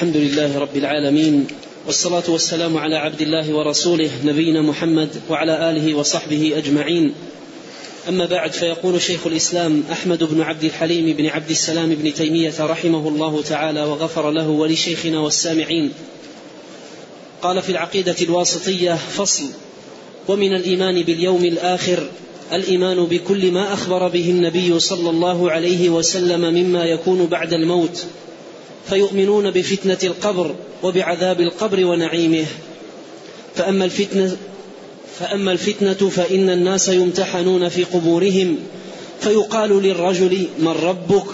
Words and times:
الحمد 0.00 0.16
لله 0.16 0.58
رب 0.58 0.76
العالمين 0.76 1.46
والصلاة 1.86 2.22
والسلام 2.28 2.76
على 2.76 2.96
عبد 2.96 3.20
الله 3.20 3.54
ورسوله 3.54 4.10
نبينا 4.24 4.62
محمد 4.62 5.08
وعلى 5.30 5.70
آله 5.70 5.94
وصحبه 5.94 6.52
أجمعين. 6.56 7.14
أما 8.08 8.26
بعد 8.26 8.52
فيقول 8.52 9.02
شيخ 9.02 9.26
الإسلام 9.26 9.84
أحمد 9.92 10.24
بن 10.24 10.40
عبد 10.40 10.64
الحليم 10.64 11.16
بن 11.16 11.26
عبد 11.26 11.50
السلام 11.50 11.94
بن 11.94 12.14
تيمية 12.14 12.52
رحمه 12.60 13.08
الله 13.08 13.42
تعالى 13.42 13.82
وغفر 13.82 14.30
له 14.30 14.48
ولشيخنا 14.48 15.20
والسامعين. 15.20 15.92
قال 17.42 17.62
في 17.62 17.72
العقيدة 17.72 18.16
الواسطية 18.22 18.94
فصل. 18.94 19.44
ومن 20.28 20.54
الإيمان 20.54 21.02
باليوم 21.02 21.44
الآخر 21.44 22.08
الإيمان 22.52 23.04
بكل 23.04 23.52
ما 23.52 23.72
أخبر 23.72 24.08
به 24.08 24.30
النبي 24.30 24.80
صلى 24.80 25.10
الله 25.10 25.50
عليه 25.50 25.88
وسلم 25.88 26.40
مما 26.40 26.84
يكون 26.84 27.26
بعد 27.26 27.52
الموت. 27.52 28.06
فيؤمنون 28.90 29.50
بفتنة 29.50 29.98
القبر 30.04 30.54
وبعذاب 30.82 31.40
القبر 31.40 31.84
ونعيمه. 31.84 32.46
فأما 33.54 33.84
الفتنة 33.84 34.36
فأما 35.20 35.52
الفتنة 35.52 36.08
فإن 36.08 36.50
الناس 36.50 36.88
يمتحنون 36.88 37.68
في 37.68 37.84
قبورهم 37.84 38.56
فيقال 39.20 39.82
للرجل 39.82 40.46
من 40.58 40.68
ربك 40.68 41.24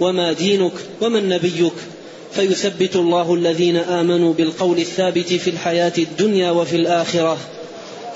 وما 0.00 0.32
دينك 0.32 0.72
ومن 1.00 1.28
نبيك. 1.28 1.72
فيثبت 2.32 2.96
الله 2.96 3.34
الذين 3.34 3.76
آمنوا 3.76 4.32
بالقول 4.32 4.78
الثابت 4.78 5.32
في 5.32 5.50
الحياة 5.50 5.92
الدنيا 5.98 6.50
وفي 6.50 6.76
الآخرة. 6.76 7.38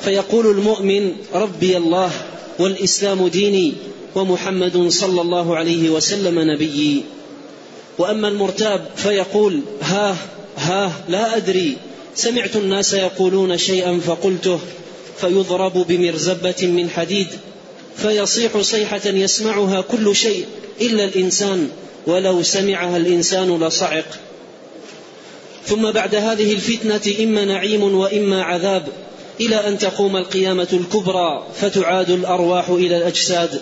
فيقول 0.00 0.46
المؤمن 0.46 1.12
ربي 1.34 1.76
الله 1.76 2.10
والإسلام 2.58 3.28
ديني 3.28 3.72
ومحمد 4.14 4.88
صلى 4.88 5.20
الله 5.20 5.56
عليه 5.56 5.90
وسلم 5.90 6.50
نبيي. 6.50 7.02
وأما 7.98 8.28
المرتاب 8.28 8.86
فيقول 8.96 9.60
ها 9.82 10.16
ها 10.56 10.92
لا 11.08 11.36
أدري. 11.36 11.76
سمعت 12.14 12.56
الناس 12.56 12.94
يقولون 12.94 13.58
شيئا 13.58 14.00
فقلته 14.06 14.60
فيضرب 15.20 15.86
بمرزبة 15.88 16.66
من 16.66 16.90
حديد 16.90 17.26
فيصيح 17.96 18.58
صيحة 18.60 19.00
يسمعها 19.06 19.80
كل 19.80 20.16
شيء 20.16 20.46
إلا 20.80 21.04
الإنسان 21.04 21.68
ولو 22.06 22.42
سمعها 22.42 22.96
الإنسان 22.96 23.64
لصعق. 23.64 24.04
ثم 25.66 25.90
بعد 25.90 26.14
هذه 26.14 26.52
الفتنة 26.52 27.24
إما 27.24 27.44
نعيم 27.44 27.94
وإما 27.94 28.42
عذاب. 28.42 28.88
إلى 29.40 29.68
أن 29.68 29.78
تقوم 29.78 30.16
القيامة 30.16 30.68
الكبرى 30.72 31.46
فتعاد 31.60 32.10
الأرواح 32.10 32.68
إلى 32.68 32.96
الأجساد. 32.96 33.60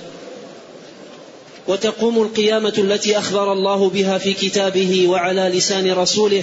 وتقوم 1.69 2.23
القيامة 2.23 2.75
التي 2.79 3.19
أخبر 3.19 3.53
الله 3.53 3.89
بها 3.89 4.19
في 4.19 4.33
كتابه 4.33 5.09
وعلى 5.09 5.41
لسان 5.41 5.93
رسوله 5.93 6.43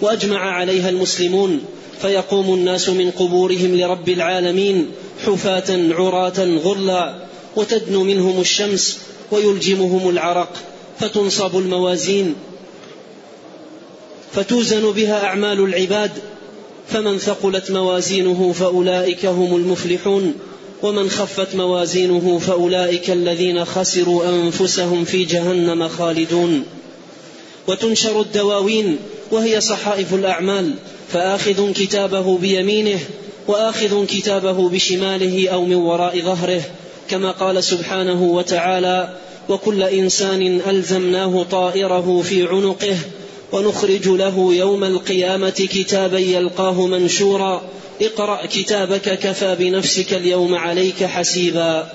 وأجمع 0.00 0.38
عليها 0.38 0.88
المسلمون 0.88 1.60
فيقوم 2.02 2.54
الناس 2.54 2.88
من 2.88 3.10
قبورهم 3.10 3.76
لرب 3.76 4.08
العالمين 4.08 4.86
حفاة 5.26 5.94
عراة 5.94 6.44
غرلا 6.64 7.14
وتدنو 7.56 8.04
منهم 8.04 8.40
الشمس 8.40 8.98
ويلجمهم 9.30 10.08
العرق 10.08 10.56
فتنصب 11.00 11.58
الموازين 11.58 12.34
فتوزن 14.32 14.90
بها 14.92 15.24
أعمال 15.24 15.60
العباد 15.60 16.10
فمن 16.88 17.18
ثقلت 17.18 17.70
موازينه 17.70 18.52
فأولئك 18.52 19.26
هم 19.26 19.56
المفلحون. 19.56 20.34
ومن 20.82 21.10
خفت 21.10 21.54
موازينه 21.54 22.38
فأولئك 22.38 23.10
الذين 23.10 23.64
خسروا 23.64 24.28
أنفسهم 24.28 25.04
في 25.04 25.24
جهنم 25.24 25.88
خالدون. 25.88 26.64
وتنشر 27.68 28.20
الدواوين 28.20 28.96
وهي 29.30 29.60
صحائف 29.60 30.14
الأعمال 30.14 30.74
فآخذ 31.12 31.72
كتابه 31.72 32.38
بيمينه 32.38 32.98
وآخذ 33.48 34.06
كتابه 34.06 34.68
بشماله 34.68 35.48
أو 35.48 35.64
من 35.64 35.74
وراء 35.74 36.20
ظهره 36.20 36.62
كما 37.08 37.30
قال 37.30 37.64
سبحانه 37.64 38.22
وتعالى 38.22 39.14
وكل 39.48 39.82
إنسان 39.82 40.60
ألزمناه 40.68 41.46
طائره 41.50 42.22
في 42.22 42.46
عنقه 42.46 42.96
ونخرج 43.52 44.08
له 44.08 44.54
يوم 44.54 44.84
القيامة 44.84 45.50
كتابا 45.50 46.18
يلقاه 46.18 46.86
منشورا. 46.86 47.62
اقرأ 48.02 48.46
كتابك 48.46 49.18
كفى 49.18 49.56
بنفسك 49.58 50.14
اليوم 50.14 50.54
عليك 50.54 51.04
حسيبا. 51.04 51.92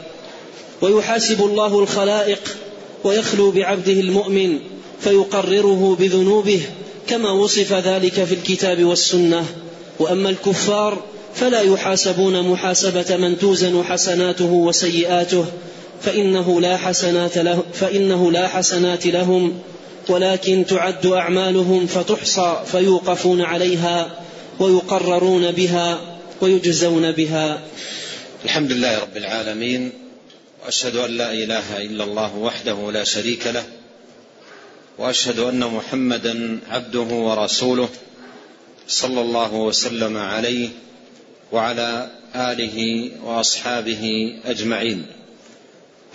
ويحاسب 0.81 1.41
الله 1.41 1.79
الخلائق 1.79 2.57
ويخلو 3.03 3.51
بعبده 3.51 3.93
المؤمن 3.93 4.59
فيقرره 5.01 5.97
بذنوبه 5.99 6.61
كما 7.07 7.31
وصف 7.31 7.73
ذلك 7.73 8.23
في 8.23 8.35
الكتاب 8.35 8.83
والسنة. 8.83 9.45
وأما 9.99 10.29
الكفار 10.29 11.03
فلا 11.35 11.61
يحاسبون 11.61 12.41
محاسبة 12.49 13.17
من 13.17 13.39
توزن 13.39 13.83
حسناته 13.83 14.51
وسيئاته 14.51 15.45
فإنه 16.01 16.61
لا 16.61 16.77
حسنات 16.77 17.37
له 17.37 17.63
فإنه 17.73 18.31
لا 18.31 18.47
حسنات 18.47 19.07
لهم. 19.07 19.53
ولكن 20.09 20.65
تعد 20.65 21.05
أعمالهم 21.05 21.87
فتحصى 21.87 22.63
فيوقفون 22.65 23.41
عليها 23.41 24.19
ويقررون 24.59 25.51
بها 25.51 26.17
ويجزون 26.41 27.11
بها. 27.11 27.61
الحمد 28.45 28.71
لله 28.71 28.99
رب 28.99 29.17
العالمين 29.17 29.91
وأشهد 30.65 30.95
أن 30.95 31.11
لا 31.11 31.31
إله 31.31 31.81
إلا 31.81 32.03
الله 32.03 32.35
وحده 32.35 32.91
لا 32.91 33.03
شريك 33.03 33.47
له 33.47 33.63
وأشهد 34.97 35.39
أن 35.39 35.59
محمدا 35.59 36.59
عبده 36.69 37.01
ورسوله 37.01 37.89
صلى 38.87 39.21
الله 39.21 39.53
وسلم 39.53 40.17
عليه 40.17 40.69
وعلى 41.51 42.09
آله 42.35 43.09
وأصحابه 43.23 44.33
أجمعين. 44.45 45.05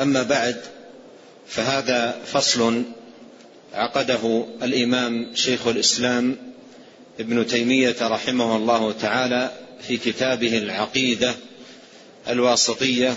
أما 0.00 0.22
بعد 0.22 0.56
فهذا 1.48 2.18
فصل 2.32 2.82
عقده 3.74 4.46
الإمام 4.62 5.34
شيخ 5.34 5.66
الإسلام 5.66 6.36
ابن 7.20 7.46
تيمية 7.46 7.96
رحمه 8.00 8.56
الله 8.56 8.92
تعالى 8.92 9.52
في 9.88 9.96
كتابه 9.96 10.58
العقيدة 10.58 11.34
الواسطية 12.28 13.16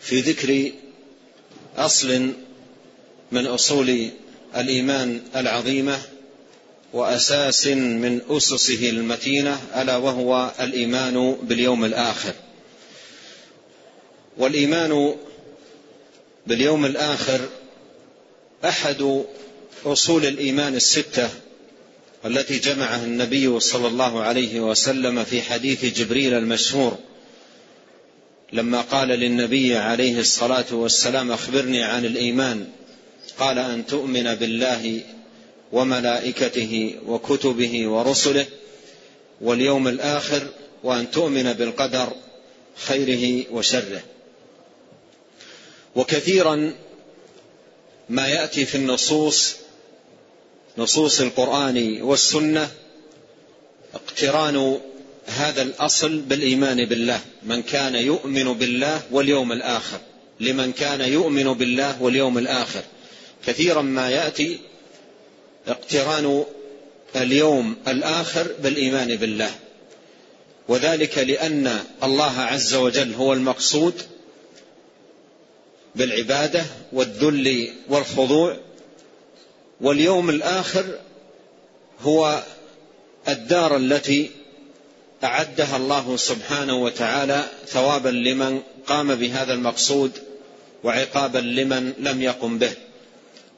في 0.00 0.20
ذكر 0.20 0.72
أصل 1.76 2.32
من 3.32 3.46
أصول 3.46 4.08
الإيمان 4.56 5.20
العظيمة 5.36 5.98
وأساس 6.92 7.66
من 7.66 8.20
أسسه 8.28 8.90
المتينة 8.90 9.60
ألا 9.76 9.96
وهو 9.96 10.50
الإيمان 10.60 11.36
باليوم 11.42 11.84
الآخر. 11.84 12.32
والإيمان 14.38 15.14
باليوم 16.46 16.86
الآخر 16.86 17.40
أحد 18.68 19.24
أصول 19.84 20.26
الإيمان 20.26 20.74
الستة 20.74 21.30
التي 22.24 22.58
جمعها 22.58 23.04
النبي 23.04 23.60
صلى 23.60 23.88
الله 23.88 24.22
عليه 24.22 24.60
وسلم 24.60 25.24
في 25.24 25.42
حديث 25.42 25.84
جبريل 25.84 26.34
المشهور 26.34 26.98
لما 28.52 28.80
قال 28.80 29.08
للنبي 29.08 29.76
عليه 29.76 30.20
الصلاة 30.20 30.64
والسلام 30.72 31.32
أخبرني 31.32 31.82
عن 31.84 32.04
الإيمان. 32.04 32.66
قال 33.38 33.58
أن 33.58 33.86
تؤمن 33.86 34.34
بالله 34.34 35.00
وملائكته 35.72 36.94
وكتبه 37.06 37.88
ورسله 37.88 38.46
واليوم 39.40 39.88
الآخر 39.88 40.46
وأن 40.84 41.10
تؤمن 41.10 41.52
بالقدر 41.52 42.12
خيره 42.76 43.44
وشره. 43.52 44.02
وكثيرا 45.96 46.72
ما 48.08 48.28
يأتي 48.28 48.66
في 48.66 48.74
النصوص 48.74 49.56
نصوص 50.78 51.20
القرآن 51.20 52.02
والسنة 52.02 52.70
اقتران 53.94 54.78
هذا 55.26 55.62
الأصل 55.62 56.18
بالإيمان 56.18 56.84
بالله 56.84 57.20
من 57.42 57.62
كان 57.62 57.94
يؤمن 57.94 58.52
بالله 58.52 59.02
واليوم 59.10 59.52
الآخر 59.52 59.98
لمن 60.40 60.72
كان 60.72 61.00
يؤمن 61.00 61.52
بالله 61.52 62.02
واليوم 62.02 62.38
الآخر. 62.38 62.82
كثيرا 63.46 63.82
ما 63.82 64.10
يأتي 64.10 64.58
اقتران 65.68 66.44
اليوم 67.16 67.76
الآخر 67.88 68.46
بالإيمان 68.62 69.16
بالله. 69.16 69.50
وذلك 70.68 71.18
لأن 71.18 71.84
الله 72.02 72.40
عز 72.40 72.74
وجل 72.74 73.14
هو 73.14 73.32
المقصود 73.32 74.02
بالعبادة 75.96 76.64
والذل 76.92 77.70
والخضوع 77.88 78.56
واليوم 79.80 80.30
الآخر 80.30 80.84
هو 82.00 82.42
الدار 83.28 83.76
التي 83.76 84.30
أعدها 85.24 85.76
الله 85.76 86.16
سبحانه 86.16 86.74
وتعالى 86.76 87.44
ثوابا 87.66 88.08
لمن 88.08 88.60
قام 88.86 89.14
بهذا 89.14 89.52
المقصود 89.52 90.12
وعقابا 90.84 91.38
لمن 91.38 91.92
لم 91.98 92.22
يقم 92.22 92.58
به. 92.58 92.72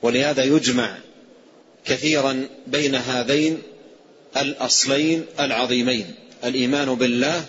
ولهذا 0.02 0.44
يجمع 0.44 0.96
كثيرا 1.84 2.48
بين 2.66 2.94
هذين 2.94 3.62
الأصلين 4.36 5.26
العظيمين 5.40 6.14
الإيمان 6.44 6.94
بالله 6.94 7.44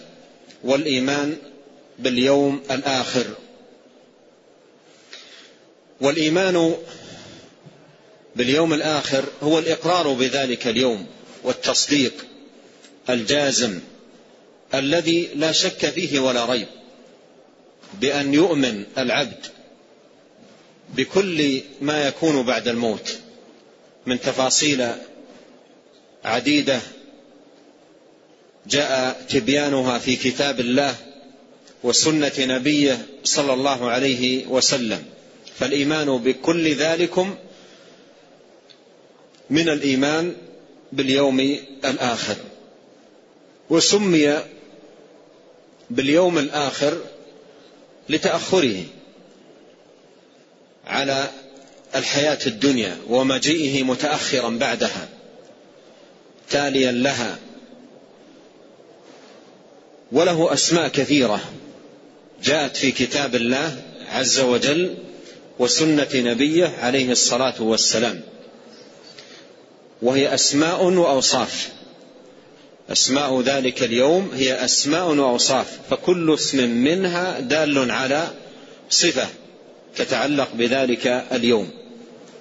والإيمان 0.63 1.37
باليوم 1.99 2.61
الآخر. 2.71 3.25
والإيمان 6.01 6.75
باليوم 8.35 8.73
الآخر 8.73 9.25
هو 9.43 9.59
الإقرار 9.59 10.13
بذلك 10.13 10.67
اليوم 10.67 11.05
والتصديق 11.43 12.13
الجازم 13.09 13.79
الذي 14.73 15.29
لا 15.35 15.51
شك 15.51 15.89
فيه 15.89 16.19
ولا 16.19 16.45
ريب 16.45 16.67
بأن 18.01 18.33
يؤمن 18.33 18.85
العبد 18.97 19.45
بكل 20.95 21.61
ما 21.81 22.07
يكون 22.07 22.43
بعد 22.43 22.67
الموت 22.67 23.17
من 24.05 24.19
تفاصيل 24.19 24.87
عديدة 26.25 26.81
جاء 28.67 29.21
تبيانها 29.29 29.99
في 29.99 30.15
كتاب 30.15 30.59
الله 30.59 30.95
وسنة 31.83 32.31
نبيه 32.39 33.05
صلى 33.23 33.53
الله 33.53 33.89
عليه 33.89 34.47
وسلم. 34.47 35.03
فالإيمان 35.59 36.17
بكل 36.17 36.73
ذلكم 36.73 37.35
من 39.49 39.69
الإيمان 39.69 40.35
باليوم 40.91 41.39
الآخر. 41.85 42.35
وسمي 43.69 44.43
باليوم 45.89 46.37
الآخر 46.37 46.97
لتأخره 48.09 48.83
على 50.87 51.29
الحياة 51.95 52.39
الدنيا 52.47 52.97
ومجيئه 53.09 53.83
متأخرا 53.83 54.49
بعدها 54.49 55.09
تاليا 56.49 56.91
لها 56.91 57.39
وله 60.11 60.53
أسماء 60.53 60.87
كثيرة 60.87 61.41
جاءت 62.43 62.77
في 62.77 62.91
كتاب 62.91 63.35
الله 63.35 63.81
عز 64.11 64.39
وجل 64.39 64.97
وسنة 65.59 66.07
نبيه 66.13 66.73
عليه 66.81 67.11
الصلاة 67.11 67.61
والسلام. 67.61 68.21
وهي 70.01 70.33
أسماء 70.33 70.83
وأوصاف. 70.83 71.69
أسماء 72.91 73.41
ذلك 73.41 73.83
اليوم 73.83 74.31
هي 74.35 74.65
أسماء 74.65 75.07
وأوصاف. 75.07 75.79
فكل 75.89 76.33
اسم 76.33 76.69
منها 76.69 77.39
دال 77.39 77.91
على 77.91 78.27
صفة 78.89 79.27
تتعلق 79.95 80.49
بذلك 80.53 81.07
اليوم. 81.31 81.69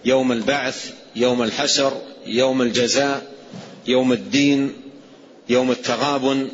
يوم 0.05 0.33
البعث 0.33 0.91
يوم 1.17 1.43
الحشر 1.43 2.03
يوم 2.27 2.63
الجزاء 2.63 3.27
يوم 3.87 4.13
الدين 4.13 4.73
يوم 5.49 5.71
التغابن. 5.71 6.49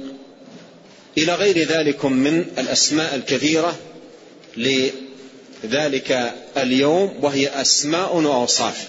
إلى 1.19 1.34
غير 1.34 1.58
ذلك 1.58 2.05
من 2.05 2.44
الأسماء 2.58 3.14
الكثيرة 3.14 3.78
لذلك 5.64 6.32
اليوم 6.56 7.14
وهي 7.22 7.49
أسماء 7.61 8.16
وأوصاف. 8.16 8.88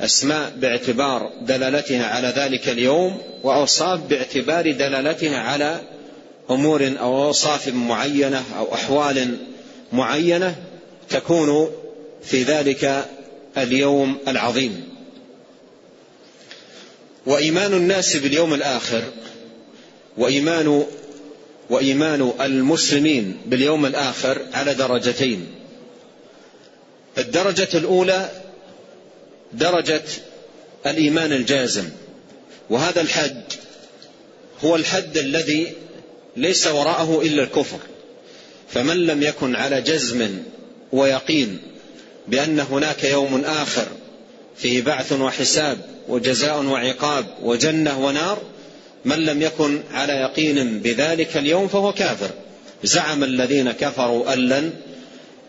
أسماء 0.00 0.52
باعتبار 0.56 1.32
دلالتها 1.42 2.06
على 2.06 2.28
ذلك 2.28 2.68
اليوم 2.68 3.18
وأوصاف 3.42 4.00
باعتبار 4.00 4.72
دلالتها 4.72 5.38
على 5.38 5.80
أمور 6.50 6.92
أو 7.00 7.24
أوصاف 7.26 7.68
معينة 7.68 8.44
أو 8.58 8.74
أحوال 8.74 9.36
معينة 9.92 10.56
تكون 11.10 11.70
في 12.24 12.42
ذلك 12.42 13.04
اليوم 13.58 14.18
العظيم. 14.28 14.88
وإيمان 17.26 17.74
الناس 17.74 18.16
باليوم 18.16 18.54
الآخر 18.54 19.02
وإيمان 20.18 20.86
وإيمان 21.72 22.32
المسلمين 22.40 23.36
باليوم 23.46 23.86
الآخر 23.86 24.42
على 24.54 24.74
درجتين. 24.74 25.46
الدرجة 27.18 27.68
الأولى 27.74 28.30
درجة 29.52 30.02
الإيمان 30.86 31.32
الجازم 31.32 31.84
وهذا 32.70 33.00
الحد 33.00 33.42
هو 34.64 34.76
الحد 34.76 35.18
الذي 35.18 35.72
ليس 36.36 36.66
وراءه 36.66 37.20
إلا 37.22 37.42
الكفر. 37.42 37.78
فمن 38.68 38.96
لم 39.06 39.22
يكن 39.22 39.56
على 39.56 39.80
جزم 39.80 40.38
ويقين 40.92 41.58
بأن 42.28 42.60
هناك 42.60 43.04
يوم 43.04 43.44
آخر 43.44 43.86
فيه 44.56 44.82
بعث 44.82 45.12
وحساب 45.12 45.78
وجزاء 46.08 46.64
وعقاب 46.64 47.26
وجنة 47.42 48.04
ونار 48.04 48.42
من 49.04 49.18
لم 49.18 49.42
يكن 49.42 49.80
على 49.92 50.12
يقين 50.12 50.78
بذلك 50.78 51.36
اليوم 51.36 51.68
فهو 51.68 51.92
كافر. 51.92 52.30
زعم 52.84 53.24
الذين 53.24 53.72
كفروا 53.72 54.32
أن 54.32 54.38
لن 54.38 54.72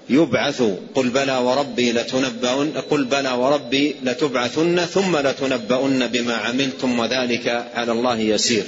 يبعثوا 0.10 0.76
قل 0.96 1.10
بلى 1.10 1.38
وربي 1.38 1.92
لتنبؤن 1.92 2.72
قل 2.90 3.06
بلى 3.06 3.32
وربي 3.32 3.96
لتبعثن 4.04 4.86
ثم 4.86 5.18
لتنبؤن 5.18 6.08
بما 6.08 6.36
عملتم 6.36 7.00
وذلك 7.00 7.48
على 7.74 7.92
الله 7.92 8.20
يسير. 8.20 8.64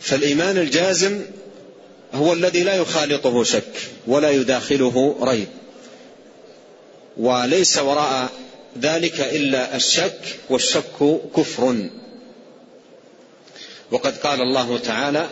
فالإيمان 0.00 0.58
الجازم 0.58 1.20
هو 2.14 2.32
الذي 2.32 2.62
لا 2.62 2.74
يخالطه 2.74 3.44
شك 3.44 3.72
ولا 4.06 4.30
يداخله 4.30 5.16
ريب. 5.22 5.48
وليس 7.16 7.78
وراء 7.78 8.30
ذلك 8.82 9.20
إلا 9.20 9.76
الشك 9.76 10.20
والشك 10.50 11.20
كفر. 11.36 11.88
وقد 13.90 14.16
قال 14.16 14.40
الله 14.40 14.78
تعالى 14.78 15.28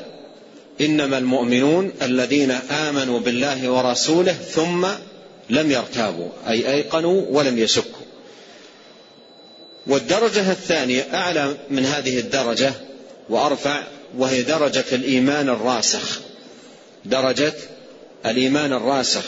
إنما 0.80 1.18
المؤمنون 1.18 1.92
الذين 2.02 2.50
آمنوا 2.50 3.20
بالله 3.20 3.70
ورسوله 3.70 4.32
ثم 4.32 4.86
لم 5.50 5.70
يرتابوا 5.70 6.28
أي 6.48 6.72
أيقنوا 6.72 7.22
ولم 7.30 7.58
يشكوا. 7.58 8.04
والدرجة 9.86 10.50
الثانية 10.50 11.06
أعلى 11.14 11.56
من 11.70 11.84
هذه 11.84 12.18
الدرجة 12.18 12.72
وأرفع 13.28 13.82
وهي 14.18 14.42
درجة 14.42 14.84
الإيمان 14.92 15.48
الراسخ. 15.48 16.20
درجة 17.04 17.52
الإيمان 18.26 18.72
الراسخ 18.72 19.24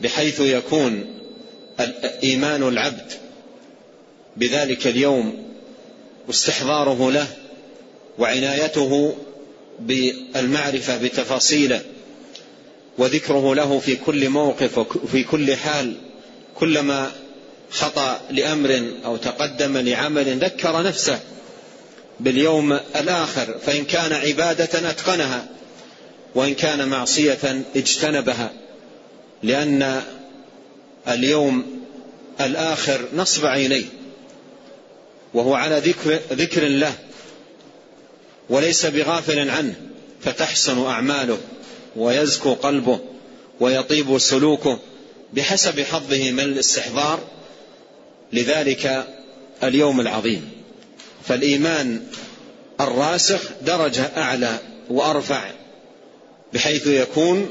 بحيث 0.00 0.40
يكون 0.40 1.04
إيمان 2.22 2.62
العبد 2.62 3.12
بذلك 4.36 4.86
اليوم 4.86 5.48
واستحضاره 6.28 7.10
له 7.10 7.26
وعنايته 8.18 9.14
بالمعرفة 9.80 10.98
بتفاصيله 10.98 11.80
وذكره 12.98 13.54
له 13.54 13.78
في 13.78 13.96
كل 13.96 14.28
موقف 14.28 14.78
وفي 14.78 15.24
كل 15.24 15.56
حال 15.56 15.94
كلما 16.54 17.10
خطأ 17.70 18.20
لأمر 18.30 18.90
أو 19.04 19.16
تقدم 19.16 19.76
لعمل 19.76 20.38
ذكر 20.38 20.82
نفسه 20.82 21.20
باليوم 22.20 22.72
الآخر 22.72 23.58
فإن 23.66 23.84
كان 23.84 24.12
عبادة 24.12 24.90
أتقنها 24.90 25.46
وإن 26.34 26.54
كان 26.54 26.88
معصية 26.88 27.62
اجتنبها 27.76 28.50
لأن 29.42 30.02
اليوم 31.08 31.66
الآخر 32.40 33.00
نصب 33.14 33.46
عينيه 33.46 33.84
وهو 35.34 35.54
على 35.54 35.78
ذكر 35.78 36.18
ذكر 36.32 36.66
الله 36.66 36.92
وليس 38.50 38.86
بغافل 38.86 39.50
عنه 39.50 39.74
فتحسن 40.20 40.86
أعماله 40.86 41.38
ويزكو 41.96 42.54
قلبه 42.54 43.00
ويطيب 43.60 44.18
سلوكه 44.18 44.78
بحسب 45.32 45.80
حظه 45.80 46.30
من 46.30 46.40
الاستحضار. 46.40 47.20
لذلك 48.32 49.06
اليوم 49.62 50.00
العظيم 50.00 50.50
فالإيمان 51.24 52.02
الراسخ 52.80 53.40
درجة 53.62 54.10
أعلى 54.16 54.58
وأرفع 54.90 55.50
بحيث 56.54 56.86
يكون 56.86 57.48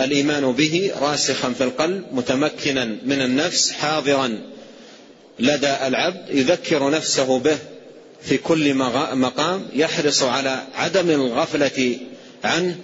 الإيمان 0.00 0.52
به 0.52 0.92
راسخا 1.00 1.52
في 1.52 1.64
القلب 1.64 2.04
متمكنا 2.12 2.84
من 2.84 3.22
النفس 3.22 3.72
حاضرا 3.72 4.38
لدى 5.38 5.76
العبد 5.86 6.30
يذكر 6.30 6.90
نفسه 6.90 7.38
به 7.38 7.58
في 8.24 8.38
كل 8.38 8.74
مقام 9.14 9.68
يحرص 9.74 10.22
على 10.22 10.62
عدم 10.74 11.10
الغفلة 11.10 11.98
عنه. 12.44 12.76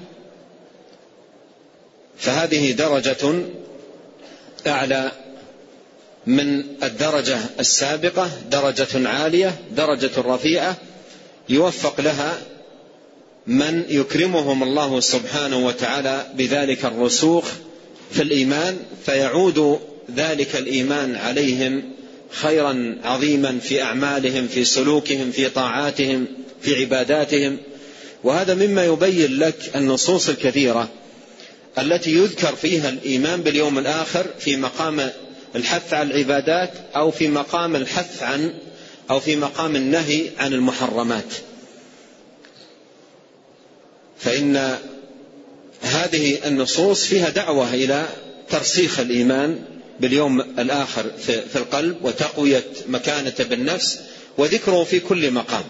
فهذه 2.18 2.72
درجة 2.72 3.42
أعلى 4.66 5.12
من 6.26 6.64
الدرجة 6.82 7.38
السابقة 7.60 8.30
درجة 8.50 9.08
عالية 9.08 9.54
درجة 9.76 10.10
رفيعة 10.18 10.76
يوفق 11.48 12.00
لها 12.00 12.38
من 13.46 13.84
يكرمهم 13.88 14.62
الله 14.62 15.00
سبحانه 15.00 15.66
وتعالى 15.66 16.26
بذلك 16.34 16.84
الرسوخ 16.84 17.50
في 18.10 18.22
الإيمان 18.22 18.78
فيعود 19.06 19.80
ذلك 20.16 20.56
الإيمان 20.56 21.16
عليهم 21.16 21.82
خيرا 22.30 22.96
عظيما 23.04 23.58
في 23.58 23.82
أعمالهم 23.82 24.48
في 24.48 24.64
سلوكهم 24.64 25.30
في 25.30 25.48
طاعاتهم 25.48 26.26
في 26.60 26.80
عباداتهم. 26.80 27.58
وهذا 28.24 28.54
مما 28.54 28.84
يبين 28.84 29.38
لك 29.38 29.70
النصوص 29.76 30.28
الكثيرة 30.28 30.88
التي 31.78 32.10
يذكر 32.10 32.56
فيها 32.56 32.88
الإيمان 32.88 33.42
باليوم 33.42 33.78
الآخر 33.78 34.26
في 34.38 34.56
مقام 34.56 35.10
الحث 35.56 35.94
على 35.94 36.10
العبادات 36.10 36.72
أو 36.96 37.10
في 37.10 37.28
مقام 37.28 37.76
الحث 37.76 38.22
عن 38.22 38.54
أو 39.10 39.20
في 39.20 39.36
مقام 39.36 39.76
النهي 39.76 40.22
عن 40.38 40.52
المحرمات. 40.52 41.34
فإن 44.18 44.76
هذه 45.82 46.38
النصوص 46.46 47.04
فيها 47.04 47.28
دعوة 47.28 47.74
إلى 47.74 48.06
ترسيخ 48.50 49.00
الإيمان 49.00 49.58
باليوم 50.00 50.40
الآخر 50.40 51.10
في 51.52 51.56
القلب 51.56 51.96
وتقوية 52.02 52.64
مكانته 52.88 53.44
بالنفس 53.44 54.00
وذكره 54.38 54.84
في 54.84 55.00
كل 55.00 55.30
مقام 55.30 55.64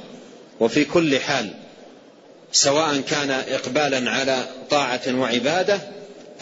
وفي 0.61 0.85
كل 0.85 1.18
حال 1.18 1.50
سواء 2.52 3.00
كان 3.00 3.30
اقبالا 3.30 4.11
على 4.11 4.44
طاعة 4.70 5.02
وعبادة 5.08 5.80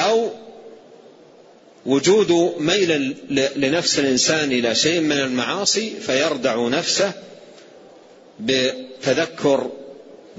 أو 0.00 0.30
وجود 1.86 2.54
ميل 2.58 3.16
لنفس 3.56 3.98
الإنسان 3.98 4.52
إلى 4.52 4.74
شيء 4.74 5.00
من 5.00 5.20
المعاصي 5.20 5.90
فيردع 6.00 6.68
نفسه 6.68 7.12
بتذكر 8.40 9.70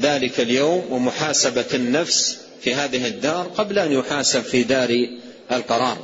ذلك 0.01 0.39
اليوم 0.39 0.85
ومحاسبة 0.89 1.65
النفس 1.73 2.37
في 2.61 2.75
هذه 2.75 3.07
الدار 3.07 3.51
قبل 3.57 3.79
أن 3.79 3.91
يحاسب 3.91 4.41
في 4.41 4.63
دار 4.63 5.07
القرار. 5.51 5.97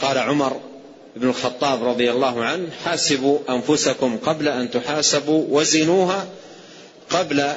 قال 0.00 0.18
عمر 0.18 0.60
بن 1.16 1.28
الخطاب 1.28 1.84
رضي 1.84 2.10
الله 2.10 2.44
عنه 2.44 2.68
حاسبوا 2.84 3.38
أنفسكم 3.50 4.16
قبل 4.16 4.48
أن 4.48 4.70
تحاسبوا 4.70 5.44
وزنوها 5.48 6.26
قبل 7.10 7.52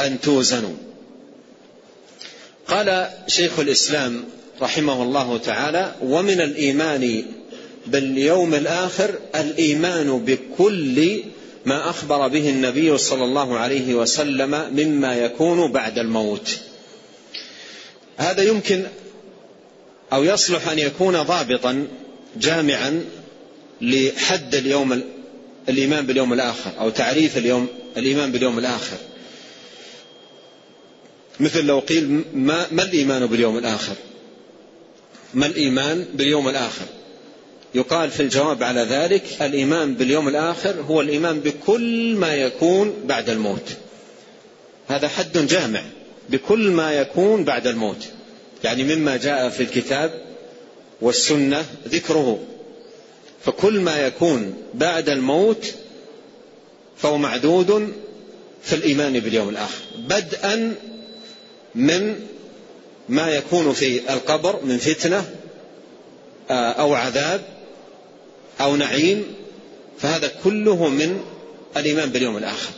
أن 0.00 0.20
توزنوا. 0.20 0.74
قال 2.68 3.08
شيخ 3.26 3.58
الإسلام 3.58 4.24
رحمه 4.62 5.02
الله 5.02 5.38
تعالى 5.38 5.94
ومن 6.02 6.40
الإيمان 6.40 7.24
باليوم 7.86 8.54
الآخر 8.54 9.14
الإيمان 9.34 10.18
بكل 10.18 11.22
ما 11.64 11.90
أخبر 11.90 12.28
به 12.28 12.48
النبي 12.48 12.98
صلى 12.98 13.24
الله 13.24 13.58
عليه 13.58 13.94
وسلم 13.94 14.50
مما 14.50 15.14
يكون 15.16 15.72
بعد 15.72 15.98
الموت. 15.98 16.58
هذا 18.16 18.42
يمكن 18.42 18.86
أو 20.12 20.24
يصلح 20.24 20.68
أن 20.68 20.78
يكون 20.78 21.22
ضابطا 21.22 21.86
جامعا 22.36 23.04
لحد 23.80 24.54
اليوم 24.54 25.02
الإيمان 25.68 26.06
باليوم 26.06 26.32
الآخر 26.32 26.70
أو 26.80 26.90
تعريف 26.90 27.38
اليوم 27.38 27.66
الإيمان 27.96 28.32
باليوم 28.32 28.58
الآخر. 28.58 28.96
مثل 31.40 31.64
لو 31.64 31.78
قيل 31.78 32.24
ما, 32.34 32.66
ما 32.72 32.82
الإيمان 32.82 33.26
باليوم 33.26 33.58
الآخر؟ 33.58 33.94
ما 35.34 35.46
الإيمان 35.46 36.06
باليوم 36.14 36.48
الآخر؟ 36.48 36.84
يقال 37.74 38.10
في 38.10 38.20
الجواب 38.20 38.62
على 38.62 38.80
ذلك 38.80 39.22
الإيمان 39.40 39.94
باليوم 39.94 40.28
الآخر 40.28 40.80
هو 40.80 41.00
الإيمان 41.00 41.40
بكل 41.40 42.16
ما 42.16 42.34
يكون 42.34 42.94
بعد 43.06 43.30
الموت. 43.30 43.68
هذا 44.88 45.08
حد 45.08 45.38
جامع 45.38 45.82
بكل 46.28 46.70
ما 46.70 46.92
يكون 46.92 47.44
بعد 47.44 47.66
الموت. 47.66 48.08
يعني 48.64 48.96
مما 48.96 49.16
جاء 49.16 49.48
في 49.48 49.62
الكتاب 49.62 50.33
والسنة 51.00 51.64
ذكره. 51.88 52.38
فكل 53.44 53.80
ما 53.80 54.06
يكون 54.06 54.54
بعد 54.74 55.08
الموت 55.08 55.74
فهو 56.96 57.18
معدود 57.18 57.92
في 58.62 58.72
الإيمان 58.72 59.20
باليوم 59.20 59.48
الآخر. 59.48 59.82
بدءا 60.08 60.74
من 61.74 62.26
ما 63.08 63.30
يكون 63.30 63.72
في 63.72 64.12
القبر 64.12 64.60
من 64.64 64.78
فتنة 64.78 65.30
آه، 66.50 66.70
أو 66.70 66.94
عذاب 66.94 67.42
أو 68.60 68.76
نعيم. 68.76 69.24
فهذا 69.98 70.32
كله 70.44 70.88
من 70.88 71.20
الإيمان 71.76 72.10
باليوم 72.10 72.36
الآخر. 72.36 72.70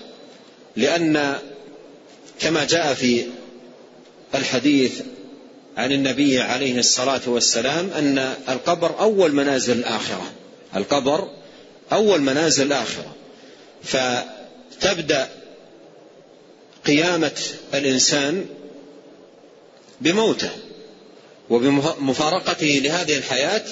لأن 0.76 1.38
كما 2.40 2.64
جاء 2.64 2.94
في 2.94 3.24
الحديث 4.34 5.00
عن 5.76 5.92
النبي 5.92 6.40
عليه 6.40 6.78
الصلاة 6.78 7.20
والسلام 7.26 7.90
أن 7.90 8.34
القبر 8.48 9.00
أول 9.00 9.34
منازل 9.34 9.78
الآخرة. 9.78 10.32
القبر 10.76 11.28
أول 11.92 12.20
منازل 12.20 12.66
الآخرة. 12.66 13.14
فتبدأ 13.82 15.28
قيامة 16.86 17.40
الإنسان 17.74 18.46
بموته 20.00 20.50
وبمفارقته 21.50 22.80
لهذه 22.84 23.18
الحياة 23.18 23.64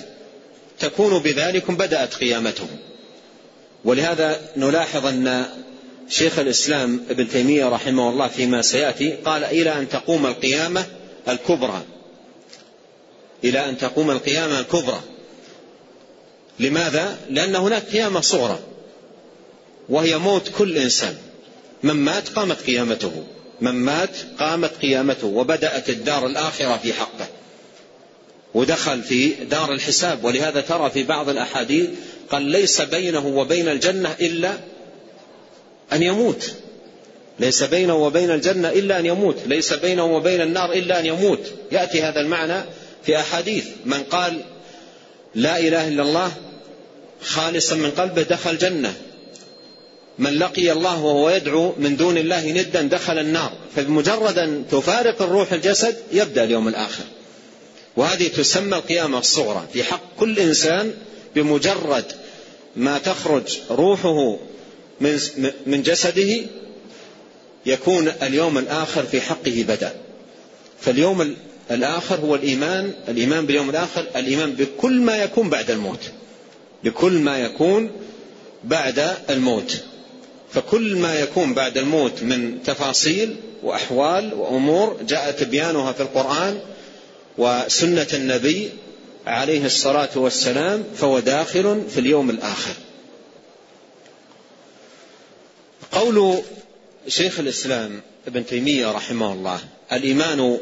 تكون 0.78 1.18
بذلك 1.18 1.70
بدأت 1.70 2.14
قيامته. 2.14 2.66
ولهذا 3.84 4.40
نلاحظ 4.56 5.06
أن 5.06 5.46
شيخ 6.08 6.38
الإسلام 6.38 7.00
ابن 7.10 7.28
تيمية 7.28 7.68
رحمه 7.68 8.10
الله 8.10 8.28
فيما 8.28 8.62
سيأتي 8.62 9.10
قال 9.10 9.44
إلى 9.44 9.78
أن 9.78 9.88
تقوم 9.88 10.26
القيامة 10.26 10.86
الكبرى. 11.28 11.82
إلى 13.44 13.68
أن 13.68 13.78
تقوم 13.78 14.10
القيامة 14.10 14.60
الكبرى. 14.60 15.00
لماذا؟ 16.60 17.18
لأن 17.30 17.56
هناك 17.56 17.82
قيامة 17.82 18.20
صغرى 18.20 18.58
وهي 19.88 20.18
موت 20.18 20.48
كل 20.58 20.76
إنسان. 20.78 21.16
من 21.82 21.94
مات 21.94 22.28
قامت 22.28 22.62
قيامته 22.66 23.24
من 23.60 23.74
مات 23.74 24.16
قامت 24.38 24.70
قيامته 24.82 25.26
وبدأت 25.26 25.90
الدار 25.90 26.26
الآخرة 26.26 26.76
في 26.76 26.92
حقه. 26.92 27.26
ودخل 28.54 29.02
في 29.02 29.28
دار 29.28 29.72
الحساب 29.72 30.24
ولهذا 30.24 30.60
ترى 30.60 30.90
في 30.90 31.02
بعض 31.02 31.28
الأحاديث 31.28 31.88
قال 32.30 32.42
ليس 32.42 32.80
بينه 32.80 33.26
وبين 33.26 33.68
الجنة 33.68 34.14
إلا 34.20 34.52
أن 35.92 36.02
يموت. 36.02 36.52
ليس 37.38 37.62
بينه 37.62 37.94
وبين 37.94 38.30
الجنة 38.30 38.68
إلا 38.68 38.98
أن 38.98 39.06
يموت. 39.06 39.36
ليس 39.46 39.72
بينه 39.72 40.04
وبين 40.04 40.40
النار 40.40 40.72
إلا 40.72 41.00
أن 41.00 41.06
يموت. 41.06 41.52
يأتي 41.72 42.02
هذا 42.02 42.20
المعنى 42.20 42.64
في 43.06 43.20
أحاديث. 43.20 43.66
من 43.84 44.02
قال 44.02 44.40
لا 45.34 45.58
إله 45.58 45.88
إلا 45.88 46.02
الله 46.02 46.32
خالصا 47.22 47.74
من 47.74 47.90
قلبه 47.90 48.22
دخل 48.22 48.50
الجنه 48.50 48.94
من 50.18 50.38
لقي 50.38 50.72
الله 50.72 51.04
وهو 51.04 51.30
يدعو 51.30 51.74
من 51.78 51.96
دون 51.96 52.18
الله 52.18 52.52
ندا 52.52 52.82
دخل 52.82 53.18
النار. 53.18 53.52
فبمجرد 53.76 54.38
أن 54.38 54.64
تفارق 54.70 55.22
الروح 55.22 55.52
الجسد 55.52 55.96
يبدأ 56.12 56.44
اليوم 56.44 56.68
الآخر. 56.68 57.04
وهذه 57.96 58.28
تسمى 58.28 58.76
القيامة 58.76 59.18
الصغرى. 59.18 59.66
في 59.72 59.84
حق 59.84 60.00
كل 60.18 60.38
إنسان 60.38 60.94
بمجرد 61.34 62.04
ما 62.76 62.98
تخرج 62.98 63.58
روحه 63.70 64.38
من 65.00 65.20
من 65.66 65.82
جسده 65.82 66.42
يكون 67.66 68.12
اليوم 68.22 68.58
الآخر 68.58 69.02
في 69.02 69.20
حقه 69.20 69.64
بدأ. 69.68 69.94
فاليوم 70.80 71.36
الآخر 71.70 72.20
هو 72.20 72.34
الإيمان 72.34 72.92
الإيمان 73.08 73.46
باليوم 73.46 73.70
الآخر 73.70 74.06
الإيمان 74.16 74.52
بكل 74.52 75.00
ما 75.00 75.16
يكون 75.16 75.50
بعد 75.50 75.70
الموت. 75.70 76.00
بكل 76.84 77.12
ما 77.12 77.38
يكون 77.38 77.90
بعد 78.64 79.16
الموت. 79.30 79.82
فكل 80.52 80.96
ما 80.96 81.14
يكون 81.20 81.54
بعد 81.54 81.78
الموت 81.78 82.22
من 82.22 82.62
تفاصيل 82.62 83.36
وأحوال 83.62 84.34
وأمور 84.34 85.02
جاء 85.08 85.30
تبيانها 85.30 85.92
في 85.92 86.00
القرآن 86.00 86.60
وسنة 87.38 88.06
النبي 88.14 88.70
عليه 89.26 89.66
الصلاة 89.66 90.10
والسلام 90.16 90.84
فهو 90.96 91.18
داخل 91.18 91.82
في 91.90 92.00
اليوم 92.00 92.30
الآخر. 92.30 92.74
قول 95.92 96.42
شيخ 97.08 97.40
الإسلام 97.40 98.00
ابن 98.26 98.46
تيمية 98.46 98.92
رحمه 98.92 99.32
الله 99.32 99.60
الإيمان 99.92 100.58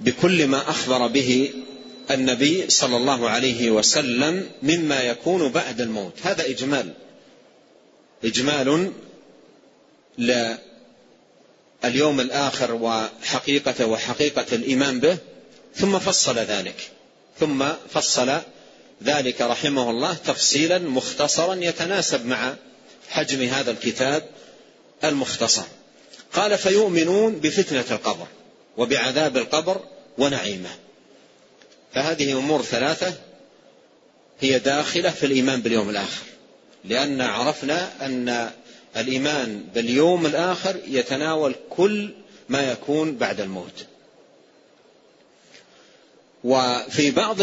بكل 0.00 0.46
ما 0.46 0.70
أخبر 0.70 1.06
به 1.06 1.52
النبي 2.10 2.70
صلى 2.70 2.96
الله 2.96 3.30
عليه 3.30 3.70
وسلم 3.70 4.50
مما 4.62 5.02
يكون 5.02 5.48
بعد 5.48 5.80
الموت. 5.80 6.12
هذا 6.22 6.46
إجمال. 6.46 6.92
إجمال 8.24 8.92
لليوم 10.18 12.20
الآخر 12.20 12.74
وحقيقته 12.74 13.86
وحقيقة 13.86 14.46
الإيمان 14.52 15.00
به 15.00 15.18
ثم 15.74 15.98
فصل 15.98 16.38
ذلك. 16.38 16.90
ثم 17.40 17.64
فصل 17.90 18.38
ذلك 19.04 19.40
رحمه 19.40 19.90
الله 19.90 20.14
تفصيلا 20.14 20.78
مختصرا 20.78 21.54
يتناسب 21.54 22.26
مع 22.26 22.54
حجم 23.08 23.42
هذا 23.42 23.70
الكتاب 23.70 24.28
المختصر. 25.04 25.64
قال 26.32 26.58
فيؤمنون 26.58 27.40
بفتنة 27.40 27.84
القبر. 27.90 28.26
وبعذاب 28.76 29.36
القبر 29.36 29.80
ونعيمه. 30.18 30.70
فهذه 31.94 32.32
أمور 32.32 32.62
ثلاثة 32.62 33.14
هي 34.40 34.58
داخلة 34.58 35.10
في 35.10 35.26
الإيمان 35.26 35.60
باليوم 35.60 35.90
الآخر. 35.90 36.22
لأن 36.84 37.20
عرفنا 37.20 38.06
أن 38.06 38.50
الإيمان 38.96 39.64
باليوم 39.74 40.26
الآخر 40.26 40.76
يتناول 40.86 41.54
كل 41.70 42.14
ما 42.48 42.72
يكون 42.72 43.16
بعد 43.16 43.40
الموت. 43.40 43.86
وفي 46.44 47.10
بعض 47.10 47.36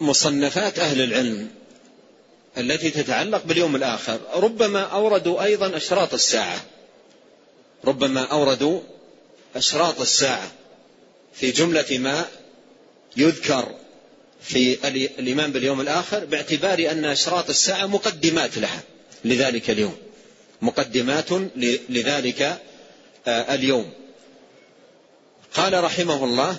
مصنفات 0.00 0.78
أهل 0.78 1.00
العلم 1.00 1.50
التي 2.58 2.90
تتعلق 2.90 3.44
باليوم 3.44 3.76
الآخر 3.76 4.20
ربما 4.34 4.82
أوردوا 4.82 5.42
أيضا 5.44 5.76
أشراط 5.76 6.14
الساعة. 6.14 6.60
ربما 7.84 8.24
أوردوا 8.24 8.80
أشراط 9.56 10.00
الساعة 10.00 10.52
في 11.34 11.50
جملة 11.50 11.98
ما 11.98 12.26
يذكر 13.16 13.74
في 14.40 14.88
الإيمان 15.18 15.52
باليوم 15.52 15.80
الآخر 15.80 16.24
باعتبار 16.24 16.90
أن 16.90 17.04
أشراط 17.04 17.50
الساعة 17.50 17.86
مقدمات 17.86 18.58
لها 18.58 18.82
لذلك 19.24 19.70
اليوم. 19.70 19.96
مقدمات 20.62 21.32
لذلك 21.88 22.42
آه، 23.26 23.54
اليوم. 23.54 23.92
قال 25.54 25.84
رحمه 25.84 26.24
الله 26.24 26.58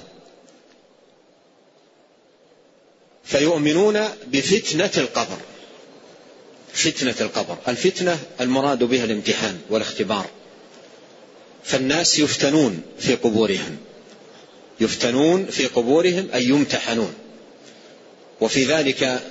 فيؤمنون 3.24 4.08
بفتنة 4.28 4.92
القبر. 4.98 5.38
فتنة 6.74 7.16
القبر. 7.22 7.58
الفتنة 7.68 8.20
المراد 8.42 8.84
بها 8.84 9.04
الامتحان 9.04 9.62
والاختبار. 9.70 10.30
فالناس 11.64 12.20
يفتنون 12.20 12.82
في 13.00 13.16
قبورهم. 13.16 13.78
يفتنون 14.80 15.46
في 15.46 15.66
قبورهم 15.66 16.30
أي 16.34 16.46
يمتحنون. 16.46 17.14
وفي 18.42 18.66
ذلك 18.66 19.22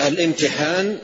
الامتحان 0.00 0.98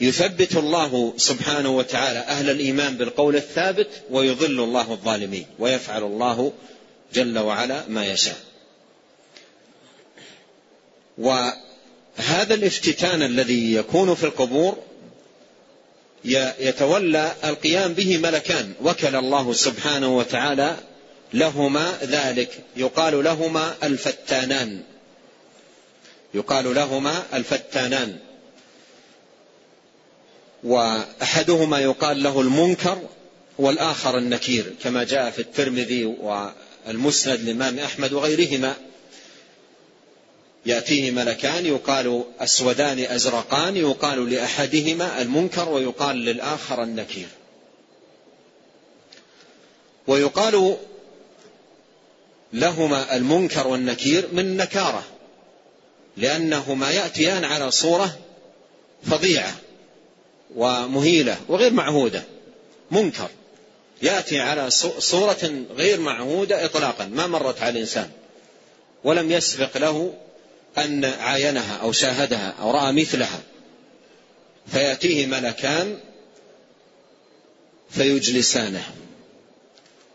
يثبت 0.00 0.56
الله 0.56 1.14
سبحانه 1.16 1.76
وتعالى 1.76 2.18
أهل 2.18 2.50
الإيمان 2.50 2.96
بالقول 2.96 3.36
الثابت 3.36 3.88
ويضل 4.10 4.60
الله 4.60 4.92
الظالمين 4.92 5.46
ويفعل 5.58 6.02
الله 6.02 6.52
جل 7.14 7.38
وعلا 7.38 7.88
ما 7.88 8.06
يشاء. 8.06 8.36
وهذا 11.18 12.54
الافتتان 12.54 13.22
الذي 13.22 13.74
يكون 13.74 14.14
في 14.14 14.24
القبور 14.24 14.78
يتولى 16.24 17.32
القيام 17.44 17.92
به 17.92 18.18
ملكان. 18.18 18.72
وكل 18.82 19.16
الله 19.16 19.52
سبحانه 19.52 20.16
وتعالى 20.16 20.76
لهما 21.34 21.98
ذلك. 22.02 22.64
يقال 22.76 23.24
لهما 23.24 23.74
الفتانان. 23.82 24.82
يقال 26.34 26.74
لهما 26.74 27.22
الفتانان. 27.34 28.18
وأحدهما 30.64 31.78
يقال 31.80 32.22
له 32.22 32.40
المنكر 32.40 32.98
والآخر 33.58 34.18
النكير 34.18 34.74
كما 34.82 35.04
جاء 35.04 35.30
في 35.30 35.38
الترمذي 35.38 36.04
والمسند 36.04 37.40
للإمام 37.40 37.78
أحمد 37.78 38.12
وغيرهما. 38.12 38.76
ياتيه 40.66 41.10
ملكان 41.10 41.66
يقال 41.66 42.24
أسودان 42.40 42.98
أزرقان 42.98 43.76
يقال 43.76 44.30
لأحدهما 44.30 45.22
المنكر 45.22 45.68
ويقال 45.68 46.16
للآخر 46.16 46.82
النكير. 46.82 47.28
ويقال 50.06 50.76
لهما 52.52 53.16
المنكر 53.16 53.66
والنكير 53.66 54.28
من 54.32 54.56
نكارة 54.56 55.04
لأنهما 56.16 56.90
يأتيان 56.90 57.44
على 57.44 57.70
صورة 57.70 58.18
فظيعة 59.02 59.54
ومهيلة 60.56 61.36
وغير 61.48 61.72
معهودة. 61.72 62.22
منكر 62.90 63.28
يأتي 64.02 64.40
على 64.40 64.70
صورة 64.98 65.64
غير 65.76 66.00
معهودة 66.00 66.64
اطلاقا 66.64 67.04
ما 67.04 67.26
مرت 67.26 67.62
على 67.62 67.70
الإنسان 67.70 68.10
ولم 69.04 69.30
يسبق 69.32 69.76
له 69.76 70.14
أن 70.84 71.04
عاينها 71.04 71.76
أو 71.76 71.92
شاهدها 71.92 72.54
أو 72.60 72.70
رأى 72.70 72.92
مثلها. 72.92 73.40
فيأتيه 74.66 75.26
ملكان 75.26 75.98
فيجلسانه. 77.90 78.84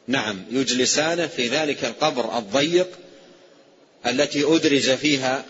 نعم 0.08 0.46
يجلسانه 0.52 1.28
في 1.28 1.48
ذلك 1.48 1.86
القبر 1.86 2.38
الضيق 2.38 2.88
التي 4.06 4.44
أدرج 4.44 4.96
فيها 4.96 5.46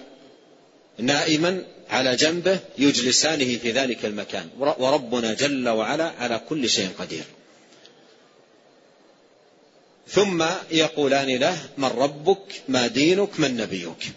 نائما 0.98 1.64
على 1.90 2.16
جنبه 2.16 2.60
يجلسانه 2.78 3.58
في 3.58 3.72
ذلك 3.72 4.06
المكان. 4.06 4.50
وربنا 4.60 5.34
جل 5.34 5.70
وعلا 5.70 6.14
على 6.20 6.42
كل 6.50 6.70
شيء 6.70 6.90
قدير. 7.00 7.24
ثم 10.08 10.46
يقولان 10.72 11.28
له 11.28 11.58
من 11.78 11.88
ربك؟ 11.88 12.62
ما 12.68 12.88
دينك؟ 12.88 13.40
من 13.40 13.58
نبيك؟ 13.58 14.12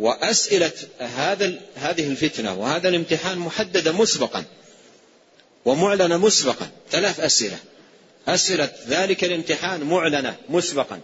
وأسئلة 0.00 0.72
هذا 0.98 1.52
هذه 1.74 2.08
الفتنة 2.08 2.54
وهذا 2.54 2.88
الامتحان 2.88 3.38
محددة 3.38 3.92
مسبقا 3.92 4.44
ومعلنة 5.64 6.16
مسبقا. 6.16 6.68
ثلاث 6.90 7.20
أسئلة. 7.20 7.58
أسئلة 8.28 8.70
ذلك 8.88 9.24
الامتحان 9.24 9.80
معلنة 9.80 10.36
مسبقا. 10.48 11.00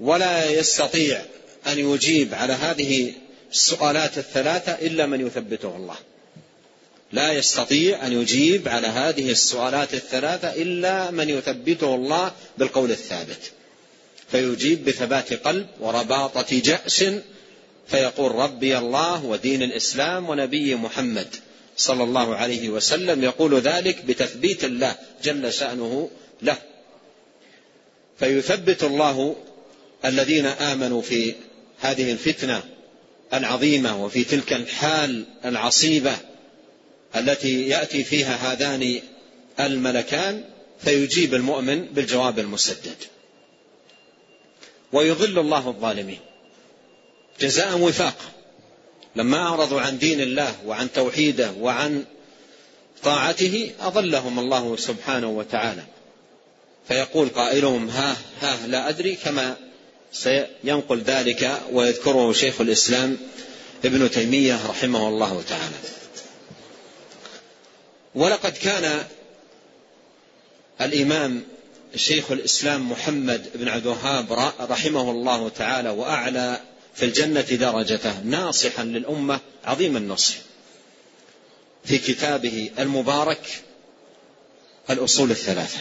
ولا 0.00 0.50
يستطيع 0.50 1.22
أن 1.66 1.78
يجيب 1.78 2.34
على 2.34 2.52
هذه 2.52 3.12
السؤالات 3.52 4.18
الثلاثة 4.18 4.72
إلا 4.72 5.06
من 5.06 5.26
يثبته 5.26 5.76
الله. 5.76 5.96
لا 7.12 7.32
يستطيع 7.32 8.06
أن 8.06 8.12
يجيب 8.12 8.68
على 8.68 8.86
هذه 8.86 9.30
السؤالات 9.30 9.94
الثلاثة 9.94 10.48
إلا 10.48 11.10
من 11.10 11.28
يثبته 11.28 11.94
الله 11.94 12.32
بالقول 12.58 12.90
الثابت. 12.90 13.57
فيجيب 14.30 14.84
بثبات 14.84 15.32
قلب 15.32 15.66
ورباطة 15.80 16.60
جأش 16.64 17.04
فيقول 17.88 18.34
ربي 18.34 18.78
الله 18.78 19.24
ودين 19.24 19.62
الإسلام 19.62 20.28
ونبي 20.28 20.74
محمد 20.74 21.36
صلى 21.76 22.04
الله 22.04 22.36
عليه 22.36 22.68
وسلم 22.68 23.24
يقول 23.24 23.60
ذلك 23.60 24.04
بتثبيت 24.04 24.64
الله 24.64 24.96
جل 25.24 25.52
شأنه 25.52 26.10
له. 26.42 26.56
فيثبت 28.18 28.84
الله 28.84 29.36
الذين 30.04 30.46
آمنوا 30.46 31.02
في 31.02 31.34
هذه 31.80 32.12
الفتنة 32.12 32.62
العظيمة 33.34 34.04
وفي 34.04 34.24
تلك 34.24 34.52
الحال 34.52 35.24
العصيبة 35.44 36.16
التي 37.16 37.68
يأتي 37.68 38.04
فيها 38.04 38.52
هذان 38.52 39.00
الملكان 39.60 40.44
فيجيب 40.84 41.34
المؤمن 41.34 41.84
بالجواب 41.84 42.38
المسدد. 42.38 42.96
ويضل 44.92 45.38
الله 45.38 45.68
الظالمين. 45.68 46.20
جزاء 47.40 47.78
وفاق. 47.78 48.16
لما 49.16 49.38
أعرضوا 49.38 49.80
عن 49.80 49.98
دين 49.98 50.20
الله 50.20 50.54
وعن 50.66 50.92
توحيده 50.92 51.52
وعن 51.60 52.04
طاعته 53.02 53.72
أضلهم 53.80 54.38
الله 54.38 54.76
سبحانه 54.76 55.28
وتعالى. 55.28 55.82
فيقول 56.88 57.28
قائلهم 57.28 57.88
ها 57.88 58.16
ها 58.40 58.66
لا 58.66 58.88
أدري 58.88 59.14
كما 59.14 59.56
سينقل 60.12 61.02
ذلك 61.02 61.60
ويذكره 61.72 62.32
شيخ 62.32 62.60
الإسلام 62.60 63.16
ابن 63.84 64.10
تيمية 64.10 64.66
رحمه 64.70 65.08
الله 65.08 65.42
تعالى. 65.48 65.76
ولقد 68.14 68.52
كان 68.52 69.04
الإمام 70.80 71.42
شيخ 71.96 72.30
الإسلام 72.32 72.90
محمد 72.90 73.50
بن 73.54 73.68
عبد 73.68 73.86
الوهاب 73.86 74.52
رحمه 74.60 75.10
الله 75.10 75.48
تعالى 75.48 75.90
وأعلى 75.90 76.60
في 76.94 77.04
الجنة 77.04 77.40
درجته 77.40 78.20
ناصحا 78.20 78.84
للأمة 78.84 79.40
عظيم 79.64 79.96
النصح. 79.96 80.34
في 81.84 81.98
كتابه 81.98 82.70
المبارك 82.78 83.62
الأصول 84.90 85.30
الثلاثة. 85.30 85.80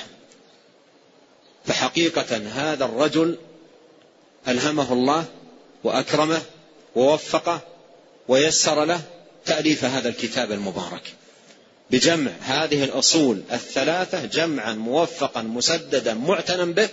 فحقيقة 1.65 2.37
هذا 2.37 2.85
الرجل 2.85 3.37
ألهمه 4.47 4.93
الله 4.93 5.25
وأكرمه 5.83 6.41
ووفقه 6.95 7.61
ويسر 8.27 8.85
له 8.85 9.01
تأليف 9.45 9.85
هذا 9.85 10.09
الكتاب 10.09 10.51
المبارك. 10.51 11.16
بجمع 11.91 12.31
هذه 12.41 12.83
الأصول 12.83 13.41
الثلاثة 13.51 14.25
جمعا 14.25 14.73
موفقا 14.73 15.41
مسددا 15.41 16.13
معتنا 16.13 16.65
به 16.65 16.89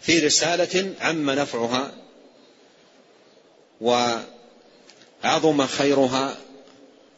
في 0.00 0.18
رسالة 0.18 0.94
عم 1.00 1.30
نفعها 1.30 1.92
وعظم 3.80 5.66
خيرها 5.66 6.36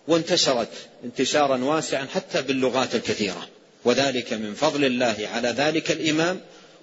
وانتشرت 0.09 0.69
انتشارا 1.05 1.65
واسعا 1.65 2.07
حتى 2.15 2.43
باللغات 2.43 2.95
الكثيرة. 2.95 3.49
وذلك 3.85 4.33
من 4.33 4.55
فضل 4.55 4.85
الله 4.85 5.29
على 5.33 5.49
ذلك 5.49 5.91
الإمام 5.91 6.41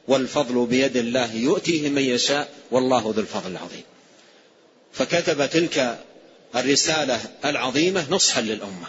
والفضل 0.08 0.66
بيد 0.66 0.98
الله 0.98 1.36
يؤتيه 1.36 1.90
من 1.90 2.02
يشاء 2.02 2.50
والله 2.72 3.14
ذو 3.16 3.22
الفضل 3.22 3.52
العظيم. 3.52 3.84
فكتب 4.94 5.50
تلك 5.50 6.00
الرسالة 6.56 7.20
العظيمة 7.46 8.06
نصحا 8.10 8.42
للأمة. 8.42 8.88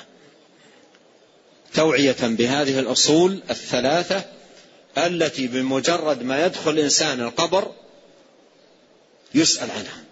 توعية 1.75 2.17
بهذه 2.23 2.79
الأصول 2.79 3.43
الثلاثة 3.51 4.25
التي 4.99 5.47
بمجرد 5.47 6.23
ما 6.23 6.47
يدخل 6.47 6.71
الإنسان 6.71 7.21
القبر 7.21 7.73
يسأل 9.35 9.71
عنها. 9.71 10.05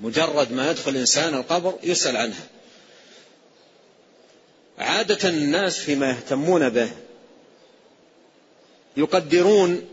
مجرد 0.00 0.52
ما 0.52 0.70
يدخل 0.70 0.90
الإنسان 0.90 1.34
القبر 1.34 1.78
يسأل 1.82 2.16
عنها. 2.16 2.46
عادة 4.78 5.28
الناس 5.28 5.78
فيما 5.78 6.10
يهتمون 6.10 6.68
به 6.68 6.90
يقدرون 8.96 9.88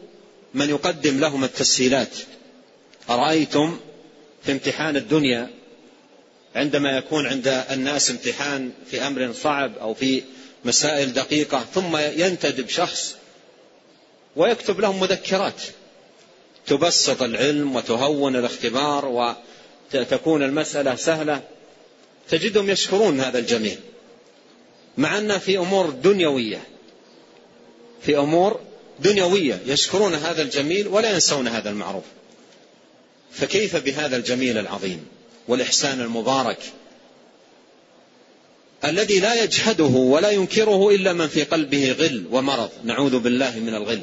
من 0.53 0.69
يقدم 0.69 1.19
لهم 1.19 1.43
التسهيلات. 1.43 2.15
أرأيتم 3.09 3.79
في 4.43 4.51
امتحان 4.51 4.95
الدنيا 4.95 5.49
عندما 6.55 6.97
يكون 6.97 7.27
عند 7.27 7.47
الناس 7.47 8.11
امتحان 8.11 8.71
في 8.91 9.07
أمر 9.07 9.33
صعب 9.33 9.77
أو 9.77 9.93
في 9.93 10.23
مسائل 10.65 11.13
دقيقة 11.13 11.65
ثم 11.73 11.97
ينتدب 11.97 12.69
شخص 12.69 13.15
ويكتب 14.35 14.79
لهم 14.79 14.99
مذكرات. 14.99 15.61
تبسط 16.67 17.21
العلم 17.21 17.75
وتهون 17.75 18.35
الاختبار 18.35 19.35
وتكون 19.93 20.43
المسألة 20.43 20.95
سهلة. 20.95 21.41
تجدهم 22.29 22.69
يشكرون 22.69 23.19
هذا 23.19 23.39
الجميل. 23.39 23.77
مع 24.97 25.17
أن 25.17 25.37
في 25.37 25.57
أمور 25.57 25.89
دنيوية 25.89 26.61
في 28.01 28.17
أمور 28.17 28.59
دنيوية 28.99 29.59
يشكرون 29.65 30.13
هذا 30.13 30.41
الجميل 30.41 30.87
ولا 30.87 31.13
ينسون 31.13 31.47
هذا 31.47 31.69
المعروف. 31.69 32.03
فكيف 33.31 33.75
بهذا 33.75 34.17
الجميل 34.17 34.57
العظيم؟ 34.57 35.12
والإحسان 35.47 36.01
المبارك 36.01 36.57
الذي 38.85 39.19
لا 39.19 39.43
يجحده 39.43 39.83
ولا 39.83 40.31
ينكره 40.31 40.89
إلا 40.89 41.13
من 41.13 41.27
في 41.27 41.43
قلبه 41.43 41.91
غل 41.91 42.25
ومرض. 42.31 42.69
نعوذ 42.83 43.19
بالله 43.19 43.59
من 43.59 43.75
الغل. 43.75 44.01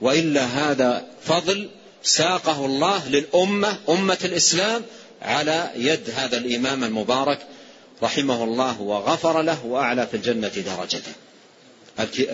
وإلا 0.00 0.44
هذا 0.44 1.06
فضل 1.24 1.70
ساقه 2.02 2.66
الله 2.66 3.08
للأمة 3.08 3.78
أمة 3.88 4.18
الإسلام 4.24 4.82
على 5.22 5.70
يد 5.76 6.10
هذا 6.16 6.36
الإمام 6.36 6.84
المبارك 6.84 7.38
رحمه 8.02 8.44
الله 8.44 8.80
وغفر 8.80 9.42
له 9.42 9.66
وأعلى 9.66 10.06
في 10.06 10.16
الجنة 10.16 10.48
درجته. 10.48 11.12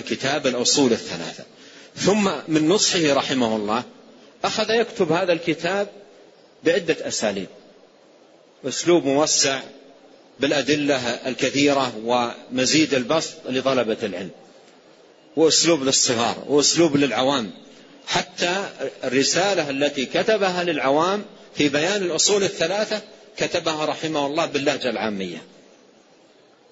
كتاب 0.09 0.47
الأصول 0.47 0.93
الثلاثة. 0.93 1.45
ثم 1.97 2.31
من 2.49 2.69
نصحه 2.69 3.13
رحمه 3.15 3.57
الله 3.57 3.83
أخذ 4.45 4.71
يكتب 4.71 5.13
هذا 5.13 5.33
الكتاب 5.33 5.89
بعدة 6.65 6.97
أساليب. 7.09 7.49
أسلوب 8.65 9.05
موسع 9.05 9.61
بالأدلة 10.41 11.09
الكثيرة 11.29 11.93
ومزيد 12.05 12.95
البسط 12.95 13.35
لطلبة 13.49 13.97
العلم 14.03 14.31
وأسلوب 15.37 15.83
للصغار 15.83 16.45
وأسلوب 16.49 16.97
للعوام. 16.97 17.51
حتى 18.07 18.69
الرسالة 19.05 19.71
التي 19.71 20.07
كتبها 20.07 20.65
للعوام 20.65 21.25
في 21.55 21.69
بيان 21.69 22.03
الأصول 22.03 22.43
الثلاثة 22.43 23.03
كتبها 23.37 23.85
رحمه 23.85 24.27
الله 24.27 24.47
باللهجة 24.47 24.91
العامية. 24.91 25.43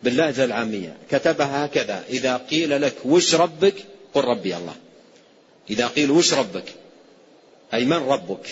باللهجة 0.02 0.44
العامية. 0.44 0.96
كتبها 1.10 1.66
هكذا 1.66 2.04
إذا 2.08 2.36
قيل 2.36 2.82
لك 2.82 2.94
وش 3.04 3.34
ربك 3.34 3.74
قل 4.14 4.24
ربي 4.24 4.56
الله. 4.56 4.74
إذا 5.70 5.86
قيل 5.86 6.10
وش 6.10 6.34
ربك 6.34 6.74
أي 7.74 7.84
من 7.84 7.96
ربك؟ 7.96 8.46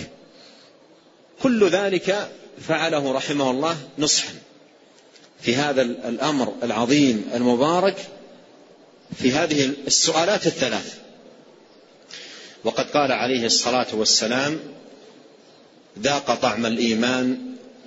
كل 1.42 1.68
ذلك 1.68 2.30
فعله 2.60 3.12
رحمه 3.12 3.50
الله 3.50 3.76
نصحا. 3.98 4.32
في 5.40 5.56
هذا 5.56 5.82
الأمر 5.82 6.54
العظيم 6.62 7.30
المبارك 7.34 7.96
في 9.16 9.32
هذه 9.32 9.72
السؤالات 9.86 10.46
الثلاث. 10.46 10.94
وقد 12.64 12.90
قال 12.90 13.12
عليه 13.12 13.46
الصلاة 13.46 13.86
والسلام 13.92 14.58
ذاق 15.98 16.34
طعم 16.34 16.66
الإيمان 16.66 17.38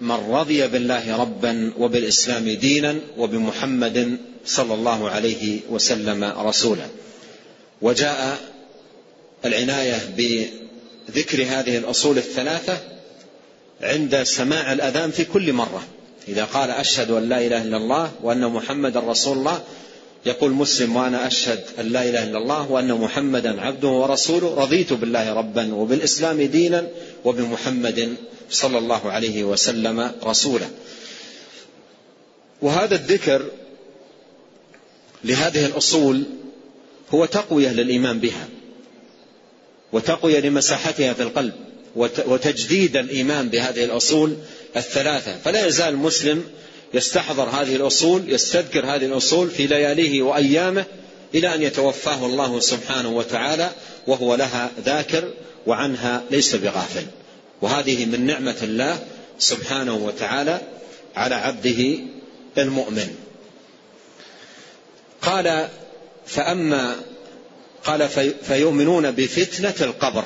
من 0.01 0.11
رضي 0.11 0.67
بالله 0.67 1.17
ربا 1.17 1.73
وبالإسلام 1.77 2.49
دينا 2.49 2.99
وبمحمد 3.17 4.17
صلى 4.45 4.73
الله 4.73 5.09
عليه 5.09 5.59
وسلم 5.69 6.23
رسولا. 6.23 6.87
وجاء 7.81 8.37
العناية 9.45 9.99
بذكر 10.17 11.43
هذه 11.43 11.77
الأصول 11.77 12.17
الثلاثة 12.17 12.98
عند 13.81 14.23
سماع 14.23 14.73
الأذان 14.73 15.11
في 15.11 15.25
كل 15.25 15.53
مرة. 15.53 15.83
إذا 16.27 16.45
قال 16.45 16.69
أشهد 16.71 17.11
أن 17.11 17.29
لا 17.29 17.45
إله 17.45 17.61
إلا 17.63 17.77
الله 17.77 18.11
وأن 18.23 18.47
محمدا 18.47 18.99
رسول 18.99 19.37
الله 19.37 19.61
يقول 20.25 20.51
مسلم 20.51 20.95
وأنا 20.95 21.27
أشهد 21.27 21.63
أن 21.79 21.85
لا 21.85 22.03
إله 22.09 22.23
إلا 22.23 22.37
الله 22.37 22.71
وأن 22.71 22.93
محمدا 22.93 23.61
عبده 23.61 23.87
ورسوله 23.87 24.55
رضيت 24.55 24.93
بالله 24.93 25.33
ربا 25.33 25.73
وبالإسلام 25.73 26.41
دينا 26.41 26.87
وبمحمد 27.25 28.15
صلى 28.49 28.77
الله 28.77 29.11
عليه 29.11 29.43
وسلم 29.43 30.11
رسولا 30.23 30.67
وهذا 32.61 32.95
الذكر 32.95 33.45
لهذه 35.23 35.65
الأصول 35.65 36.23
هو 37.13 37.25
تقوية 37.25 37.69
للإيمان 37.69 38.19
بها 38.19 38.47
وتقوية 39.93 40.39
لمساحتها 40.39 41.13
في 41.13 41.23
القلب. 41.23 41.53
وتجديد 41.95 42.97
الإيمان 42.97 43.49
بهذه 43.49 43.83
الأصول 43.83 44.35
الثلاثة. 44.75 45.37
فلا 45.37 45.65
يزال 45.65 45.89
المسلم 45.89 46.43
يستحضر 46.93 47.49
هذه 47.49 47.75
الأصول 47.75 48.33
يستذكر 48.33 48.85
هذه 48.85 49.05
الأصول 49.05 49.49
في 49.49 49.67
لياليه 49.67 50.21
وأيامه 50.21 50.85
إلى 51.35 51.55
أن 51.55 51.61
يتوفاه 51.61 52.25
الله 52.25 52.59
سبحانه 52.59 53.09
وتعالى 53.09 53.69
وهو 54.07 54.35
لها 54.35 54.71
ذاكر 54.85 55.33
وعنها 55.67 56.23
ليس 56.31 56.55
بغافل. 56.55 57.05
وهذه 57.61 58.05
من 58.05 58.25
نعمة 58.25 58.57
الله 58.63 58.99
سبحانه 59.39 59.95
وتعالى 59.95 60.61
على 61.15 61.35
عبده 61.35 61.99
المؤمن. 62.57 63.15
قال 65.21 65.67
فأما 66.25 66.95
قال 67.83 68.09
فيؤمنون 68.43 69.11
بفتنة 69.11 69.75
القبر. 69.81 70.25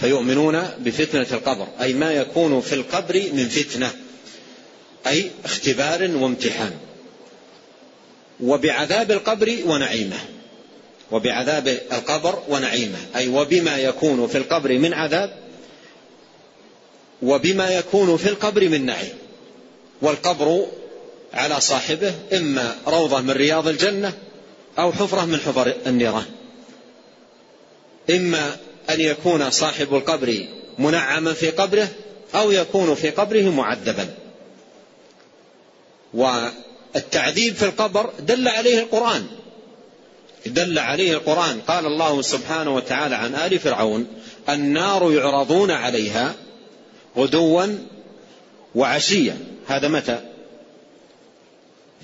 فيؤمنون 0.00 0.62
بفتنة 0.78 1.26
القبر 1.32 1.66
أي 1.80 1.92
ما 1.92 2.12
يكون 2.12 2.60
في 2.60 2.74
القبر 2.74 3.24
من 3.32 3.48
فتنة 3.48 3.92
أي 5.06 5.30
اختبار 5.44 6.10
وامتحان. 6.16 6.72
وبعذاب 8.40 9.10
القبر 9.10 9.58
ونعيمه. 9.66 10.18
وبعذاب 11.10 11.68
القبر 11.68 12.42
ونعيمه 12.48 12.98
أي 13.16 13.28
وبما 13.28 13.78
يكون 13.78 14.26
في 14.26 14.38
القبر 14.38 14.78
من 14.78 14.94
عذاب 14.94 15.38
وبما 17.22 17.70
يكون 17.70 18.16
في 18.16 18.28
القبر 18.28 18.68
من 18.68 18.86
نعيم. 18.86 19.14
والقبر 20.02 20.66
على 21.32 21.60
صاحبه 21.60 22.14
إما 22.32 22.76
روضة 22.86 23.20
من 23.20 23.30
رياض 23.30 23.68
الجنة 23.68 24.12
أو 24.78 24.92
حفرة 24.92 25.24
من 25.24 25.38
حفر 25.38 25.74
النيران. 25.86 26.26
إما 28.10 28.56
أن 28.90 29.00
يكون 29.00 29.50
صاحب 29.50 29.94
القبر 29.94 30.46
منعما 30.78 31.32
في 31.32 31.50
قبره 31.50 31.88
أو 32.34 32.50
يكون 32.50 32.94
في 32.94 33.10
قبره 33.10 33.50
معذبا. 33.50 34.14
والتعذيب 36.14 37.54
في 37.54 37.64
القبر 37.64 38.10
دل 38.20 38.48
عليه 38.48 38.80
القرآن. 38.80 39.26
دل 40.46 40.78
عليه 40.78 41.12
القرآن. 41.12 41.60
قال 41.60 41.86
الله 41.86 42.22
سبحانه 42.22 42.74
وتعالى 42.74 43.14
عن 43.14 43.34
آل 43.34 43.58
فرعون 43.58 44.06
النار 44.48 45.12
يعرضون 45.12 45.70
عليها 45.70 46.34
غدوا 47.16 47.66
وعشيا. 48.74 49.38
هذا 49.66 49.88
متى؟ 49.88 50.20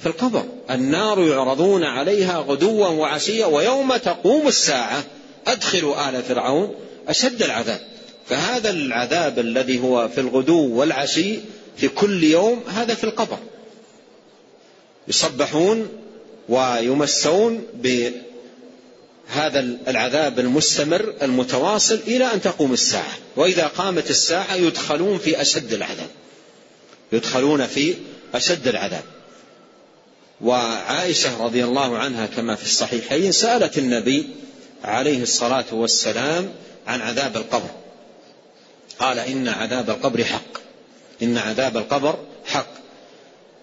في 0.00 0.06
القبر. 0.06 0.44
النار 0.70 1.20
يعرضون 1.20 1.84
عليها 1.84 2.38
غدوا 2.38 2.86
وعشيا 2.86 3.46
ويوم 3.46 3.96
تقوم 3.96 4.48
الساعة. 4.48 5.04
أدخلوا 5.46 6.08
آل 6.08 6.22
فرعون 6.22 6.74
أشد 7.08 7.42
العذاب. 7.42 7.80
فهذا 8.28 8.70
العذاب 8.70 9.38
الذي 9.38 9.80
هو 9.80 10.08
في 10.08 10.20
الغدو 10.20 10.74
والعشي 10.74 11.38
في 11.76 11.88
كل 11.88 12.24
يوم 12.24 12.62
هذا 12.68 12.94
في 12.94 13.04
القبر. 13.04 13.38
يصبحون 15.08 15.88
ويمسون 16.48 17.66
بهذا 17.74 19.60
العذاب 19.88 20.38
المستمر 20.38 21.14
المتواصل 21.22 22.00
إلى 22.06 22.24
أن 22.34 22.40
تقوم 22.40 22.72
الساعة. 22.72 23.18
وإذا 23.36 23.66
قامت 23.66 24.10
الساعة 24.10 24.54
يدخلون 24.54 25.18
في 25.18 25.40
أشد 25.40 25.72
العذاب. 25.72 26.10
يدخلون 27.12 27.66
في 27.66 27.94
أشد 28.34 28.68
العذاب. 28.68 29.04
وعائشة 30.40 31.44
رضي 31.44 31.64
الله 31.64 31.98
عنها 31.98 32.26
كما 32.26 32.54
في 32.54 32.64
الصحيحين 32.64 33.32
سألت 33.32 33.78
النبي 33.78 34.26
عليه 34.84 35.22
الصلاة 35.22 35.64
والسلام 35.72 36.52
عن 36.86 37.00
عذاب 37.00 37.36
القبر. 37.36 37.70
قال 38.98 39.18
إن 39.18 39.48
عذاب 39.48 39.90
القبر 39.90 40.24
حق. 40.24 40.60
إن 41.22 41.38
عذاب 41.38 41.76
القبر 41.76 42.18
حق. 42.46 42.80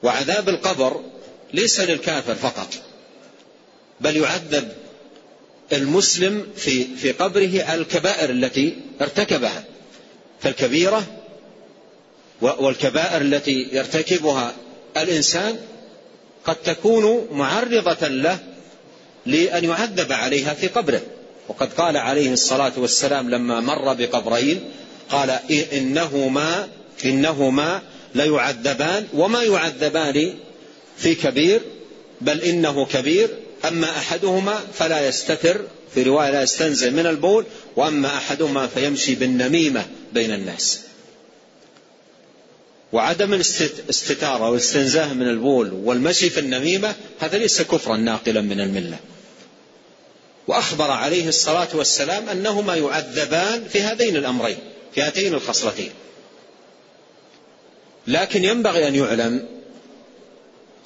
وعذاب 0.04 0.50
القبر 0.50 1.02
ليس 1.54 1.80
للكافر 1.80 2.36
فقط 2.36 2.68
بل 4.02 4.18
يعذب 4.18 4.72
المسلم 5.74 6.48
في 6.56 6.96
في 6.96 7.12
قبره 7.12 7.74
الكبائر 7.74 8.30
التي 8.30 8.78
ارتكبها 9.02 9.64
فالكبيرة 10.42 11.04
والكبائر 12.42 13.22
التي 13.22 13.70
يرتكبها 13.72 14.54
الإنسان 14.98 15.58
قد 16.46 16.56
تكون 16.56 17.28
معرضة 17.32 18.08
له 18.08 18.40
لأن 19.28 19.64
يعذب 19.64 20.12
عليها 20.12 20.54
في 20.54 20.68
قبره. 20.68 21.02
وقد 21.48 21.74
قال 21.74 21.98
عليه 21.98 22.34
الصلاة 22.34 22.72
والسلام 22.78 23.30
لما 23.30 23.60
مر 23.60 23.94
بقبرين 23.94 24.64
قال 25.10 25.30
إنهما 25.74 26.68
إنهما 27.06 27.82
ليعذبان 28.16 29.08
وما 29.14 29.44
يعذبان 29.44 30.34
في 30.98 31.16
كبير 31.16 31.62
بل 32.22 32.42
إنه 32.42 32.86
كبير. 32.86 33.30
أما 33.68 33.90
أحدهما 33.90 34.60
فلا 34.74 35.08
يستتر 35.08 35.62
في 35.94 36.04
رواية 36.04 36.32
لا 36.32 36.42
يستنزل 36.42 36.94
من 36.94 37.06
البول 37.06 37.46
وأما 37.76 38.08
أحدهما 38.08 38.68
فيمشي 38.68 39.16
بالنميمة 39.16 39.86
بين 40.14 40.34
الناس. 40.34 40.80
وعدم 42.94 43.34
الاستتارة 43.34 44.50
والاستنزاه 44.50 45.14
من 45.14 45.28
البول 45.30 45.74
والمشي 45.74 46.30
في 46.30 46.40
النميمة 46.40 46.96
هذا 47.20 47.38
ليس 47.38 47.62
كفرا 47.62 47.98
ناقلا 47.98 48.42
من 48.42 48.60
الملة. 48.60 48.98
وأخبر 50.48 50.92
عليه 50.92 51.28
الصلاة 51.28 51.68
والسلام 51.74 52.30
أنهما 52.30 52.76
يعذبان 52.76 53.68
في 53.68 53.82
هذين 53.82 54.16
الأمرين 54.16 54.58
في 54.96 55.02
هاتين 55.02 55.34
الخصلتين. 55.34 55.92
لكن 58.08 58.44
ينبغي 58.44 58.88
أن 58.88 58.96
يعلم 58.96 59.48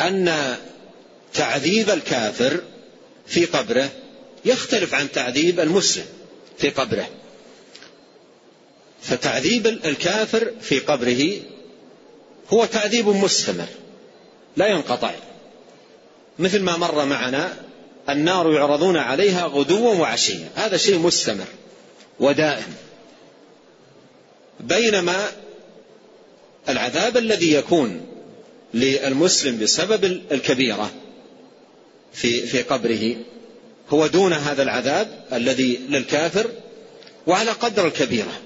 أن 0.02 0.56
تعذيب 1.34 1.90
الكافر 1.90 2.62
في 3.28 3.46
قبره 3.46 3.90
يختلف 4.46 4.94
عن 4.94 5.12
تعذيب 5.12 5.60
المسلم 5.60 6.06
في 6.58 6.70
قبره. 6.70 7.10
فتعذيب 9.02 9.68
الكافر 9.68 10.52
في 10.62 10.80
قبره 10.80 11.42
هو 12.50 12.66
تعذيب 12.66 13.08
مستمر 13.08 13.68
لا 14.58 14.68
ينقطع. 14.68 15.12
مثل 16.40 16.62
ما 16.62 16.78
مر 16.78 17.06
معنا 17.06 17.71
النار 18.12 18.54
يعرضون 18.54 18.98
عليها 18.98 19.46
غدوا 19.46 19.96
وعشيا. 19.96 20.50
هذا 20.56 20.78
شيء 20.78 20.98
مستمر 20.98 21.46
ودائم. 22.20 22.74
بينما 24.60 25.28
العذاب 26.70 27.18
الذي 27.18 27.54
يكون 27.54 28.02
للمسلم 28.74 29.60
بسبب 29.60 30.04
الكبيرة 30.32 30.92
في 32.14 32.48
في 32.48 32.62
قبره 32.62 33.16
هو 33.90 34.08
دون 34.08 34.34
هذا 34.34 34.64
العذاب 34.64 35.26
الذي 35.34 35.80
للكافر 35.90 36.52
وعلى 37.28 37.52
قدر 37.52 37.88
الكبيرة. 37.88 38.42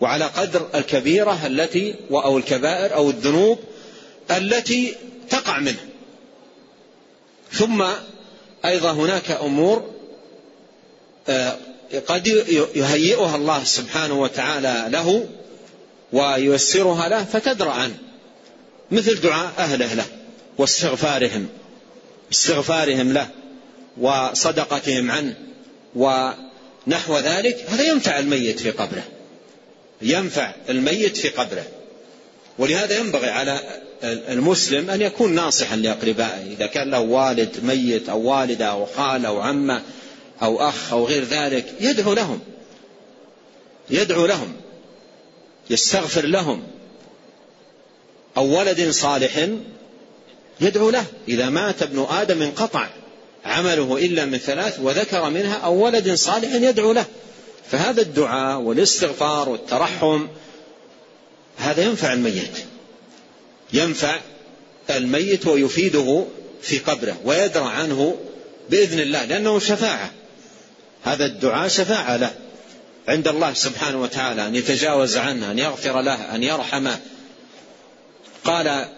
وعلى 0.00 0.24
قدر 0.24 0.68
الكبيرة 0.74 1.46
التي 1.46 1.94
أو 2.10 2.38
الكبائر 2.38 2.94
أو 2.94 3.10
الذنوب 3.10 3.58
التي 4.30 4.94
تقع 5.30 5.58
منه. 5.58 5.88
ثم 7.52 7.84
أيضا 8.66 8.92
هناك 8.92 9.30
أمور 9.30 9.90
آه، 11.28 11.56
قد 12.06 12.26
يهيئها 12.74 13.36
الله 13.36 13.64
سبحانه 13.64 14.20
وتعالى 14.20 14.86
له 14.88 15.28
وييسرها 16.12 17.08
له 17.08 17.24
فتدرى 17.24 17.70
عنه 17.70 17.94
مثل 18.90 19.20
دعاء 19.20 19.52
أهله 19.58 19.94
له 19.94 20.04
واستغفارهم 20.58 21.48
استغفارهم 22.32 23.12
له 23.12 23.28
وصدقتهم 24.00 25.10
عنه 25.10 25.34
ونحو 25.96 27.18
ذلك 27.18 27.64
هذا 27.68 27.82
ينفع 27.82 28.18
الميت 28.18 28.60
في 28.60 28.70
قبره 28.70 29.02
ينفع 30.02 30.52
الميت 30.68 31.16
في 31.16 31.28
قبره. 31.28 31.64
ولهذا 32.58 32.98
ينبغي 32.98 33.30
على 33.30 33.60
المسلم 34.04 34.90
أن 34.90 35.02
يكون 35.02 35.34
ناصحا 35.34 35.76
لأقربائه. 35.76 36.52
إذا 36.52 36.66
كان 36.66 36.90
له 36.90 37.00
والد 37.00 37.56
ميت 37.62 38.08
أو 38.08 38.20
والدة 38.20 38.66
أو 38.66 38.86
خالة 38.86 39.28
أو 39.28 39.40
عمة 39.40 39.82
أو 40.42 40.68
أخ 40.68 40.92
أو 40.92 41.06
غير 41.06 41.24
ذلك 41.24 41.74
يدعو 41.80 42.14
لهم. 42.14 42.40
يدعو 43.90 44.26
لهم. 44.26 44.52
يستغفر 45.70 46.26
لهم. 46.26 46.62
أو 48.36 48.58
ولد 48.58 48.90
صالح 48.90 49.48
يدعو 50.60 50.90
له. 50.90 51.04
إذا 51.28 51.48
مات 51.48 51.82
ابن 51.82 52.06
آدم 52.10 52.42
انقطع 52.42 52.88
عمله 53.44 53.96
إلا 53.96 54.24
من 54.24 54.38
ثلاث 54.38 54.80
وذكر 54.80 55.30
منها 55.30 55.54
أو 55.54 55.84
ولد 55.84 56.14
صالح 56.14 56.54
يدعو 56.54 56.92
له. 56.92 57.04
فهذا 57.70 58.02
الدعاء 58.02 58.60
والاستغفار 58.60 59.48
والترحم 59.48 60.26
هذا 61.56 61.82
ينفع 61.82 62.12
الميت. 62.12 62.58
ينفع 63.72 64.20
الميت 64.90 65.46
ويفيده 65.46 66.24
في 66.62 66.78
قبره 66.78 67.16
ويدرى 67.24 67.64
عنه 67.64 68.16
بإذن 68.70 69.00
الله 69.00 69.24
لأنه 69.24 69.58
شفاعة. 69.58 70.10
هذا 71.04 71.26
الدعاء 71.26 71.68
شفاعة 71.68 72.16
له. 72.16 72.34
عند 73.08 73.28
الله 73.28 73.52
سبحانه 73.52 74.02
وتعالى 74.02 74.46
أن 74.46 74.54
يتجاوز 74.54 75.16
عنه 75.16 75.50
أن 75.50 75.58
يغفر 75.58 76.00
له 76.00 76.34
أن 76.34 76.42
يرحمه. 76.42 76.98
قال 78.44 78.88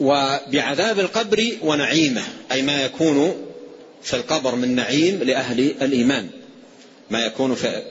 وبعذاب 0.00 1.00
القبر 1.00 1.52
ونعيمه. 1.62 2.22
أي 2.52 2.62
ما 2.62 2.84
يكون 2.84 3.46
في 4.02 4.16
القبر 4.16 4.54
من 4.54 4.74
نعيم 4.74 5.22
لأهل 5.22 5.60
الإيمان. 5.60 6.30
ما 7.10 7.26
يكون 7.26 7.54
في 7.54 7.82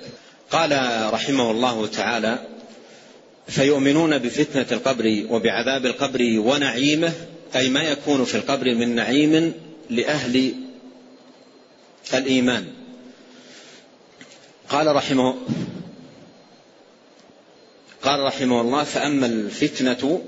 قال 0.52 0.72
رحمه 1.14 1.52
الله 1.52 1.88
تعالى 1.88 2.40
فيؤمنون 3.52 4.18
بفتنة 4.18 4.66
القبر 4.72 5.26
وبعذاب 5.30 5.86
القبر 5.86 6.40
ونعيمه 6.40 7.14
أي 7.56 7.70
ما 7.70 7.84
يكون 7.84 8.26
في 8.26 8.36
القبر 8.36 8.76
من 8.76 8.96
نعيم 8.96 9.54
لأهل 9.90 10.54
الإيمان. 12.14 12.66
قال 14.70 14.96
رحمه 14.96 15.36
قال 18.02 18.20
رحمه 18.20 18.62
الله 18.62 18.84
فأما 18.84 19.26
الفتنة 19.26 20.22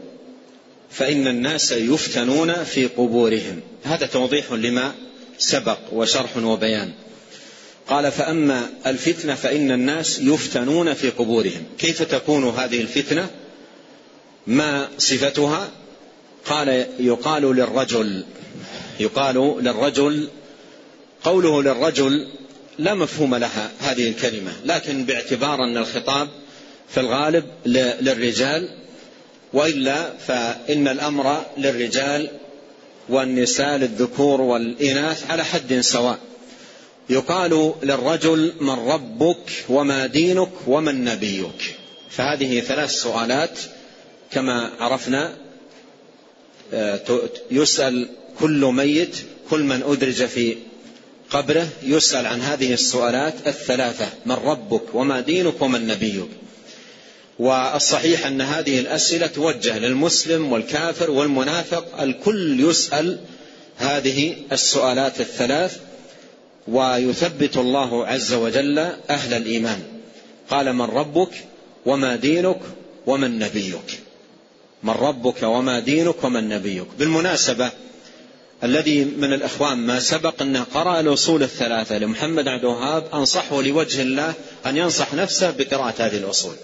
فإن 0.92 1.28
الناس 1.28 1.72
يفتنون 1.72 2.64
في 2.64 2.88
قبورهم. 2.88 3.62
هذا 3.84 4.06
توضيح 4.06 4.52
لما 4.52 4.92
سبق 5.38 5.80
وشرح 5.92 6.38
وبيان. 6.38 6.92
قال 7.88 8.12
فأما 8.12 8.70
الفتنة 8.88 9.36
فإن 9.36 9.72
الناس 9.72 10.20
يفتنون 10.20 10.94
في 10.94 11.10
قبورهم. 11.10 11.64
كيف 11.78 12.02
تكون 12.02 12.50
هذه 12.50 12.82
الفتنة؟ 12.82 13.30
ما 14.48 14.90
صفتها؟ 14.98 15.72
قال 16.46 16.88
يقال 17.00 17.56
للرجل 17.56 18.24
يقال 19.00 19.64
للرجل 19.64 20.28
قوله 21.24 21.64
للرجل 21.64 22.28
لا 22.80 22.94
مفهوم 22.94 23.36
لها 23.36 23.72
هذه 23.80 24.10
الكلمة 24.10 24.52
لكن 24.66 25.06
باعتبار 25.06 25.64
أن 25.64 25.78
الخطاب 25.78 26.30
في 26.90 27.00
الغالب 27.00 27.46
للرجال 28.02 28.70
وإلا 29.54 30.18
فإن 30.18 30.88
الأمر 30.88 31.46
للرجال 31.58 32.30
والنساء 33.10 33.78
للذكور 33.78 34.42
والإناث 34.42 35.32
على 35.32 35.46
حد 35.46 35.80
سواء. 35.80 36.20
يقال 37.10 37.74
للرجل 37.84 38.54
من 38.62 38.70
ربك 38.70 39.66
وما 39.70 40.06
دينك 40.06 40.52
ومن 40.68 41.04
نبيك. 41.04 41.76
فهذه 42.10 42.60
ثلاث 42.60 42.92
سؤالات 42.92 43.60
كما 44.32 44.72
عرفنا 44.80 45.36
آه، 46.74 47.00
يسأل 47.52 48.10
كل 48.40 48.66
ميت 48.66 49.16
كل 49.50 49.64
من 49.64 49.84
أدرج 49.84 50.26
في 50.26 50.56
قبره 51.30 51.68
يسأل 51.84 52.26
عن 52.26 52.42
هذه 52.42 52.74
السؤالات 52.74 53.34
الثلاثة 53.48 54.10
من 54.26 54.36
ربك 54.36 54.96
وما 54.96 55.20
دينك 55.20 55.62
ومن 55.62 55.88
نبيك. 55.88 56.30
والصحيح 57.40 58.26
أن 58.26 58.42
هذه 58.42 58.80
الأسئلة 58.80 59.28
توجه 59.28 59.80
للمسلم 59.80 60.52
والكافر 60.52 61.12
والمنافق 61.12 62.02
الكل 62.02 62.70
يسأل 62.70 63.20
هذه 63.78 64.36
السؤالات 64.52 65.22
الثلاث. 65.22 65.80
ويثبت 66.68 67.58
الله 67.58 68.08
عز 68.08 68.34
وجل 68.34 68.80
أهل 69.10 69.34
الإيمان. 69.34 69.84
قال 70.50 70.74
من 70.74 70.86
ربك 70.86 71.32
وما 71.86 72.16
دينك 72.16 72.60
ومن 73.08 73.40
نبيك. 73.40 74.00
من 74.84 74.94
ربك 74.94 75.44
وما 75.44 75.80
دينك 75.80 76.24
ومن 76.24 76.50
نبيك. 76.50 76.88
بالمناسبة 77.00 77.72
الذي 78.64 79.06
من 79.06 79.34
الإخوان 79.34 79.78
ما 79.78 80.00
سبق 80.00 80.42
أنه 80.42 80.64
قرأ 80.74 81.00
الأصول 81.00 81.44
الثلاثة 81.44 81.98
لمحمد 81.98 82.48
عبد 82.48 82.64
الوهاب 82.64 83.04
أنصحه 83.14 83.62
لوجه 83.62 84.02
الله 84.02 84.34
أن 84.66 84.78
ينصح 84.78 85.14
نفسه 85.14 85.52
بقراءة 85.52 85.94
هذه 85.98 86.18
الأصول 86.18 86.56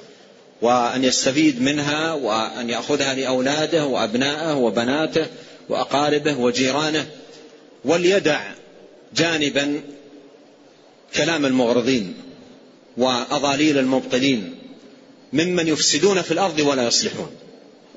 وأن 0.61 1.03
يستفيد 1.03 1.61
منها 1.61 2.13
وأن 2.13 2.69
يأخذها 2.69 3.13
لأولاده 3.13 3.85
وأبنائه 3.85 4.53
وبناته 4.53 5.25
وأقاربه 5.69 6.39
وجيرانه 6.39 7.07
وليدع 7.85 8.41
جانبا 9.15 9.81
كلام 11.15 11.45
المغرضين 11.45 12.13
وأضاليل 12.97 13.77
المبطلين 13.77 14.55
ممن 15.33 15.67
يفسدون 15.67 16.21
في 16.21 16.31
الأرض 16.31 16.59
ولا 16.59 16.87
يصلحون. 16.87 17.31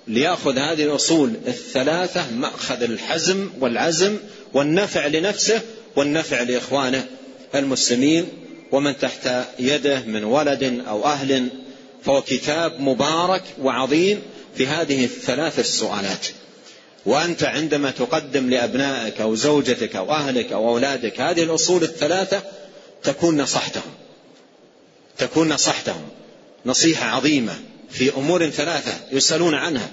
ليأخذ 0.08 0.58
هذه 0.58 0.84
الأصول 0.84 1.34
الثلاثة 1.46 2.30
مأخذ 2.30 2.82
الحزم 2.82 3.50
والعزم 3.60 4.16
والنفع 4.54 5.06
لنفسه 5.06 5.60
والنفع 5.96 6.42
لإخوانه 6.42 7.06
المسلمين 7.54 8.28
ومن 8.72 8.98
تحت 8.98 9.30
يده 9.58 10.00
من 10.00 10.24
ولد 10.24 10.82
أو 10.88 11.04
أهل 11.04 11.48
فهو 12.04 12.22
كتاب 12.22 12.80
مبارك 12.80 13.42
وعظيم 13.60 14.22
في 14.56 14.66
هذه 14.66 15.04
الثلاث 15.04 15.58
السؤالات. 15.58 16.26
وأنت 17.06 17.42
عندما 17.42 17.90
تقدم 17.90 18.50
لأبنائك 18.50 19.20
أو 19.20 19.34
زوجتك 19.34 19.96
أو 19.96 20.12
أهلك 20.12 20.52
أو 20.52 20.68
أولادك 20.68 21.20
هذه 21.20 21.42
الأصول 21.42 21.82
الثلاثة 21.82 22.42
تكون 23.02 23.40
نصحتهم. 23.42 23.92
تكون 25.18 25.48
نصحتهم. 25.48 26.08
نصيحة 26.66 27.06
عظيمة 27.06 27.54
في 27.90 28.14
أمور 28.16 28.50
ثلاثة 28.50 28.92
يسألون 29.12 29.54
عنها. 29.54 29.90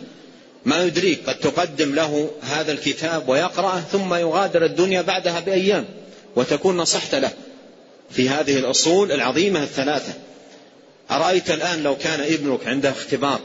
ما 0.65 0.83
يدريك 0.83 1.29
قد 1.29 1.39
تقدم 1.39 1.95
له 1.95 2.29
هذا 2.41 2.71
الكتاب 2.71 3.29
ويقرأه 3.29 3.79
ثم 3.79 4.13
يغادر 4.13 4.65
الدنيا 4.65 5.01
بعدها 5.01 5.39
بأيام 5.39 5.85
وتكون 6.35 6.77
نصحت 6.77 7.15
له 7.15 7.31
في 8.11 8.29
هذه 8.29 8.59
الأصول 8.59 9.11
العظيمة 9.11 9.63
الثلاثة. 9.63 10.13
أرأيت 11.11 11.51
الآن 11.51 11.83
لو 11.83 11.97
كان 11.97 12.19
ابنك 12.19 12.67
عنده 12.67 12.89
اختبار 12.89 13.39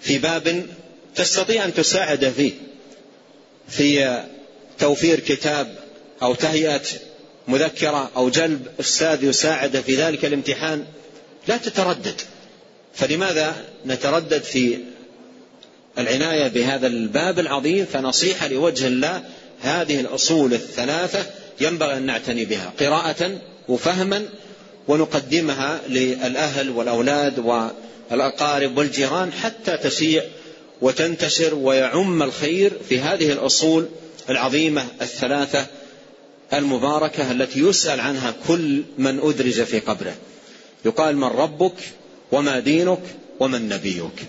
في 0.00 0.18
باب 0.18 0.66
تستطيع 1.14 1.64
أن 1.64 1.74
تساعده 1.74 2.30
فيه. 2.30 2.52
في 3.68 4.22
توفير 4.78 5.20
كتاب 5.20 5.74
أو 6.22 6.34
تهيئة 6.34 6.82
مذكرة 7.48 8.10
أو 8.16 8.28
جلب 8.28 8.66
أستاذ 8.80 9.24
يساعده 9.24 9.82
في 9.82 9.96
ذلك 9.96 10.24
الامتحان 10.24 10.84
لا 11.48 11.56
تتردد. 11.56 12.20
فلماذا 12.94 13.54
نتردد 13.86 14.42
في 14.42 14.78
العناية 15.98 16.48
بهذا 16.48 16.86
الباب 16.86 17.38
العظيم؟ 17.38 17.86
فنصيحة 17.92 18.48
لوجه 18.48 18.86
الله 18.86 19.22
هذه 19.60 20.00
الأصول 20.00 20.54
الثلاثة 20.54 21.26
ينبغي 21.60 21.96
أن 21.96 22.06
نعتني 22.06 22.44
بها 22.44 22.72
قراءة 22.80 23.38
وفهما 23.68 24.24
ونقدمها 24.88 25.80
للأهل 25.88 26.70
والأولاد 26.70 27.38
والأقارب 28.10 28.78
والجيران 28.78 29.32
حتى 29.32 29.76
تسيع 29.76 30.22
وتنتشر 30.84 31.54
ويعم 31.54 32.22
الخير 32.22 32.72
في 32.88 33.00
هذه 33.00 33.32
الأصول 33.32 33.88
العظيمة 34.30 34.86
الثلاثة 35.02 35.66
المباركة 36.52 37.30
التي 37.30 37.60
يسأل 37.60 38.00
عنها 38.00 38.34
كل 38.48 38.82
من 38.98 39.18
أدرج 39.18 39.62
في 39.62 39.80
قبره. 39.80 40.14
يقال 40.84 41.16
من 41.16 41.24
ربك 41.24 41.74
وما 42.32 42.58
دينك 42.58 43.00
ومن 43.40 43.68
نبيك. 43.68 44.24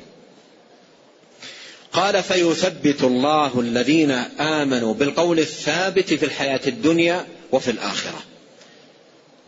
قال 1.93 2.23
فيثبت 2.23 3.03
الله 3.03 3.59
الذين 3.59 4.11
آمنوا 4.39 4.93
بالقول 4.93 5.39
الثابت 5.39 6.13
في 6.13 6.25
الحياة 6.25 6.61
الدنيا 6.67 7.25
وفي 7.51 7.71
الآخرة. 7.71 8.23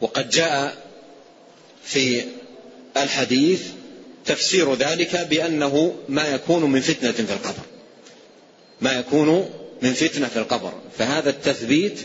وقد 0.02 0.30
جاء 0.30 0.78
في 1.84 2.24
الحديث 2.98 3.62
تفسير 4.28 4.74
ذلك 4.76 5.28
بأنه 5.30 5.96
ما 6.10 6.28
يكون 6.28 6.64
من 6.72 6.82
فتنة 6.82 7.12
في 7.12 7.34
القبر. 7.34 7.64
ما 8.82 8.94
يكون 8.94 9.50
من 9.82 9.94
فتنة 9.94 10.28
في 10.28 10.40
القبر. 10.40 10.74
فهذا 10.98 11.30
التثبيت 11.30 12.00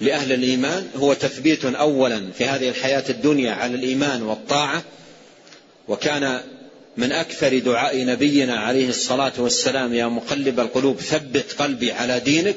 لأهل 0.00 0.32
الإيمان 0.32 0.88
هو 0.96 1.14
تثبيت 1.14 1.64
اولا 1.64 2.32
في 2.38 2.44
هذه 2.44 2.68
الحياة 2.68 3.04
الدنيا 3.08 3.52
على 3.52 3.74
الإيمان 3.74 4.22
والطاعة. 4.22 4.82
وكان 5.88 6.40
من 6.96 7.12
أكثر 7.12 7.58
دعاء 7.58 8.04
نبينا 8.04 8.60
عليه 8.60 8.88
الصلاة 8.88 9.32
والسلام 9.38 9.94
يا 9.94 10.06
مقلب 10.06 10.60
القلوب 10.60 11.00
ثبت 11.00 11.52
قلبي 11.58 11.92
على 11.92 12.20
دينك. 12.20 12.56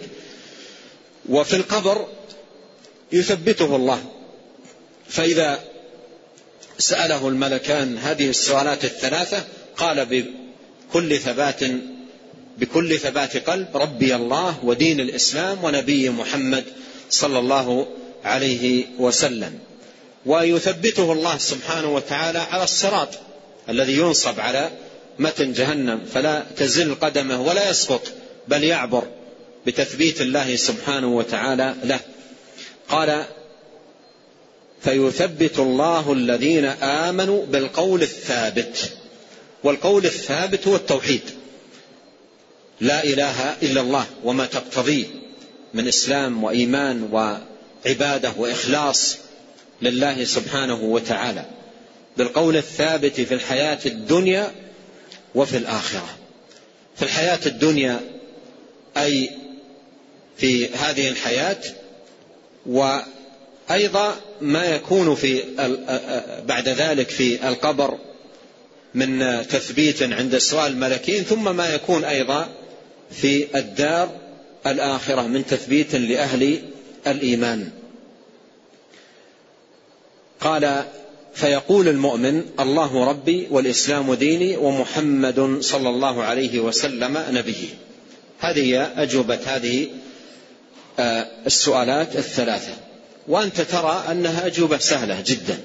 وفي 1.29 1.55
القبر 1.55 2.07
يثبته 3.11 3.75
الله. 3.75 4.03
فإذا 5.09 5.70
سأله 6.81 7.27
الملكان 7.27 7.97
هذه 7.97 8.29
السؤالات 8.29 8.85
الثلاثة 8.85 9.43
قال 9.77 10.05
بكل 10.05 11.17
ثبات 11.19 11.59
بكل 12.57 12.99
ثبات 12.99 13.37
قلب 13.49 13.77
ربي 13.77 14.15
الله 14.15 14.65
ودين 14.65 14.99
الإسلام 14.99 15.63
ونبي 15.63 16.09
محمد 16.09 16.63
صلى 17.09 17.39
الله 17.39 17.87
عليه 18.23 18.85
وسلم. 18.99 19.59
ويثبته 20.25 21.11
الله 21.11 21.37
سبحانه 21.37 21.95
وتعالى 21.95 22.39
على 22.39 22.63
الصراط 22.63 23.09
الذي 23.69 23.97
ينصب 23.97 24.39
على 24.39 24.69
متن 25.19 25.53
جهنم 25.53 26.01
فلا 26.13 26.43
تزل 26.57 26.95
قدمه 26.95 27.41
ولا 27.41 27.69
يسقط 27.69 28.01
بل 28.47 28.63
يعبر 28.63 29.03
بتثبيت 29.65 30.21
الله 30.21 30.55
سبحانه 30.55 31.07
وتعالى 31.07 31.75
له. 31.83 31.99
قال 32.89 33.25
فيثبت 34.83 35.59
الله 35.59 36.13
الذين 36.13 36.65
آمنوا 36.65 37.45
بالقول 37.45 38.01
الثابت. 38.01 38.91
والقول 39.63 40.05
الثابت 40.05 40.67
هو 40.67 40.75
التوحيد. 40.75 41.21
لا 42.81 43.03
إله 43.03 43.55
إلا 43.61 43.81
الله 43.81 44.05
وما 44.23 44.45
تقتضيه 44.45 45.05
من 45.73 45.87
إسلام 45.87 46.43
وإيمان 46.43 47.09
وعبادة 47.11 48.33
وإخلاص 48.37 49.17
لله 49.81 50.23
سبحانه 50.23 50.83
وتعالى. 50.83 51.45
بالقول 52.17 52.57
الثابت 52.57 53.21
في 53.21 53.33
الحياة 53.33 53.79
الدنيا 53.85 54.51
وفي 55.35 55.57
الآخرة. 55.57 56.09
في 56.95 57.03
الحياة 57.03 57.39
الدنيا 57.45 57.99
أي 58.97 59.29
في 60.37 60.69
هذه 60.69 61.09
الحياة 61.09 61.57
وأيضا 63.71 64.15
ما 64.41 64.65
يكون 64.65 65.15
في 65.15 65.43
بعد 66.45 66.69
ذلك 66.69 67.09
في 67.09 67.47
القبر 67.47 67.97
من 68.93 69.19
تثبيت 69.47 70.03
عند 70.03 70.33
السؤال 70.33 70.71
الملكين 70.71 71.23
ثم 71.23 71.55
ما 71.55 71.73
يكون 71.73 72.03
أيضا 72.03 72.49
في 73.11 73.47
الدار 73.55 74.09
الآخرة 74.67 75.21
من 75.21 75.45
تثبيت 75.45 75.95
لأهل 75.95 76.61
الإيمان. 77.07 77.69
قال 80.39 80.85
فيقول 81.33 81.87
المؤمن 81.87 82.43
الله 82.59 83.05
ربي 83.05 83.47
والإسلام 83.51 84.13
ديني 84.13 84.57
ومحمد 84.57 85.57
صلى 85.59 85.89
الله 85.89 86.23
عليه 86.23 86.59
وسلم 86.59 87.25
نبيي. 87.29 87.69
هذه 88.39 88.91
أجوبة 89.01 89.39
هذه 89.45 89.87
آه، 90.99 91.27
السؤالات 91.45 92.15
الثلاثة. 92.15 92.90
وأنت 93.27 93.61
ترى 93.61 94.05
أنها 94.11 94.45
أجوبة 94.45 94.77
سهلة 94.77 95.23
جدا 95.25 95.57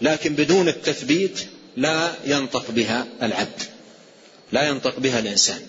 لكن 0.00 0.34
بدون 0.34 0.68
التثبيت 0.68 1.40
لا 1.76 2.10
ينطق 2.26 2.70
بها 2.70 3.06
العبد 3.22 3.62
لا 4.52 4.68
ينطق 4.68 5.00
بها 5.00 5.18
الإنسان 5.18 5.60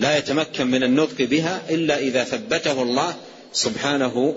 لا 0.00 0.18
يتمكن 0.18 0.66
من 0.66 0.82
النطق 0.82 1.22
بها 1.22 1.60
إلا 1.70 1.98
إذا 1.98 2.24
ثبته 2.24 2.82
الله 2.82 3.14
سبحانه 3.52 4.34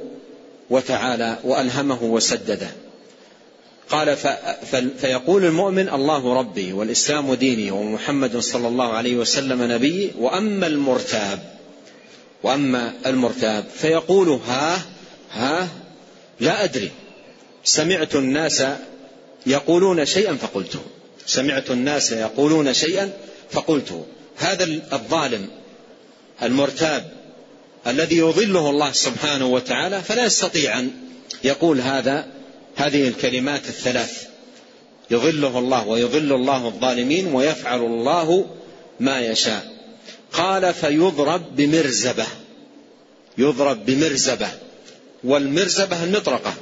وتعالى 0.69 1.37
وألهمه 1.43 2.03
وسدده. 2.03 2.71
قال 3.89 4.17
فيقول 5.01 5.45
المؤمن 5.45 5.89
الله 5.89 6.33
ربي 6.33 6.73
والإسلام 6.73 7.33
ديني 7.33 7.71
ومحمد 7.71 8.37
صلى 8.37 8.67
الله 8.67 8.93
عليه 8.93 9.15
وسلم 9.15 9.71
نبي 9.71 10.11
وأما 10.19 10.67
المرتاب 10.67 11.39
وأما 12.43 12.93
المرتاب 13.05 13.65
فيقول 13.75 14.29
ها 14.47 14.81
ها؟ 15.33 15.67
لا 16.39 16.63
أدري. 16.63 16.91
سمعت 17.63 18.15
الناس 18.15 18.63
يقولون 19.45 20.05
شيئا 20.05 20.33
فقلته. 20.33 20.79
سمعت 21.25 21.71
الناس 21.71 22.11
يقولون 22.11 22.73
شيئا 22.73 23.13
فقلته. 23.51 24.05
هذا 24.37 24.63
الظالم 24.93 25.47
المرتاب 26.43 27.11
الذي 27.87 28.17
يضله 28.17 28.69
الله 28.69 28.91
سبحانه 28.91 29.45
وتعالى 29.45 30.01
فلا 30.01 30.25
يستطيع 30.25 30.79
أن 30.79 30.91
يقول 31.43 31.81
هذا. 31.81 32.25
هذه 32.75 33.07
الكلمات 33.07 33.67
الثلاث. 33.67 34.27
يظله 35.11 35.59
الله 35.59 35.87
ويظل 35.87 36.33
الله 36.33 36.67
الظالمين 36.67 37.27
ويفعل 37.27 37.79
الله 37.79 38.45
ما 38.99 39.19
يشاء. 39.19 39.73
قال 40.33 40.73
فيضرب 40.73 41.55
بمرزبة. 41.55 42.25
يضرب 43.37 43.85
بمرزبة. 43.85 44.47
والمرزبة 45.23 46.03
المطرقه 46.03 46.53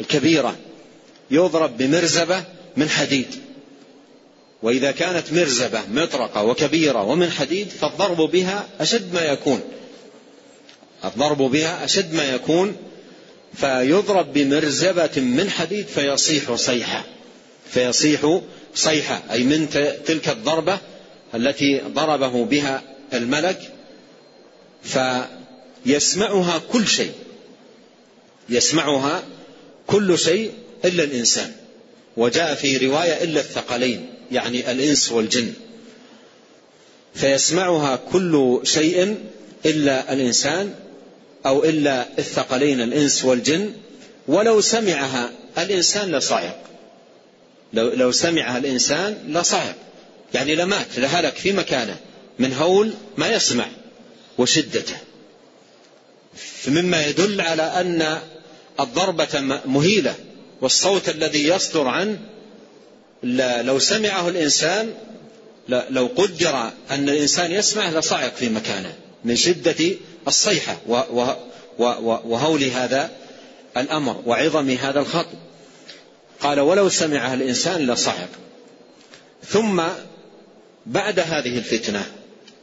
الكبيرة 0.00 0.56
يضرب 1.30 1.76
بمرزبة 1.76 2.44
من 2.76 2.88
حديد. 2.88 3.26
وإذا 4.62 4.90
كانت 4.90 5.32
مرزبة 5.32 5.80
مطرقة 5.88 6.42
وكبيرة 6.44 7.02
ومن 7.02 7.30
حديد 7.30 7.68
فالضرب 7.68 8.30
بها 8.30 8.66
أشد 8.80 9.14
ما 9.14 9.20
يكون. 9.20 9.60
الضرب 11.04 11.38
بها 11.38 11.84
أشد 11.84 12.14
ما 12.14 12.24
يكون 12.24 12.76
فيضرب 13.54 14.32
بمرزبة 14.32 15.20
من 15.20 15.50
حديد 15.50 15.86
فيصيح 15.86 16.54
صيحة. 16.54 17.04
فيصيح 17.70 18.40
صيحة 18.74 19.22
أي 19.30 19.44
من 19.44 19.68
تلك 20.06 20.28
الضربة 20.28 20.78
التي 21.34 21.80
ضربه 21.80 22.44
بها 22.44 22.82
الملك 23.14 23.72
فيسمعها 24.82 26.60
كل 26.72 26.86
شيء. 26.86 27.12
يسمعها 28.48 29.22
كل 29.86 30.18
شيء 30.18 30.52
إلا 30.84 31.04
الإنسان. 31.04 31.52
وجاء 32.16 32.54
في 32.54 32.76
رواية 32.76 33.24
إلا 33.24 33.40
الثقلين 33.40 34.06
يعني 34.32 34.70
الإنس 34.70 35.12
والجن. 35.12 35.52
فيسمعها 37.14 37.96
كل 38.12 38.60
شيء 38.64 39.16
إلا 39.66 40.12
الإنسان 40.12 40.74
أو 41.46 41.64
إلا 41.64 42.06
الثقلين 42.18 42.80
الإنس 42.80 43.24
والجن. 43.24 43.72
ولو 44.28 44.60
سمعها 44.60 45.30
الإنسان 45.58 46.12
لصعق 46.12 46.62
لو, 47.72 47.88
لو 47.88 48.12
سمعها 48.12 48.58
الإنسان 48.58 49.18
لصعق 49.28 49.74
يعني 50.34 50.54
لمات 50.54 50.98
لهلك 50.98 51.36
في 51.36 51.52
مكانه 51.52 51.96
من 52.38 52.52
هول 52.52 52.92
ما 53.16 53.28
يسمع 53.28 53.66
وشدته. 54.38 54.96
مما 56.68 57.06
يدل 57.06 57.40
على 57.40 57.62
أن 57.62 58.18
الضربة 58.80 59.60
مهيلة 59.64 60.14
والصوت 60.60 61.08
الذي 61.08 61.48
يصدر 61.48 61.88
عنه 61.88 62.18
لو 63.62 63.78
سمعه 63.78 64.28
الإنسان 64.28 64.94
لو 65.68 66.06
قدر 66.16 66.70
أن 66.90 67.08
الإنسان 67.08 67.52
يسمع 67.52 67.90
لصعق 67.90 68.34
في 68.34 68.48
مكانه 68.48 68.92
من 69.24 69.36
شدة 69.36 69.94
الصيحة 70.28 70.76
وهول 71.78 72.64
هذا 72.64 73.10
الأمر 73.76 74.22
وعظم 74.26 74.70
هذا 74.70 75.00
الخطب. 75.00 75.38
قال 76.40 76.60
ولو 76.60 76.88
سمعها 76.88 77.34
الإنسان 77.34 77.86
لصعق. 77.86 78.28
ثم 79.44 79.82
بعد 80.86 81.20
هذه 81.20 81.58
الفتنة 81.58 82.06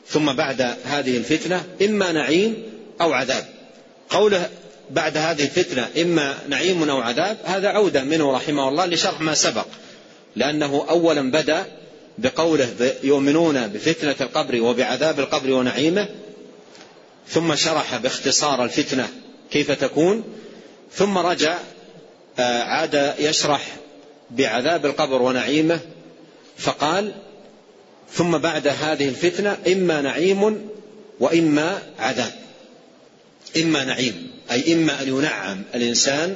ثم 0.07 0.33
بعد 0.33 0.61
هذه 0.85 1.17
الفتنة 1.17 1.63
إما 1.81 2.11
نعيم 2.11 2.63
أو 3.01 3.13
عذاب. 3.13 3.45
قوله 4.09 4.49
بعد 4.91 5.17
هذه 5.17 5.43
الفتنة 5.43 5.89
إما 6.01 6.37
نعيم 6.49 6.89
أو 6.89 7.01
عذاب 7.01 7.37
هذا 7.43 7.69
عودة 7.69 8.03
منه 8.03 8.31
رحمه 8.31 8.69
الله 8.69 8.85
لشرح 8.85 9.21
ما 9.21 9.33
سبق. 9.33 9.65
لأنه 10.35 10.85
أولا 10.89 11.31
بدأ 11.31 11.65
بقوله 12.17 12.93
يؤمنون 13.03 13.67
بفتنة 13.67 14.15
القبر 14.21 14.61
وبعذاب 14.61 15.19
القبر 15.19 15.51
ونعيمه 15.51 16.07
ثم 17.27 17.55
شرح 17.55 17.97
باختصار 17.97 18.63
الفتنة 18.63 19.09
كيف 19.51 19.71
تكون 19.71 20.23
ثم 20.93 21.17
رجع 21.17 21.57
آه، 22.39 22.63
عاد 22.63 23.13
يشرح 23.19 23.67
بعذاب 24.31 24.85
القبر 24.85 25.21
ونعيمه 25.21 25.79
فقال 26.57 27.11
ثم 28.11 28.37
بعد 28.37 28.67
هذه 28.67 29.09
الفتنة 29.09 29.57
إما 29.67 30.01
نعيم 30.01 30.69
وإما 31.19 31.81
عذاب. 31.99 32.33
إما 33.57 33.83
نعيم 33.83 34.31
أي 34.51 34.73
إما 34.73 35.01
أن 35.01 35.07
ينعم 35.07 35.63
الإنسان 35.75 36.35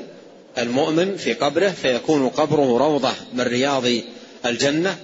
المؤمن 0.58 1.18
في 1.18 1.34
قبره 1.34 1.70
فيكون 1.70 2.30
قبره 2.30 2.78
روضة 2.78 3.14
من 3.34 3.42
رياض 3.42 3.84
الجنة 4.46 4.98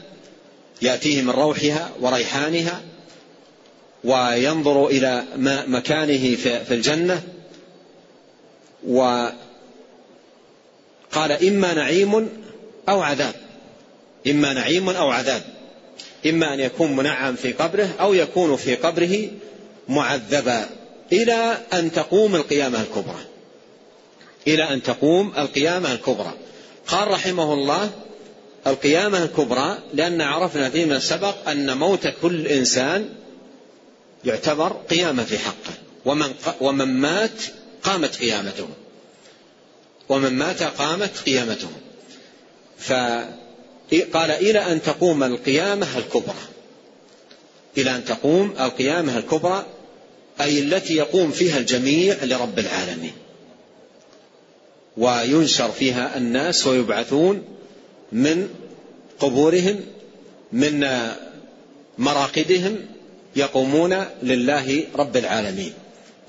يأتيه 0.82 1.22
من 1.22 1.30
روحها 1.30 1.92
وريحانها 2.02 2.82
وينظر 4.04 4.88
إلى 4.88 5.24
مكانه 5.68 6.36
في 6.36 6.74
الجنة. 6.74 7.24
وقال 8.88 9.36
إما 11.16 11.74
نعيم 11.74 12.30
أو 12.90 13.02
عذاب 13.02 13.36
إما 14.28 14.54
نعيم 14.54 14.90
أو 14.90 15.10
عذاب 15.10 15.42
إما 16.26 16.54
أن 16.54 16.60
يكون 16.60 16.96
منعم 16.96 17.36
في 17.36 17.54
قبره 17.54 17.90
أو 18.00 18.14
يكون 18.14 18.56
في 18.56 18.76
قبره 18.76 19.30
معذبا. 19.90 20.70
إلى 21.12 21.58
أن 21.74 21.92
تقوم 21.92 22.36
القيامة 22.36 22.82
الكبرى. 22.82 23.26
إلى 24.48 24.64
أن 24.64 24.84
تقوم 24.84 25.34
القيامة 25.38 25.92
الكبرى. 25.92 26.34
قال 26.88 27.08
رحمه 27.08 27.54
الله 27.54 27.90
القيامة 28.68 29.24
الكبرى 29.24 29.78
لأن 29.94 30.22
عرفنا 30.22 30.70
فيما 30.70 31.00
سبق 31.00 31.50
أن 31.50 31.78
موت 31.78 32.08
كل 32.22 32.48
إنسان 32.48 33.10
يعتبر 34.26 34.70
قيامة 34.90 35.24
في 35.24 35.38
حقه. 35.38 35.74
ومن, 36.06 36.34
ومن 36.62 36.88
مات 36.88 37.42
قامت 37.84 38.16
قيامته. 38.16 38.68
ومن 40.10 40.34
مات 40.34 40.64
قامت 40.64 41.18
قيامته. 41.26 41.70
فقال 42.80 44.32
إلى 44.32 44.60
أن 44.60 44.82
تقوم 44.82 45.24
القيامة 45.24 45.98
الكبرى. 45.98 46.46
إلى 47.78 47.96
أن 47.96 48.06
تقوم 48.06 48.56
القيامة 48.60 49.18
الكبرى 49.18 49.66
أي 50.42 50.60
التي 50.60 50.96
يقوم 50.96 51.32
فيها 51.32 51.58
الجميع 51.58 52.24
لرب 52.24 52.60
العالمين. 52.60 53.14
وينشر 54.98 55.72
فيها 55.72 56.18
الناس 56.18 56.68
ويبعثون 56.68 57.44
من 58.12 58.50
قبورهم 59.20 59.80
من 60.52 60.88
مراقدهم 61.98 62.78
يقومون 63.36 64.06
لله 64.24 64.84
رب 64.96 65.18
العالمين. 65.18 65.74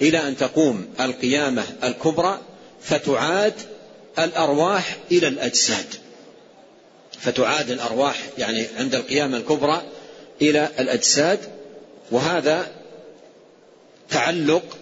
إلى 0.02 0.28
أن 0.28 0.36
تقوم 0.36 0.86
القيامة 1.00 1.64
الكبرى 1.84 2.40
فتعاد 2.82 3.54
الأرواح 4.18 4.96
إلى 5.12 5.28
الأجساد. 5.28 5.86
فتعاد 7.20 7.70
الأرواح 7.70 8.22
يعني 8.38 8.66
عند 8.78 8.94
القيامة 8.94 9.36
الكبرى 9.36 9.82
إلى 10.42 10.68
الأجساد 10.78 11.38
وهذا 12.11 12.76
تعلق 14.11 14.78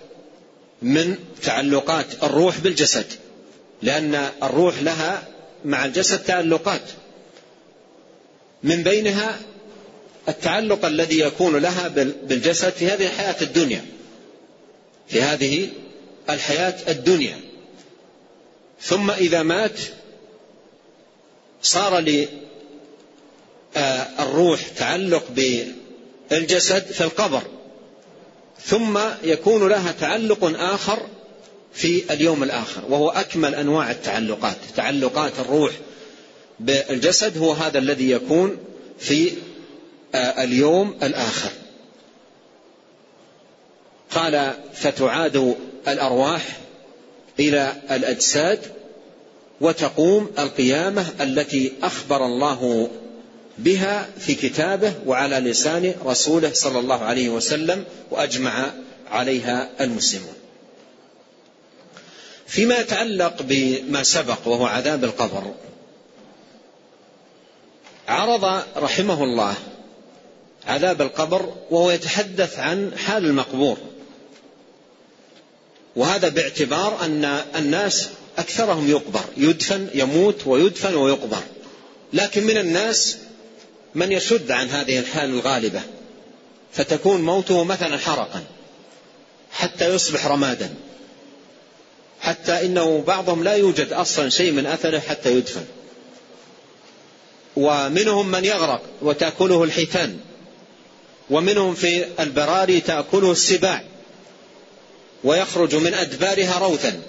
من 0.83 1.18
تعلقات 1.43 2.07
الروح 2.22 2.59
بالجسد 2.59 3.07
لأن 3.83 4.29
الروح 4.43 4.83
لها 4.83 5.29
مع 5.64 5.85
الجسد 5.85 6.18
تعلقات. 6.18 6.83
من 8.62 8.83
بينها 8.83 9.41
التعلق 10.29 10.85
الذي 10.85 11.20
يكون 11.20 11.57
لها 11.57 11.89
بالجسد 12.22 12.72
في 12.72 12.87
هذه 12.87 13.07
الحياة 13.07 13.37
الدنيا 13.43 13.85
في 15.09 15.22
هذه 15.22 15.68
الحياة 16.31 16.75
الدنيا. 16.89 17.41
ثم 18.81 19.11
إذا 19.11 19.43
مات 19.43 19.79
صار 21.62 21.99
للروح 23.77 24.68
تعلق 24.77 25.25
بالجسد 26.31 26.83
في 26.93 27.01
القبر. 27.05 27.43
ثم 28.65 28.99
يكون 29.25 29.69
لها 29.69 29.93
تعلق 29.93 30.45
آخر 30.45 31.07
في 31.75 32.15
اليوم 32.15 32.43
الآخر 32.43 32.83
وهو 32.89 33.11
أكمل 33.11 33.55
أنواع 33.55 33.91
التعلقات. 33.91 34.57
تعلقات 34.77 35.33
الروح 35.39 35.73
بالجسد 36.61 37.39
هو 37.39 37.53
هذا 37.53 37.79
الذي 37.79 38.11
يكون 38.11 38.57
في 38.99 39.33
آه، 40.15 40.45
اليوم 40.45 40.99
الآخر. 41.03 41.51
قال 44.11 44.53
فتعاد 44.75 45.57
الأرواح 45.89 46.59
إلى 47.41 47.75
الأجساد 47.91 48.61
وتقوم 49.61 50.31
القيامة 50.39 51.07
التي 51.21 51.73
أخبر 51.83 52.27
الله 52.27 52.91
بها 53.59 54.09
في 54.19 54.35
كتابه 54.35 54.95
وعلى 55.07 55.37
لسان 55.37 55.95
رسوله 56.05 56.53
صلى 56.53 56.79
الله 56.79 57.05
عليه 57.05 57.29
وسلم 57.29 57.85
وأجمع 58.11 58.73
عليها 59.11 59.71
المسلمون. 59.81 60.35
فيما 62.47 62.79
يتعلق 62.79 63.43
بما 63.43 64.03
سبق 64.03 64.49
وهو 64.49 64.67
عذاب 64.67 65.05
القبر 65.05 65.55
عرض 68.09 68.63
رحمه 68.77 69.25
الله 69.25 69.55
عذاب 70.67 71.03
القبر 71.03 71.55
وهو 71.71 71.91
يتحدث 71.91 72.59
عن 72.59 72.93
حال 72.99 73.25
المقبور 73.25 73.79
وهذا 75.97 76.29
باعتبار 76.29 77.05
أن 77.05 77.25
الناس 77.57 78.09
أكثرهم 78.39 78.91
يقبر 78.91 79.25
يدفن 79.37 79.89
يموت 79.95 80.47
ويدفن 80.47 80.95
ويقبر 80.95 81.43
لكن 82.13 82.45
من 82.45 82.57
الناس 82.57 83.19
من 83.95 84.13
يشد 84.13 84.51
عن 84.51 84.69
هذه 84.69 84.99
الحال 84.99 85.31
الغالبة 85.31 85.81
فتكون 86.73 87.23
موته 87.23 87.65
مثلا 87.65 87.99
حرقا 87.99 88.45
حتى 89.53 89.95
يصبح 89.95 90.27
رمادا 90.27 90.75
حتى 92.25 92.67
إنه 92.67 93.05
بعضهم 93.07 93.45
لا 93.45 93.53
يوجد 93.53 93.93
أصلا 93.93 94.29
شيء 94.29 94.53
من 94.53 94.67
أثره 94.67 94.99
حتى 94.99 95.37
يدفن. 95.37 95.65
ومنهم 97.57 98.31
من 98.31 98.45
يغرق 98.45 98.83
وتأكله 99.03 99.65
الحيتان 99.65 100.21
ومنهم 101.31 101.75
في 101.75 102.07
البراري 102.21 102.81
تأكله 102.81 103.33
السباع 103.33 103.85
ويخرج 105.25 105.75
من 105.75 105.95
أدبارها 105.95 106.59
روثا. 106.59 107.03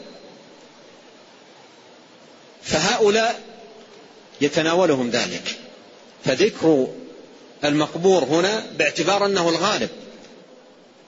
فهؤلاء 2.64 3.42
يتناولهم 4.42 5.10
ذلك. 5.10 5.65
فذكر 6.26 6.88
المقبور 7.66 8.24
هنا 8.24 8.64
باعتبار 8.78 9.26
أنه 9.26 9.50
الغالب. 9.50 9.90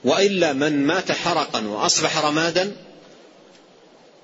وإلا 0.04 0.52
من 0.52 0.86
مات 0.86 1.12
حرقا 1.12 1.66
وأصبح 1.66 2.24
رمادا 2.24 2.76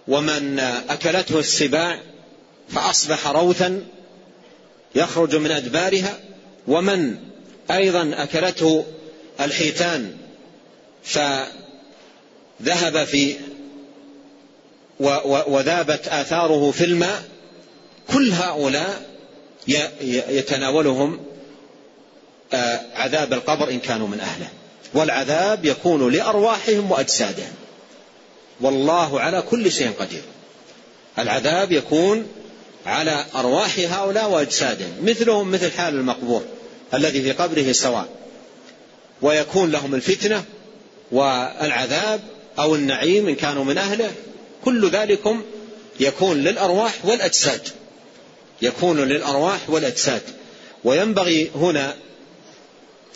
ومن 0.09 0.59
أكلته 0.89 1.39
السباع 1.39 2.01
فأصبح 2.69 3.27
روثا 3.27 3.87
يخرج 4.95 5.37
من 5.37 5.51
أدبارها 5.51 6.19
ومن 6.69 7.17
أيضا 7.71 8.15
أكلته 8.17 8.85
الحيتان 9.41 10.17
فذهب 11.05 11.45
في 13.05 13.37
وذابت 15.47 16.09
آثاره 16.09 16.71
في 16.71 16.85
الماء 16.85 17.23
كل 18.13 18.31
هؤلاء 18.31 19.14
يتناولهم 20.29 21.21
آه، 22.53 22.81
عذاب 22.95 23.33
القبر 23.33 23.71
إن 23.71 23.79
كانوا 23.79 24.09
من 24.09 24.21
أهله. 24.21 24.49
والعذاب 24.95 25.65
يكون 25.65 26.13
لأرواحهم 26.13 26.91
وأجسادهم. 26.91 27.53
والله 28.61 29.21
على 29.21 29.43
كل 29.43 29.73
شيء 29.73 29.91
قدير. 29.99 30.23
العذاب 31.19 31.73
يكون 31.73 32.27
على 32.87 33.25
أرواح 33.35 33.79
هؤلاء 33.79 34.31
وأجسادهم 34.31 34.93
مثلهم 35.03 35.51
مثل 35.51 35.73
حال 35.73 35.95
المقبور 35.95 36.45
الذي 36.95 37.23
في 37.23 37.33
قبره 37.33 37.73
سواء. 37.73 38.09
ويكون 39.23 39.71
لهم 39.71 39.95
الفتنة 39.95 40.45
والعذاب 41.13 42.21
أو 42.59 42.75
النعيم 42.75 43.29
إن 43.29 43.35
كانوا 43.35 43.65
من 43.65 43.79
أهله. 43.79 44.11
كل 44.65 44.91
ذلكم 44.91 45.43
يكون 46.01 46.37
للأرواح 46.37 46.93
والأجساد. 47.05 47.69
يكون 48.65 49.01
للأرواح 49.01 49.71
والأجساد. 49.71 50.23
وينبغي 50.85 51.51
هنا 51.55 51.95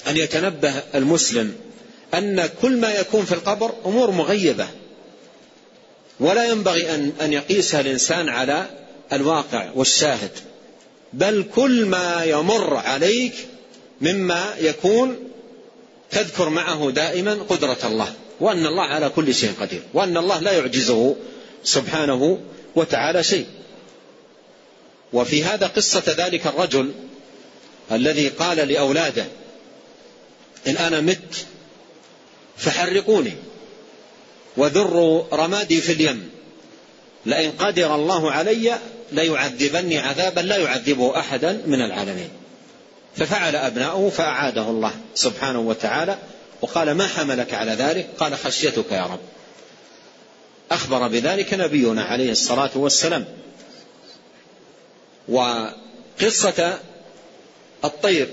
أن 0.09 0.16
يتنبه 0.16 0.82
المسلم 0.94 1.55
أن 2.14 2.49
كل 2.62 2.80
ما 2.80 2.94
يكون 2.94 3.24
في 3.24 3.32
القبر 3.32 3.72
أمور 3.86 4.11
مغيبة. 4.11 4.66
ولا 6.20 6.44
ينبغي 6.44 6.94
أن 6.94 7.12
أن 7.20 7.32
يقيسها 7.32 7.80
الإنسان 7.80 8.28
على 8.28 8.66
الواقع 9.12 9.70
والشاهد. 9.74 10.30
بل 11.12 11.44
كل 11.55 11.86
ما 11.86 12.24
يمر 12.24 12.76
عليك 12.76 13.34
مما 14.01 14.55
يكون 14.61 15.16
تذكر 16.11 16.49
معه 16.49 16.90
دائما 16.90 17.34
قدرة 17.49 17.78
الله. 17.84 18.12
وأن 18.40 18.66
الله 18.66 18.82
على 18.82 19.09
كل 19.09 19.34
شيء 19.34 19.53
قدير. 19.61 19.82
وأن 19.94 20.16
الله 20.16 20.38
لا 20.40 20.53
يعجزه 20.53 21.16
سبحانه 21.64 22.38
وتعالى 22.76 23.22
شيء. 23.22 23.46
وفي 25.12 25.44
هذا 25.44 25.66
قصة 25.66 26.02
ذلك 26.06 26.46
الرجل 26.46 26.92
الذي 27.92 28.28
قال 28.28 28.56
لأولاده 28.56 29.26
إن 30.66 30.76
أنا 30.76 31.00
مت 31.00 31.46
فحرقوني 32.56 33.32
وذروا 34.56 35.24
رمادي 35.32 35.80
في 35.80 35.92
اليم. 35.92 36.30
لئن 37.26 37.50
قدر 37.50 37.94
الله 37.94 38.32
علي 38.32 38.78
ليعذبني 39.12 39.98
عذابا 39.98 40.40
لا 40.40 40.56
يعذبه 40.56 41.18
أحدا 41.18 41.62
من 41.66 41.80
العالمين. 41.80 42.28
ففعل 43.16 43.56
أبناؤه 43.56 44.11
فأعاده 44.11 44.62
الله 44.62 44.92
سبحانه 45.14 45.61
وتعالى 45.61 46.18
وقال 46.61 46.92
ما 46.92 47.06
حملك 47.06 47.54
على 47.54 47.72
ذلك؟ 47.72 48.09
قال 48.18 48.36
خشيتك 48.36 48.92
يا 48.92 49.02
رب. 49.02 49.20
أخبر 50.70 51.09
بذلك 51.09 51.54
نبينا 51.54 52.02
عليه 52.02 52.30
الصلاة 52.30 52.70
والسلام. 52.74 53.24
وقصة 55.28 56.78
الطير. 57.84 58.28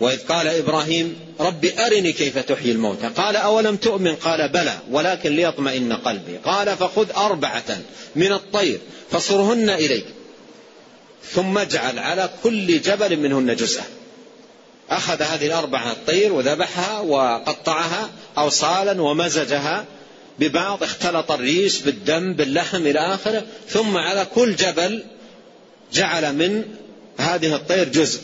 وإذ 0.00 0.26
قال 0.26 0.46
إبراهيم 0.46 1.16
رب 1.40 1.64
أرني 1.64 2.12
كيف 2.12 2.38
تحيي 2.38 2.72
الموتى. 2.72 3.06
قال 3.16 3.36
أولم 3.36 3.76
تؤمن؟ 3.76 4.14
قال 4.14 4.48
بلى 4.48 4.78
ولكن 4.90 5.36
ليطمئن 5.36 5.92
قلبي. 5.92 6.36
قال 6.44 6.76
فخذ 6.76 7.10
أربعة 7.16 7.78
من 8.16 8.32
الطير 8.32 8.80
فصرهن 9.10 9.70
إليك 9.70 10.06
ثم 11.32 11.58
اجعل 11.58 11.98
على 11.98 12.30
كل 12.42 12.80
جبل 12.80 13.16
منهن 13.16 13.56
جزءا. 13.56 13.84
أخذ 14.90 15.22
هذه 15.22 15.46
الأربعة 15.46 15.92
الطير 15.92 16.32
وذبحها 16.32 17.00
وقطعها 17.00 18.10
أوصالا 18.38 19.02
ومزجها 19.02 19.84
ببعض 20.38 20.82
اختلط 20.82 21.32
الريش 21.32 21.78
بالدم 21.78 22.34
باللحم 22.34 22.86
إلى 22.86 22.98
آخره 22.98 23.42
ثم 23.68 23.96
على 23.96 24.26
كل 24.34 24.56
جبل 24.56 25.04
جعل 25.92 26.32
من 26.32 26.64
هذه 27.18 27.54
الطير 27.54 27.88
جزء. 27.88 28.20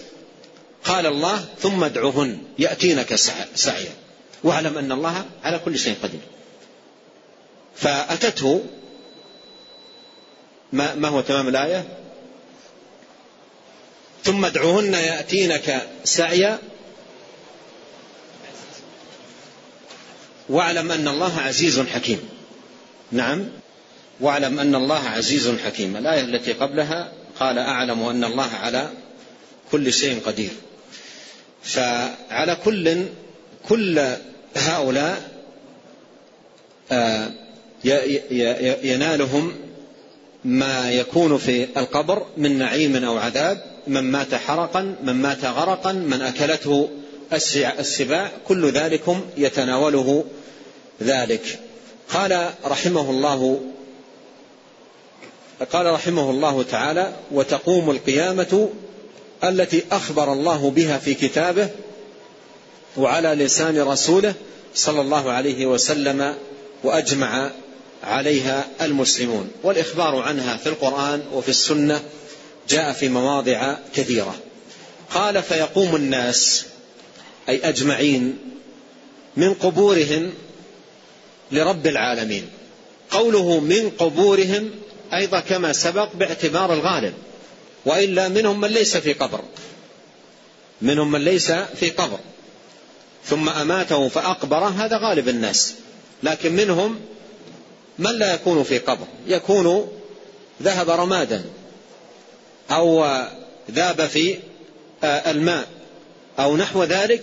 قال 0.85 1.07
الله 1.07 1.45
ثم 1.61 1.85
ادعوهن 1.85 2.39
يأتينك 2.59 3.14
سعيا. 3.55 3.93
واعلم 4.45 4.79
أن 4.79 4.93
الله 4.93 5.25
على 5.43 5.59
كل 5.64 5.79
شيء 5.79 5.97
قدير. 6.03 6.21
فأتته 7.77 8.64
ما, 10.73 10.95
ما 10.95 11.09
هو 11.09 11.21
تمام 11.21 11.49
الآية؟ 11.49 11.85
ثم 14.25 14.45
ادعوهن 14.45 14.95
يأتينك 14.95 15.89
سعيا. 16.05 16.59
واعلم 20.49 20.93
أن 20.93 21.09
الله 21.09 21.41
عزيز 21.41 21.81
حكيم. 21.81 22.29
نعم. 23.12 23.49
واعلم 24.21 24.59
أن 24.59 24.75
الله 24.75 25.09
عزيز 25.09 25.51
حكيم. 25.64 25.97
الآية 25.97 26.21
التي 26.21 26.53
قبلها 26.53 27.18
قال 27.41 27.59
أعلم 27.59 28.03
أن 28.03 28.24
الله 28.24 28.49
على 28.62 28.89
كل 29.72 29.93
شيء 29.93 30.20
قدير. 30.26 30.51
فعلى 31.62 32.57
كل 32.64 33.05
كل 33.68 34.01
هؤلاء 34.57 35.30
آه، 36.93 37.30
ينالهم 38.82 39.53
ما 40.45 40.91
يكون 40.91 41.39
في 41.39 41.68
القبر 41.76 42.26
من 42.36 42.59
نعيم 42.59 43.05
أو 43.05 43.18
عذاب 43.18 43.64
من 43.86 44.01
مات 44.01 44.34
حرقا 44.34 44.97
من 45.03 45.12
مات 45.12 45.45
غرقا 45.45 45.93
من 45.93 46.22
أكلته 46.22 46.89
السباع 47.78 48.30
كل 48.49 48.70
ذلكم 48.70 49.20
يتناوله 49.36 50.24
ذلك. 51.03 51.59
قال 52.11 52.51
رحمه 52.64 53.11
الله 53.11 53.61
قال 55.64 55.86
رحمه 55.86 56.30
الله 56.30 56.62
تعالى 56.62 57.12
وتقوم 57.30 57.90
القيامة 57.90 58.68
التي 59.44 59.82
أخبر 59.92 60.32
الله 60.32 60.70
بها 60.70 60.98
في 60.98 61.14
كتابه 61.14 61.68
وعلى 62.96 63.28
لسان 63.28 63.80
رسوله 63.80 64.34
صلى 64.74 65.00
الله 65.00 65.30
عليه 65.30 65.66
وسلم 65.66 66.34
وأجمع 66.84 67.50
عليها 68.04 68.66
المسلمون 68.82 69.50
والإخبار 69.62 70.16
عنها 70.16 70.56
في 70.56 70.68
القرآن 70.68 71.22
وفي 71.32 71.48
السنة 71.48 72.02
جاء 72.68 72.92
في 72.92 73.09
مواضع 73.09 73.74
كثيرة. 73.94 74.34
قال 75.14 75.42
فيقوم 75.42 75.96
الناس 75.96 76.66
أي 77.48 77.68
أجمعين 77.68 78.38
من 79.36 79.54
قبورهم 79.54 80.32
لرب 81.52 81.86
العالمين 81.86 82.48
قوله 83.11 83.61
من 83.61 83.90
قبورهم 83.98 84.70
أيضا 85.14 85.40
كما 85.40 85.72
سبق 85.72 86.09
باعتبار 86.14 86.72
الغالب 86.72 87.14
والا 87.84 88.28
منهم 88.28 88.61
من 88.61 88.68
ليس 88.68 88.96
في 88.96 89.12
قبر. 89.12 89.40
منهم 90.82 91.11
من 91.11 91.24
ليس 91.24 91.52
في 91.52 91.90
قبر. 91.90 92.18
ثم 93.24 93.48
أماته 93.48 94.09
فأقبره 94.09 94.68
هذا 94.68 94.98
غالب 94.98 95.28
الناس. 95.28 95.74
لكن 96.22 96.52
منهم 96.52 97.00
من 97.98 98.18
لا 98.18 98.34
يكون 98.34 98.62
في 98.62 98.78
قبر. 98.78 99.06
يكون 99.26 99.88
ذهب 100.62 100.90
رمادا 100.90 101.44
أو 102.70 103.06
ذاب 103.70 104.06
في 104.06 104.38
آه، 105.04 105.30
الماء 105.30 105.66
أو 106.38 106.56
نحو 106.56 106.84
ذلك. 106.84 107.22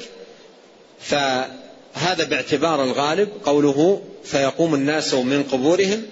فهذا 1.02 2.24
باعتبار 2.30 2.84
الغالب 2.84 3.30
قوله 3.46 4.02
فيقوم 4.24 4.76
الناس 4.76 5.14
من 5.14 5.44
قبورهم 5.44 6.04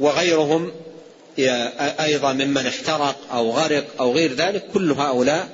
وغيرهم 0.00 0.72
أيضا 2.00 2.32
ممن 2.32 2.66
احترق 2.66 3.16
أو 3.32 3.50
غرق 3.50 3.86
أو 4.00 4.12
غير 4.12 4.34
ذلك 4.34 4.64
كل 4.74 4.92
هؤلاء 4.92 5.48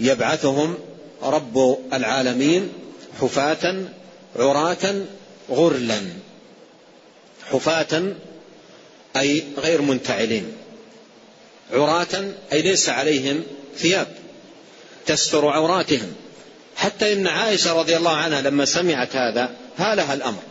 يبعثهم 0.00 0.74
رب 1.22 1.78
العالمين 1.92 2.72
حفاة 3.20 3.84
عراة 4.36 4.94
غرلا. 5.50 6.00
حفاة 7.50 8.14
أي 9.16 9.44
غير 9.58 9.82
منتعلين. 9.82 10.52
عراة 11.72 12.32
أي 12.52 12.62
ليس 12.62 12.88
عليهم 12.88 13.42
ثياب. 13.76 14.06
تستر 15.06 15.48
عوراتهم. 15.48 16.12
حتى 16.76 17.12
إن 17.12 17.26
عائشة 17.26 17.72
رضي 17.72 17.96
الله 17.96 18.16
عنها 18.16 18.40
لما 18.40 18.64
سمعت 18.64 19.16
هذا 19.16 19.50
هالها 19.78 20.14
الأمر. 20.14 20.42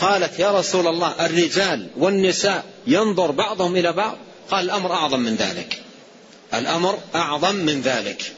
قالت 0.00 0.38
يا 0.38 0.58
رسول 0.58 0.86
الله 0.86 1.26
الرجال 1.26 1.88
والنساء 1.96 2.64
ينظر 2.86 3.30
بعضهم 3.30 3.76
إلى 3.76 3.92
بعض؟ 3.92 4.18
قال 4.50 4.64
الأمر 4.64 4.92
أعظم 4.92 5.20
من 5.20 5.34
ذلك. 5.34 5.82
الأمر 6.54 6.98
أعظم 7.14 7.54
من 7.54 7.80
ذلك. 7.80 8.32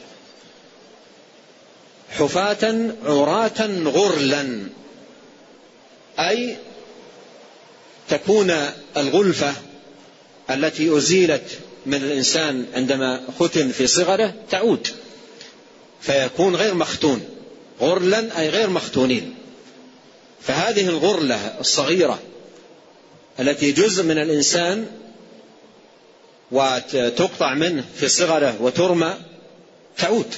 حفاة 2.09 2.93
عراة 3.05 3.67
غرلا. 3.85 4.67
أي 6.19 6.57
تكون 8.09 8.53
الغلفة 8.97 9.53
التي 10.49 10.97
أزيلت 10.97 11.59
من 11.85 12.03
الإنسان 12.03 12.65
عندما 12.75 13.21
ختن 13.39 13.71
في 13.71 13.87
صغره 13.87 14.33
تعود 14.51 14.87
فيكون 16.01 16.55
غير 16.55 16.73
مختون. 16.73 17.25
غرلا 17.81 18.39
أي 18.39 18.49
غير 18.49 18.69
مختونين. 18.69 19.42
فهذه 20.47 20.89
الغرلة 20.89 21.59
الصغيرة 21.59 22.19
التي 23.39 23.71
جزء 23.71 24.03
من 24.03 24.17
الإنسان 24.17 24.87
وتقطع 26.51 27.53
منه 27.53 27.85
في 27.95 28.07
صغره 28.07 28.55
وترمى 28.61 29.13
تعود. 29.97 30.35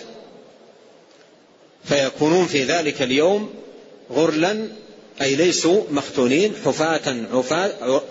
فيكونون 1.84 2.48
في 2.48 2.64
ذلك 2.64 3.02
اليوم 3.02 3.54
غرلا 4.12 4.68
أي 5.22 5.36
ليسوا 5.36 5.84
مختونين 5.92 6.54
حفاة 6.66 7.26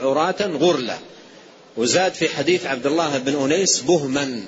عراة 0.01 0.41
غرلة. 0.41 0.99
وزاد 1.77 2.15
في 2.15 2.29
حديث 2.29 2.67
عبد 2.67 2.87
الله 2.87 3.19
بن 3.19 3.43
أنيس 3.43 3.81
بهما. 3.81 4.45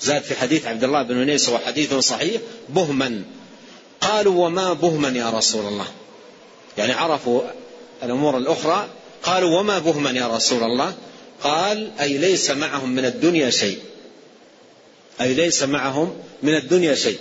زاد 0.00 0.22
في 0.22 0.34
حديث 0.34 0.66
عبد 0.66 0.84
الله 0.84 1.02
بن 1.02 1.22
أنيس 1.22 1.48
وهو 1.48 1.58
حديث 1.58 1.94
صحيح 1.94 2.40
بهما. 2.68 3.22
قالوا 4.00 4.46
وما 4.46 4.72
بهما 4.72 5.08
يا 5.08 5.30
رسول 5.30 5.66
الله؟ 5.66 5.86
يعني 6.78 6.92
عرفوا 6.92 7.42
الأمور 8.02 8.38
الأخرى 8.38 8.88
قالوا 9.22 9.58
وما 9.58 9.78
بهما 9.78 10.10
يا 10.10 10.36
رسول 10.36 10.62
الله؟ 10.62 10.94
قال 11.42 11.90
أي 12.00 12.18
ليس 12.18 12.50
معهم 12.50 12.90
من 12.90 13.04
الدنيا 13.04 13.50
شيء. 13.50 13.78
أي 15.20 15.34
ليس 15.34 15.62
معهم 15.62 16.16
من 16.42 16.54
الدنيا 16.54 16.94
شيء. 16.94 17.18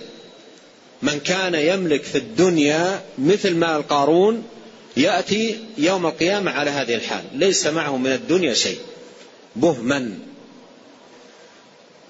من 1.01 1.19
كان 1.19 1.55
يملك 1.55 2.03
في 2.03 2.17
الدنيا 2.17 3.01
مثل 3.17 3.55
مال 3.55 3.87
قارون 3.87 4.43
يأتي 4.97 5.59
يوم 5.77 6.05
القيامة 6.05 6.51
على 6.51 6.69
هذه 6.71 6.95
الحال. 6.95 7.23
ليس 7.33 7.67
معه 7.67 7.97
من 7.97 8.11
الدنيا 8.11 8.53
شيء. 8.53 8.79
بهما. 9.55 10.19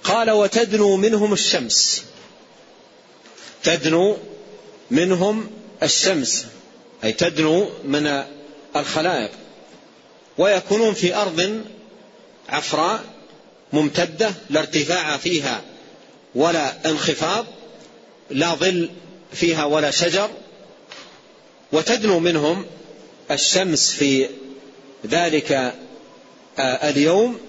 قال 0.04 0.32
وتدنو 0.32 0.96
منهم 0.96 1.34
الشمس. 1.34 2.04
تدنو 3.64 4.18
منهم 4.92 5.50
الشمس. 5.84 6.46
أي 7.04 7.12
تدنو 7.12 7.70
من 7.84 8.24
الخلائق. 8.76 9.32
ويكونون 10.38 10.94
في 10.94 11.16
أرض 11.16 11.64
عفراء 12.50 13.04
ممتدة 13.74 14.34
لا 14.50 14.60
ارتفاع 14.60 15.18
فيها 15.18 15.62
ولا 16.36 16.90
انخفاض 16.90 17.46
لا 18.30 18.56
ظل 18.56 18.90
فيها 19.34 19.64
ولا 19.64 19.92
شجر. 19.92 20.30
وتدنو 21.72 22.20
منهم 22.20 22.66
الشمس 23.32 23.92
في 23.92 24.30
ذلك 25.08 25.74
آه، 26.60 26.90
اليوم. 26.90 27.40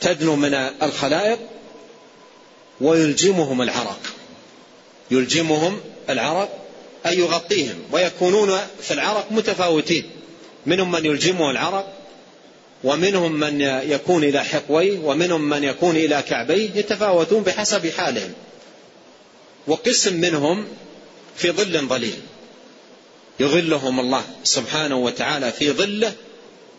تدنو 0.00 0.36
من 0.36 0.54
الخلائق. 0.54 1.38
ويلجمهم 2.80 3.62
العرق. 3.62 4.00
يلجمهم 5.10 5.80
العرق. 6.10 6.59
أي 7.06 7.18
يغطيهم 7.18 7.76
ويكونون 7.92 8.58
في 8.82 8.94
العرق 8.94 9.26
متفاوتين. 9.30 10.04
منهم 10.66 10.92
من 10.92 11.06
يلجمه 11.06 11.50
العرق 11.50 11.92
ومنهم 12.84 13.32
من 13.32 13.60
يكون 13.60 14.24
إلى 14.24 14.44
حقويه 14.44 14.98
ومنهم 14.98 15.40
من 15.40 15.64
يكون 15.64 15.96
إلى 15.96 16.22
كعبيه 16.28 16.70
يتفاوتون 16.74 17.42
بحسب 17.42 17.90
حالهم. 17.90 18.32
وقسم 19.66 20.20
منهم 20.20 20.64
في 21.36 21.50
ظل 21.50 21.88
ظليل. 21.88 22.18
يظلهم 23.40 24.00
الله 24.00 24.22
سبحانه 24.44 24.96
وتعالى 24.96 25.52
في 25.52 25.72
ظله 25.72 26.12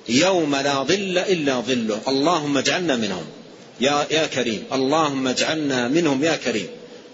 يوم 0.09 0.55
لا 0.55 0.83
ظل 0.83 1.17
إلا 1.17 1.59
ظله. 1.59 1.99
اللهم 2.07 2.57
اجعلنا 2.57 2.95
منهم. 2.95 3.25
يا, 3.81 4.07
يا 4.11 4.27
كريم. 4.27 4.63
اللهم 4.73 5.27
اجعلنا 5.27 5.87
منهم 5.87 6.23
يا 6.23 6.35
كريم. 6.35 6.67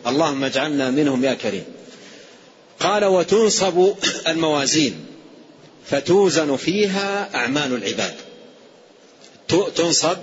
اللهم 0.08 0.44
اجعلنا 0.44 0.92
منهم 0.92 1.26
يا 1.26 1.34
كريم. 1.34 1.64
قال 2.80 3.06
وتنصب 3.06 3.94
الموازين 4.28 5.06
فتوزن 5.86 6.56
فيها 6.56 7.36
أعمال 7.36 7.74
العباد. 7.74 8.14
تنصب 9.76 10.18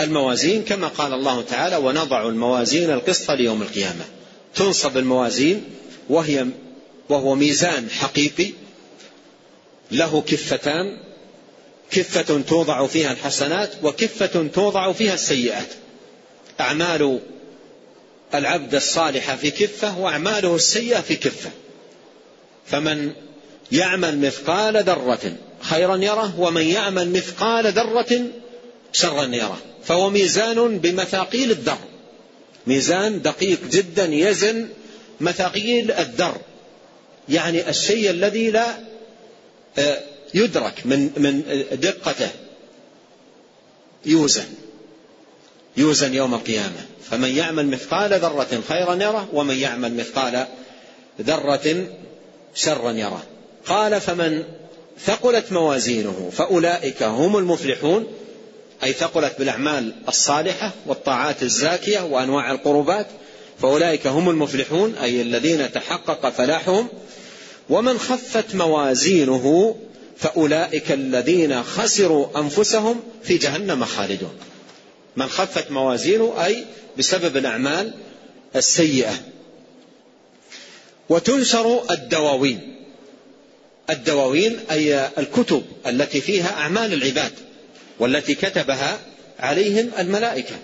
الموازين 0.00 0.64
كما 0.64 0.88
قال 0.88 1.12
الله 1.12 1.42
تعالى 1.42 1.76
ونضع 1.76 2.26
الموازين 2.26 2.90
القسط 2.90 3.30
ليوم 3.30 3.62
القيامة. 3.62 4.04
تنصب 4.54 4.96
الموازين 4.96 5.64
وهي 6.08 6.46
وهو 7.08 7.34
ميزان 7.34 7.90
حقيقي 7.90 8.50
له 9.90 10.20
كفتان 10.20 11.00
كفة 11.90 12.42
توضع 12.48 12.86
فيها 12.86 13.12
الحسنات 13.12 13.70
وكفة 13.82 14.48
توضع 14.54 14.92
فيها 14.92 15.14
السيئات. 15.14 15.68
أعمال 16.60 17.20
العبد 18.34 18.74
الصالح 18.74 19.34
في 19.34 19.50
كفة 19.50 19.98
وأعماله 19.98 20.54
السيئة 20.54 21.00
في 21.00 21.16
كفة. 21.16 21.50
فمن 22.66 23.12
يعمل 23.72 24.18
مثقال 24.18 24.76
ذرة 24.82 25.36
خيرا 25.60 25.96
يره 25.96 26.40
ومن 26.40 26.62
يعمل 26.62 27.10
مثقال 27.10 27.66
ذرة 27.66 28.26
شرا 28.92 29.24
يره. 29.24 29.58
فهو 29.84 30.10
ميزان 30.10 30.78
بمثاقيل 30.78 31.50
الذر 31.50 31.78
ميزان 32.66 33.22
دقيق 33.22 33.58
جدا 33.70 34.04
يزن 34.04 34.68
مثاقيل 35.20 35.90
الذر 35.90 36.36
يعني 37.28 37.68
الشيء 37.68 38.10
الذي 38.10 38.50
لا 38.50 38.66
آه، 39.78 40.00
يدرك 40.34 40.82
من 40.84 41.10
من 41.16 41.42
دقته. 41.72 42.30
يوزن. 44.06 44.46
يوزن 45.76 46.14
يوم 46.14 46.34
القيامة. 46.34 46.86
فمن 47.10 47.36
يعمل 47.36 47.66
مثقال 47.66 48.12
ذرة 48.12 48.62
خيرا 48.68 48.94
يره 48.94 49.28
ومن 49.32 49.58
يعمل 49.58 49.94
مثقال 49.94 50.46
ذرة 51.20 51.86
شرا 52.54 52.92
يره 52.92 53.22
قال 53.66 54.00
فمن 54.00 54.44
ثقلت 55.04 55.52
موازينه 55.52 56.30
فأولئك 56.32 57.02
هم 57.02 57.36
المفلحون 57.36 58.06
أي 58.84 58.92
ثقلت 58.92 59.32
بالأعمال 59.38 59.92
الصالحة 60.08 60.70
والطاعات 60.86 61.42
الزاكية 61.42 62.00
وأنواع 62.00 62.52
القربات 62.52 63.06
فأولئك 63.62 64.06
هم 64.06 64.30
المفلحون 64.30 64.94
أي 64.94 65.22
الذين 65.22 65.72
تحقق 65.72 66.30
فلاحهم. 66.30 66.88
ومن 67.70 67.98
خفت 67.98 68.54
موازينه 68.54 69.76
فأولئك 70.16 70.92
الذين 70.92 71.62
خسروا 71.62 72.26
أنفسهم 72.36 73.00
في 73.22 73.38
جهنم 73.38 73.84
خالدون. 73.84 74.34
من 75.16 75.28
خفت 75.28 75.70
موازينه 75.70 76.44
أي 76.44 76.64
بسبب 76.98 77.36
الأعمال 77.36 77.94
السيئة. 78.56 79.14
وتنشر 81.08 81.90
الدواوين. 81.90 82.76
الدواوين 83.90 84.58
أي 84.70 85.10
الكتب 85.18 85.62
التي 85.86 86.20
فيها 86.20 86.58
أعمال 86.58 86.92
العباد 86.92 87.32
والتي 87.98 88.34
كتبها 88.34 88.98
عليهم 89.38 89.90
الملائكة. 89.98 90.54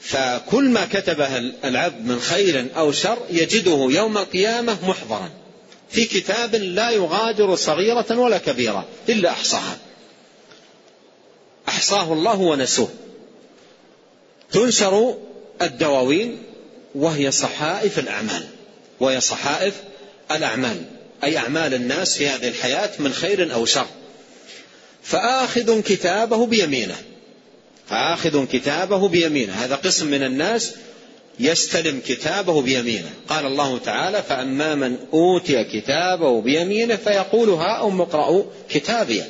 فكل 0.00 0.68
ما 0.68 0.86
كتبه 0.92 1.38
العبد 1.38 2.06
من 2.06 2.20
خير 2.20 2.66
أو 2.76 2.92
شر 2.92 3.18
يجده 3.30 3.88
يوم 3.90 4.18
القيامة 4.18 4.88
محضرا. 4.88 5.30
في 5.90 6.04
كتاب 6.04 6.54
لا 6.54 6.90
يغادر 6.90 7.54
صغيرة 7.54 8.18
ولا 8.18 8.38
كبيرة 8.38 8.84
إلا 9.08 9.30
أحصاها. 9.30 9.78
أحصاه 11.68 12.12
الله 12.12 12.40
ونسوه. 12.40 12.88
تنشر 14.52 15.16
الدواوين 15.62 16.38
وهي 16.96 17.30
صحائف 17.30 17.98
الأعمال. 17.98 18.44
وهي 19.00 19.20
صحائف 19.20 19.74
الأعمال. 20.30 20.82
أي 21.24 21.38
أعمال 21.38 21.74
الناس 21.74 22.16
في 22.18 22.28
هذه 22.28 22.48
الحياة 22.48 22.90
من 22.98 23.12
خير 23.12 23.54
أو 23.54 23.64
شر. 23.64 23.86
فآخذ 25.02 25.80
كتابه 25.80 26.46
بيمينه. 26.46 26.96
فآخذ 27.88 28.46
كتابه 28.46 29.08
بيمينه. 29.08 29.52
هذا 29.52 29.74
قسم 29.74 30.06
من 30.06 30.22
الناس 30.22 30.72
يستلم 31.40 32.00
كتابه 32.06 32.62
بيمينه. 32.62 33.10
قال 33.28 33.46
الله 33.46 33.78
تعالى 33.78 34.22
فأما 34.22 34.74
من 34.74 34.96
أوتي 35.12 35.64
كتابه 35.64 36.40
بيمينه 36.40 36.96
فيقول 36.96 37.48
ها 37.50 37.86
أم 37.86 38.00
اقرأوا 38.00 38.44
كتابي. 38.70 39.22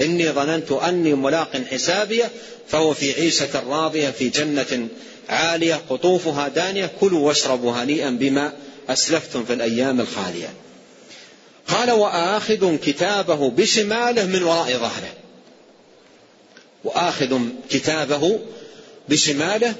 إني 0.00 0.30
ظننت 0.30 0.72
أني 0.72 1.14
ملاق 1.14 1.62
حسابية 1.70 2.30
فهو 2.68 2.94
في 2.94 3.12
عيشة 3.12 3.60
راضية 3.68 4.10
في 4.10 4.28
جنة 4.28 4.88
عالية 5.28 5.80
قطوفها 5.90 6.48
دانية 6.48 6.90
كلوا 7.00 7.26
واشربوا 7.26 7.72
هنيئا 7.72 8.10
بما 8.10 8.52
أسلفتم 8.88 9.44
في 9.44 9.52
الأيام 9.52 10.00
الخالية. 10.00 10.54
قال 11.68 11.90
وآخذ 11.90 12.76
كتابه 12.76 13.50
بشماله 13.50 14.26
من 14.26 14.42
وراء 14.42 14.72
ظهره. 14.72 15.12
وآخذ 16.84 17.40
كتابه 17.70 18.40
بشماله 19.08 19.74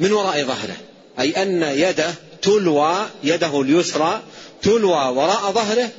من 0.00 0.12
وراء 0.12 0.44
ظهره. 0.44 0.76
أي 1.20 1.42
أن 1.42 1.62
يده 1.62 2.14
تلوى 2.42 3.06
يده 3.24 3.60
اليسرى 3.60 4.22
تلوى 4.62 5.08
وراء 5.08 5.52
ظهره 5.52 5.90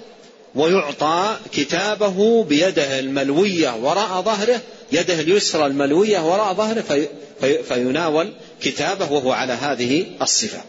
ويعطى 0.55 1.37
كتابه 1.51 2.43
بيده 2.43 2.99
الملوية 2.99 3.75
وراء 3.75 4.21
ظهره 4.21 4.61
يده 4.91 5.19
اليسرى 5.19 5.65
الملوية 5.65 6.19
وراء 6.19 6.53
ظهره 6.53 6.81
في 6.81 7.07
في 7.41 7.63
فيناول 7.63 8.33
كتابه 8.61 9.11
وهو 9.11 9.31
على 9.31 9.53
هذه 9.53 10.05
الصفة. 10.21 10.61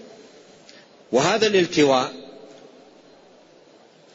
وهذا 1.13 1.47
الالتواء 1.47 2.13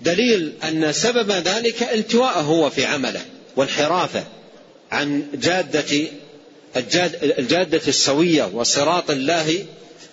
دليل 0.01 0.53
أن 0.63 0.93
سبب 0.93 1.31
ذلك 1.31 1.83
التواءه 1.83 2.39
هو 2.39 2.69
في 2.69 2.85
عمله 2.85 3.21
وانحرافه 3.55 4.23
عن 4.91 5.27
جادة 5.33 6.07
الجادة 7.39 7.81
السوية 7.87 8.51
وصراط 8.53 9.11
الله 9.11 9.65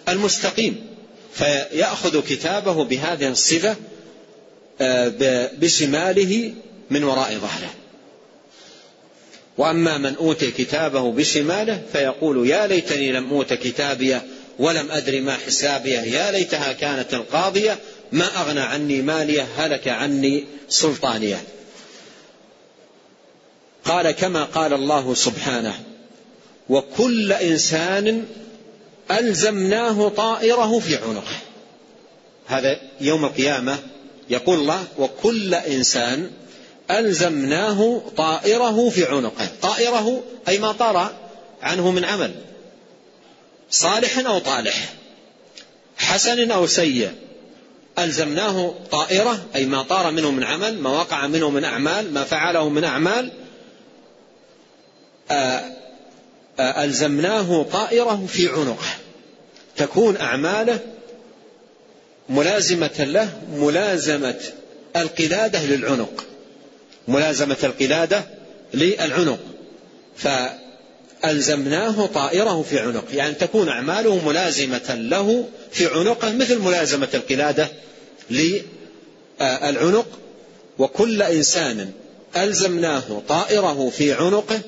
المستقيم. 0.08 0.86
فيأخذ 1.34 2.20
كتابه 2.20 2.84
بهذه 2.84 3.28
الصفة 3.28 3.76
بشماله 5.60 6.52
من 6.90 7.04
وراء 7.04 7.34
ظهره. 7.34 7.70
وأما 9.58 9.98
من 9.98 10.16
أوتي 10.16 10.50
كتابه 10.50 11.12
بشماله 11.12 11.82
فيقول 11.92 12.48
يا 12.48 12.66
ليتني 12.66 13.12
لم 13.12 13.30
أوت 13.30 13.52
كتابيه 13.52 14.22
ولم 14.58 14.90
أدر 14.90 15.20
ما 15.20 15.36
حسابيه 15.36 15.98
يا 15.98 16.30
ليتها 16.30 16.72
كانت 16.72 17.14
القاضية 17.14 17.78
ما 18.12 18.40
أغنى 18.40 18.60
عني 18.60 19.02
ماليه 19.02 19.48
هلك 19.56 19.88
عني 19.88 20.44
سلطانية. 20.68 21.42
قال 23.84 24.10
كما 24.10 24.44
قال 24.44 24.72
الله 24.72 25.14
سبحانه 25.14 25.74
وكل 26.68 27.32
إنسان 27.32 28.24
ألزمناه 29.10 30.08
طائره 30.08 30.78
في 30.78 30.96
عنقه. 30.96 31.36
هذا 32.46 32.80
يوم 33.00 33.24
القيامة 33.24 33.78
يقول 34.30 34.58
الله 34.58 34.84
وكل 34.98 35.54
إنسان 35.54 36.30
ألزمناه 36.90 38.02
طائره 38.16 38.88
في 38.90 39.04
عنقه. 39.04 39.48
طائره 39.62 40.22
أي 40.48 40.58
ما 40.58 40.72
طار 40.72 41.12
عنه 41.62 41.90
من 41.90 42.04
عمل. 42.04 42.34
صالح 43.70 44.18
أو 44.18 44.38
طالح؟ 44.38 44.94
حسن 45.96 46.50
أو 46.50 46.66
سيء؟ 46.66 47.12
ألزمناه 47.98 48.74
طائرة 48.90 49.46
أي 49.54 49.66
ما 49.66 49.82
طار 49.82 50.10
منه 50.10 50.30
من 50.30 50.44
عمل 50.44 50.78
ما 50.78 50.90
وقع 50.90 51.26
منه 51.26 51.50
من 51.50 51.64
أعمال 51.64 52.14
ما 52.14 52.24
فعله 52.24 52.68
من 52.68 52.84
أعمال. 52.84 53.30
ألزمناه 56.60 57.62
طائره 57.62 58.26
في 58.28 58.48
عنقه. 58.48 58.88
تكون 59.76 60.16
أعماله 60.16 60.80
ملازمة 62.30 62.90
له 62.98 63.28
ملازمة 63.54 64.40
القلادة 64.96 65.64
للعنق. 65.64 66.24
ملازمة 67.08 67.56
القلادة 67.64 68.24
للعنق. 68.74 69.38
فألزمناه 70.16 72.06
طائره 72.06 72.62
في 72.62 72.78
عنق. 72.78 73.04
يعني 73.12 73.34
تكون 73.34 73.68
أعماله 73.68 74.28
ملازمة 74.28 74.94
له 74.94 75.48
في 75.72 75.86
عنقه 75.86 76.32
مثل 76.32 76.58
ملازمة 76.58 77.08
القلادة 77.14 77.68
للعنق. 79.40 80.06
وكل 80.78 81.22
إنسان 81.22 81.90
ألزمناه 82.36 83.22
طائره 83.28 83.90
في 83.90 84.12
عنقه 84.12 84.60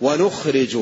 ونخرج 0.00 0.76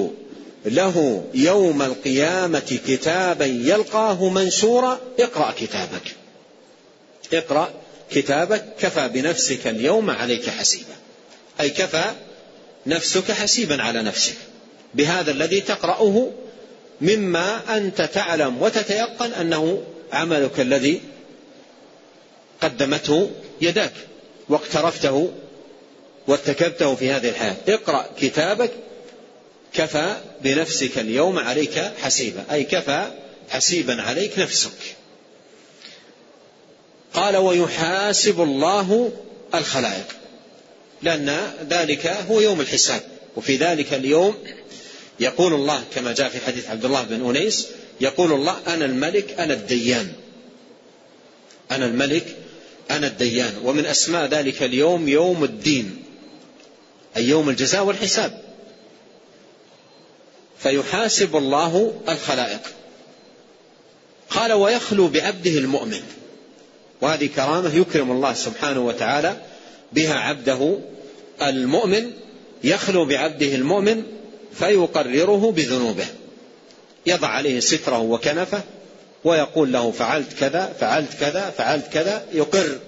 له 0.64 1.24
يوم 1.34 1.82
القيامة 1.82 2.80
كتابا 2.86 3.44
يلقاه 3.44 4.28
منشورا 4.28 5.00
اقرأ 5.20 5.54
كتابك. 5.58 6.16
اقرأ 7.32 7.70
كتابك 8.10 8.64
كفى 8.80 9.08
بنفسك 9.08 9.66
اليوم 9.66 10.10
عليك 10.10 10.50
حسيبا. 10.50 10.96
أي 11.60 11.70
كفى 11.70 12.04
نفسك 12.86 13.32
حسيبا 13.32 13.82
على 13.82 14.02
نفسك. 14.02 14.34
بهذا 14.94 15.30
الذي 15.30 15.60
تقرأه 15.60 16.30
مما 17.00 17.76
أنت 17.76 18.02
تعلم 18.02 18.62
وتتيقن 18.62 19.32
أنه 19.32 19.82
عملك 20.12 20.60
الذي 20.60 21.00
قدمته 22.60 23.30
يداك 23.60 23.92
واقترفته 24.48 25.32
وارتكبته 26.26 26.94
في 26.94 27.10
هذه 27.10 27.28
الحياة. 27.28 27.56
اقرأ 27.68 28.06
كتابك 28.20 28.70
كفى 29.74 30.16
بنفسك 30.42 30.98
اليوم 30.98 31.38
عليك 31.38 31.78
حسيبا. 31.78 32.44
أي 32.52 32.64
كفى 32.64 33.10
حسيبا 33.50 34.02
عليك 34.02 34.38
نفسك. 34.38 34.96
قال 37.14 37.36
ويحاسب 37.36 38.40
الله 38.40 39.12
الخلائق. 39.54 40.06
لأن 41.02 41.52
ذلك 41.70 42.06
هو 42.06 42.40
يوم 42.40 42.60
الحساب. 42.60 43.02
وفي 43.36 43.56
ذلك 43.56 43.94
اليوم 43.94 44.36
يقول 45.20 45.54
الله 45.54 45.84
كما 45.94 46.12
جاء 46.12 46.28
في 46.28 46.40
حديث 46.40 46.70
عبد 46.70 46.84
الله 46.84 47.02
بن 47.02 47.28
أنيس 47.28 47.68
يقول 48.00 48.32
الله 48.32 48.56
أنا 48.66 48.84
الملك 48.84 49.40
أنا 49.40 49.54
الديان. 49.54 50.12
أنا 51.70 51.86
الملك 51.86 52.36
أنا 52.90 53.06
الديان. 53.06 53.54
ومن 53.64 53.86
أسماء 53.86 54.26
ذلك 54.26 54.62
اليوم 54.62 55.08
يوم 55.08 55.44
الدين 55.44 56.02
أي 57.16 57.28
يوم 57.28 57.48
الجزاء 57.48 57.84
والحساب. 57.84 58.51
فيحاسب 60.62 61.36
الله 61.36 61.92
الخلائق. 62.08 62.60
قال 64.30 64.52
ويخلو 64.52 65.08
بعبده 65.08 65.50
المؤمن. 65.50 66.02
وهذه 67.00 67.26
كرامة 67.36 67.74
يكرم 67.74 68.10
الله 68.10 68.32
سبحانه 68.32 68.80
وتعالى 68.80 69.36
بها 69.92 70.14
عبده 70.14 70.78
المؤمن. 71.42 72.10
يخلو 72.64 73.04
بعبده 73.04 73.54
المؤمن 73.54 74.02
فيقرره 74.58 75.52
بذنوبه. 75.56 76.06
يضع 77.06 77.28
عليه 77.28 77.60
ستره 77.60 77.98
وكنفه 77.98 78.62
ويقول 79.24 79.72
له 79.72 79.90
فعلت 79.90 80.32
كذا 80.40 80.72
فعلت 80.80 81.14
كذا 81.20 81.54
فعلت 81.58 81.92
كذا. 81.92 82.26
يقر 82.32 82.78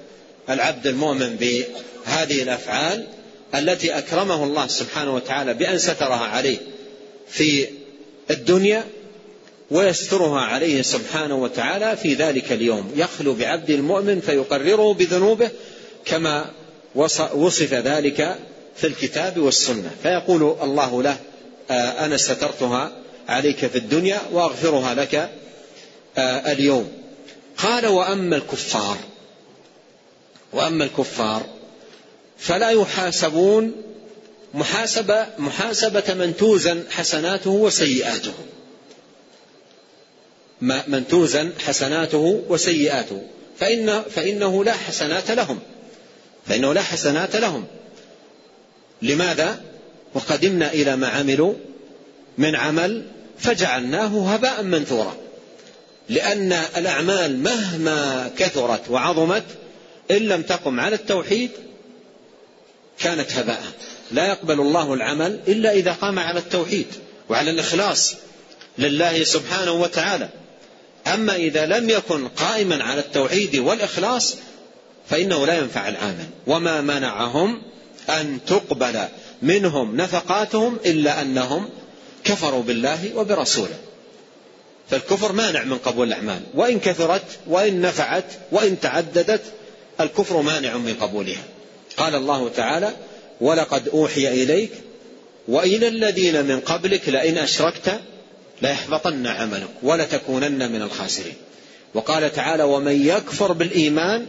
العبد 0.50 0.86
المؤمن 0.86 1.36
بهذه 1.36 2.42
الأفعال 2.42 3.06
التي 3.54 3.98
أكرمه 3.98 4.44
الله 4.44 4.66
سبحانه 4.66 5.14
وتعالى 5.14 5.54
بأن 5.54 5.78
سترها 5.78 6.24
عليه. 6.24 6.58
في 7.28 7.66
الدنيا 8.30 8.84
ويسترها 9.70 10.40
عليه 10.40 10.82
سبحانه 10.82 11.34
وتعالى 11.34 11.96
في 11.96 12.14
ذلك 12.14 12.52
اليوم. 12.52 12.92
يخلو 12.96 13.34
بعبد 13.34 13.70
المؤمن 13.70 14.20
فيقرره 14.20 14.94
بذنوبه 14.94 15.50
كما 16.04 16.50
وصف 17.34 17.74
ذلك 17.74 18.38
في 18.76 18.86
الكتاب 18.86 19.38
والسنة. 19.38 19.90
فيقول 20.02 20.56
الله 20.62 21.02
له 21.02 21.16
آه، 21.70 22.04
أنا 22.04 22.16
سترتها 22.16 22.92
عليك 23.28 23.66
في 23.66 23.78
الدنيا 23.78 24.20
وأغفرها 24.32 24.94
لك 24.94 25.30
آه، 26.18 26.52
اليوم. 26.52 26.88
قال 27.58 27.86
وأما 27.86 28.36
الكفار 28.36 28.96
وأما 30.52 30.84
الكفار 30.84 31.42
فلا 32.38 32.70
يحاسبون 32.70 33.72
محاسبه 34.54 35.26
محاسبة 35.38 36.14
من 36.14 36.36
توزن 36.36 36.82
حسناته 36.90 37.50
وسيئاته. 37.50 38.32
من 40.60 41.04
توزن 41.08 41.52
حسناته 41.66 42.42
وسيئاته. 42.48 43.22
فإن 43.58 44.02
فإنه 44.02 44.64
لا 44.64 44.72
حسنات 44.72 45.30
لهم. 45.30 45.58
فإنه 46.46 46.74
لا 46.74 46.82
حسنات 46.82 47.36
لهم. 47.36 47.64
لماذا؟ 49.02 49.60
وقدمنا 50.14 50.72
إلى 50.72 50.96
ما 50.96 51.08
عملوا 51.08 51.54
من 52.38 52.56
عمل 52.56 53.04
فجعلناه 53.38 54.34
هباء 54.34 54.62
منثورا. 54.62 55.16
لأن 56.08 56.52
الأعمال 56.52 57.38
مهما 57.38 58.30
كثرت 58.38 58.90
وعظمت 58.90 59.44
إن 60.10 60.16
لم 60.16 60.42
تقم 60.42 60.80
على 60.80 60.94
التوحيد 60.94 61.50
كانت 62.98 63.32
هباء. 63.32 63.62
لا 64.12 64.26
يقبل 64.26 64.60
الله 64.60 64.94
العمل 64.94 65.40
إلا 65.48 65.72
إذا 65.72 65.92
قام 65.92 66.18
على 66.18 66.38
التوحيد 66.38 66.86
وعلى 67.28 67.50
الإخلاص 67.50 68.14
لله 68.78 69.24
سبحانه 69.24 69.72
وتعالى. 69.72 70.28
أما 71.06 71.36
إذا 71.36 71.66
لم 71.66 71.90
يكن 71.90 72.28
قائما 72.28 72.84
على 72.84 73.00
التوحيد 73.00 73.56
والإخلاص 73.56 74.36
فإنه 75.10 75.46
لا 75.46 75.58
ينفع 75.58 75.88
العامل 75.88 76.26
وما 76.46 76.80
منعهم 76.80 77.62
أن 78.08 78.38
تقبل 78.46 79.04
منهم 79.42 79.96
نفقاتهم 79.96 80.78
إلا 80.86 81.22
أنهم 81.22 81.68
كفروا 82.24 82.62
بالله 82.62 83.10
وبرسوله. 83.16 83.78
فالكفر 84.90 85.32
مانع 85.32 85.64
من 85.64 85.78
قبول 85.78 86.08
الأعمال. 86.08 86.40
وإن 86.54 86.80
كثرت 86.80 87.24
وإن 87.46 87.80
نفعت 87.80 88.24
وإن 88.52 88.80
تعددت 88.80 89.42
الكفر 90.00 90.42
مانع 90.42 90.76
من 90.76 90.94
قبولها. 90.94 91.42
قال 91.96 92.14
الله 92.14 92.48
تعالى 92.48 92.92
ولقد 93.40 93.88
أوحي 93.88 94.28
إليك 94.28 94.70
وإلى 95.48 95.88
الذين 95.88 96.44
من 96.44 96.60
قبلك 96.60 97.08
لئن 97.08 97.38
أشركت 97.38 98.00
ليحبطن 98.62 99.26
عملك 99.26 99.68
ولتكونن 99.82 100.72
من 100.72 100.82
الخاسرين. 100.82 101.34
وقال 101.94 102.32
تعالى 102.32 102.62
ومن 102.62 103.06
يكفر 103.06 103.52
بالإيمان 103.52 104.26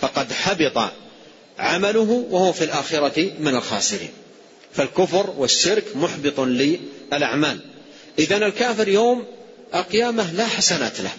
فقد 0.00 0.32
حبط 0.32 0.90
عمله 1.58 2.26
وهو 2.30 2.52
في 2.52 2.64
الآخرة 2.64 3.30
من 3.40 3.54
الخاسرين. 3.54 4.10
فالكفر 4.72 5.34
والشرك 5.38 5.84
محبط 5.94 6.40
للأعمال. 6.40 7.58
إذا 8.18 8.36
الكافر 8.36 8.88
يوم 8.88 9.24
القيامة 9.74 10.32
لا 10.32 10.46
حسنات 10.46 11.00
له. 11.00 11.12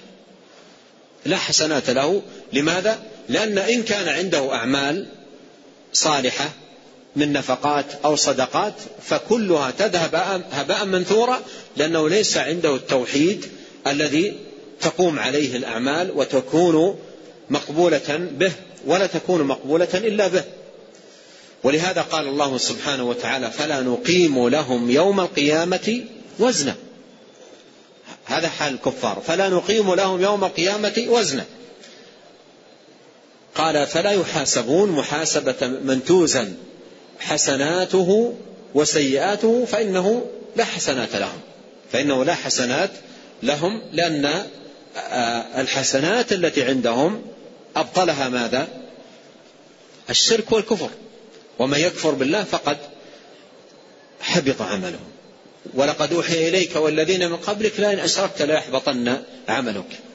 لا 1.25 1.37
حسنات 1.37 1.89
له. 1.89 2.21
لماذا؟ 2.53 2.99
لأن 3.29 3.57
إن 3.57 3.83
كان 3.83 4.07
عنده 4.07 4.53
أعمال 4.53 5.05
صالحة 5.93 6.49
من 7.15 7.33
نفقات 7.33 7.85
أو 8.05 8.15
صدقات 8.15 8.73
فكلها 9.01 9.71
تذهب 9.71 10.43
هباء 10.51 10.85
منثورا 10.85 11.39
لأنه 11.77 12.09
ليس 12.09 12.37
عنده 12.37 12.75
التوحيد 12.75 13.45
الذي 13.87 14.35
تقوم 14.81 15.19
عليه 15.19 15.55
الأعمال 15.55 16.11
وتكون 16.15 16.99
مقبولة 17.49 18.29
به 18.31 18.51
ولا 18.85 19.07
تكون 19.07 19.43
مقبولة 19.43 19.87
إلا 19.93 20.27
به. 20.27 20.43
ولهذا 21.63 22.01
قال 22.01 22.27
الله 22.27 22.57
سبحانه 22.57 23.03
وتعالى 23.03 23.51
فلا 23.51 23.81
نقيم 23.81 24.47
لهم 24.47 24.91
يوم 24.91 25.19
القيامة 25.19 26.03
وزنا 26.39 26.75
هذا 28.25 28.49
حال 28.49 28.73
الكفار. 28.73 29.21
فلا 29.27 29.49
نقيم 29.49 29.93
لهم 29.93 30.21
يوم 30.21 30.43
القيامة 30.43 31.05
وزنا 31.07 31.45
قال 33.55 33.87
فلا 33.87 34.11
يحاسبون 34.11 34.91
محاسبة 34.91 35.67
من 35.67 36.03
توزن 36.05 36.53
حسناته 37.19 38.33
وسيئاته 38.75 39.65
فإنه 39.65 40.25
لا 40.55 40.65
حسنات 40.65 41.15
لهم. 41.15 41.39
فإنه 41.91 42.25
لا 42.25 42.33
حسنات 42.33 42.89
لهم 43.43 43.81
لأن 43.91 44.25
آه، 44.97 45.61
الحسنات 45.61 46.33
التي 46.33 46.63
عندهم 46.63 47.21
أبطلها 47.75 48.29
ماذا؟ 48.29 48.67
الشرك 50.09 50.51
والكفر. 50.51 50.89
ومن 51.59 51.79
يكفر 51.79 52.11
بالله 52.11 52.43
فقد 52.43 52.77
حبط 54.21 54.61
عمله. 54.61 54.99
ولقد 55.73 56.13
أوحي 56.13 56.49
إليك 56.49 56.75
والذين 56.75 57.29
من 57.29 57.37
قبلك 57.37 57.79
لئن 57.79 57.99
أشركت 57.99 58.41
ليحبطن 58.41 59.17
عملك. 59.49 60.08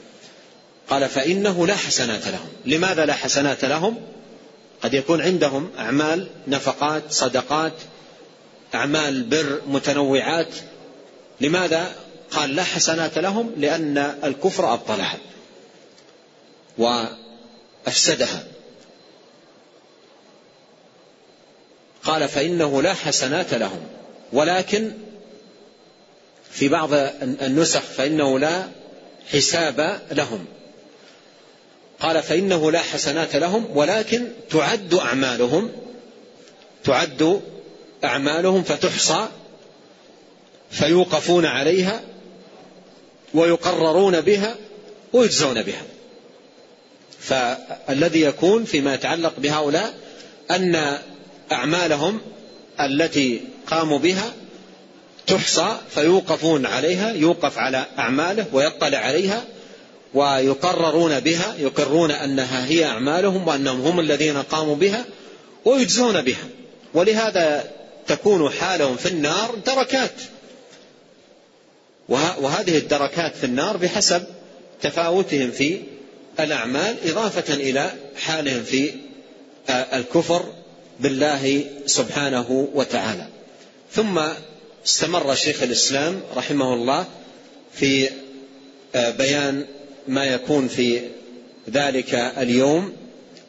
قال 0.89 1.09
فإنه 1.09 1.67
لا 1.67 1.75
حسنات 1.75 2.27
لهم. 2.27 2.49
لماذا 2.65 3.05
لا 3.05 3.13
حسنات 3.13 3.65
لهم؟ 3.65 3.97
قد 4.81 4.93
يكون 4.93 5.21
عندهم 5.21 5.69
أعمال 5.79 6.27
نفقات 6.47 7.03
صدقات 7.09 7.73
أعمال 8.75 9.23
بر 9.23 9.61
متنوعات. 9.67 10.53
لماذا؟ 11.41 11.95
قال 12.31 12.55
لا 12.55 12.63
حسنات 12.63 13.17
لهم 13.17 13.53
لأن 13.57 13.97
الكفر 14.23 14.73
أبطلها 14.73 15.17
وأفسدها. 16.77 18.43
قال 22.03 22.27
فإنه 22.27 22.81
لا 22.81 22.93
حسنات 22.93 23.53
لهم. 23.53 23.81
ولكن 24.33 24.91
في 26.51 26.67
بعض 26.67 26.89
النسخ 27.21 27.79
فإنه 27.79 28.39
لا 28.39 28.67
حساب 29.31 30.01
لهم. 30.11 30.45
قال 31.99 32.23
فإنه 32.23 32.71
لا 32.71 32.79
حسنات 32.79 33.35
لهم 33.35 33.77
ولكن 33.77 34.27
تعد 34.49 34.93
أعمالهم 34.93 35.71
تعد 36.83 37.41
أعمالهم 38.03 38.63
فتحصى 38.63 39.27
فيوقفون 40.71 41.45
عليها 41.45 42.01
ويقررون 43.33 44.21
بها 44.21 44.55
ويجزون 45.13 45.61
بها. 45.61 45.83
فالذي 47.19 48.21
يكون 48.21 48.65
فيما 48.65 48.93
يتعلق 48.93 49.33
بهؤلاء 49.37 49.93
أن 50.51 50.99
أعمالهم 51.51 52.21
التي 52.79 53.41
قاموا 53.67 53.99
بها 53.99 54.33
تحصى 55.27 55.77
فيوقفون 55.89 56.65
عليها 56.65 57.13
يوقف 57.13 57.57
على 57.57 57.85
أعماله 57.99 58.45
ويطلع 58.53 58.97
عليها 58.97 59.43
ويقررون 60.15 61.19
بها 61.19 61.55
يقرون 61.59 62.11
أنها 62.11 62.65
هي 62.65 62.85
أعمالهم 62.85 63.47
وأنهم 63.47 63.81
هم 63.81 63.99
الذين 63.99 64.37
قاموا 64.37 64.75
بها 64.75 65.05
ويجزون 65.65 66.21
بها. 66.21 66.47
ولهذا 66.93 67.71
تكون 68.07 68.49
حالهم 68.49 68.95
في 68.95 69.09
النار 69.09 69.55
دركات. 69.65 70.11
وهذه 72.09 72.77
الدركات 72.77 73.35
في 73.35 73.43
النار 73.43 73.77
بحسب 73.77 74.23
تفاوتهم 74.81 75.51
في 75.51 75.81
الأعمال 76.39 76.95
إضافة 77.05 77.53
إلى 77.53 77.91
حالهم 78.17 78.63
في 78.63 78.91
الكفر 79.69 80.45
بالله 80.99 81.65
سبحانه 81.85 82.67
وتعالى. 82.73 83.27
ثم 83.91 84.21
استمر 84.85 85.35
شيخ 85.35 85.63
الإسلام 85.63 86.21
رحمه 86.35 86.73
الله 86.73 87.05
في 87.73 88.09
بيان 88.95 89.65
ما 90.07 90.25
يكون 90.25 90.67
في 90.67 91.01
ذلك 91.69 92.13
اليوم 92.15 92.93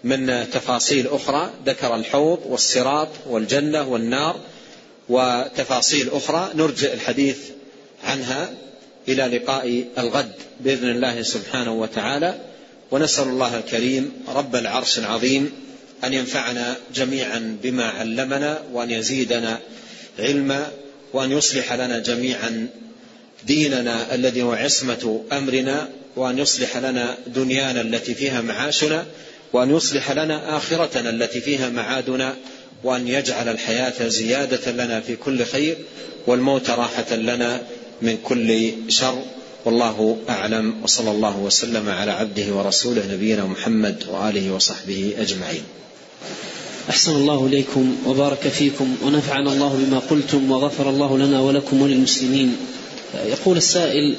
من 0.05 0.51
تفاصيل 0.53 1.09
أخرى 1.09 1.51
ذكر 1.67 1.95
الحوض 1.95 2.39
والصراط 2.47 3.09
والجنة 3.27 3.89
والنار 3.89 4.41
وتفاصيل 5.09 6.11
أخرى. 6.11 6.51
نرجئ 6.55 6.95
الحديث 6.95 7.39
عنها 8.05 8.51
إلى 9.09 9.39
لقاء 9.39 9.85
الغد 9.99 10.33
بإذن 10.61 10.91
الله 10.91 11.23
سبحانه 11.23 11.73
وتعالى. 11.73 12.35
ونسأل 12.91 13.29
الله 13.29 13.59
الكريم 13.59 14.13
رب 14.29 14.57
العرش 14.57 14.99
العظيم 14.99 15.53
أن 16.05 16.15
ينفعنا 16.15 16.77
جميعا 16.95 17.59
بما 17.63 17.85
علمنا 17.85 18.63
وأن 18.73 18.91
يزيدنا 18.91 19.59
علما 20.19 20.71
وأن 21.13 21.33
يصلح 21.33 21.73
لنا 21.73 21.99
جميعا 21.99 22.69
ديننا 23.47 24.15
الذي 24.15 24.43
هو 24.43 24.53
عصمة 24.53 25.25
أمرنا. 25.33 25.89
وأن 26.17 26.39
يصلح 26.39 26.77
لنا 26.77 27.19
دنيانا 27.27 27.81
التي 27.81 28.14
فيها 28.14 28.41
معاشنا 28.41 29.07
وأن 29.53 29.77
يصلح 29.77 30.11
لنا 30.11 30.57
آخرتنا 30.57 31.11
التي 31.11 31.41
فيها 31.41 31.69
معادنا 31.69 32.37
وأن 32.85 33.09
يجعل 33.09 33.49
الحياة 33.49 34.09
زيادة 34.09 34.73
لنا 34.73 35.01
في 35.01 35.17
كل 35.17 35.45
خير 35.45 35.77
والموت 36.27 36.71
راحة 36.71 37.17
لنا 37.17 37.62
من 38.03 38.19
كل 38.25 38.73
شر. 38.89 39.23
والله 39.64 40.19
أعلم 40.29 40.75
وصلى 40.83 41.11
الله 41.11 41.39
وسلم 41.39 41.89
على 41.89 42.11
عبده 42.11 42.55
ورسوله 42.55 43.03
نبينا 43.12 43.45
محمد 43.45 44.05
وآله 44.09 44.55
وصحبه 44.55 45.14
أجمعين. 45.19 45.62
أحسن 46.91 47.12
الله 47.17 47.47
إليكم 47.47 47.97
وبارك 48.07 48.49
فيكم 48.49 48.97
ونفعنا 49.05 49.53
الله 49.53 49.85
بما 49.87 49.99
قلتم 49.99 50.51
وغفر 50.51 50.91
الله 50.91 51.19
لنا 51.19 51.41
ولكم 51.41 51.83
وللمسلمين. 51.83 52.57
يقول 53.14 53.57
السائل 53.57 54.17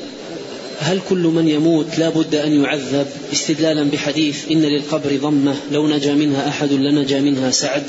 هل 0.80 1.00
كل 1.10 1.18
من 1.18 1.48
يموت 1.48 2.00
لا 2.00 2.10
بد 2.10 2.36
أن 2.36 2.64
يعذب 2.64 3.08
استدلالا 3.34 3.84
بحديث 3.84 4.52
إن 4.52 4.62
للقبر 4.62 5.16
ضمة 5.16 5.56
لو 5.72 5.88
نجا 5.88 6.14
منها 6.14 6.50
أحد 6.50 6.72
لنجا 6.72 7.20
منها 7.20 7.52
سعد؟ 7.52 7.84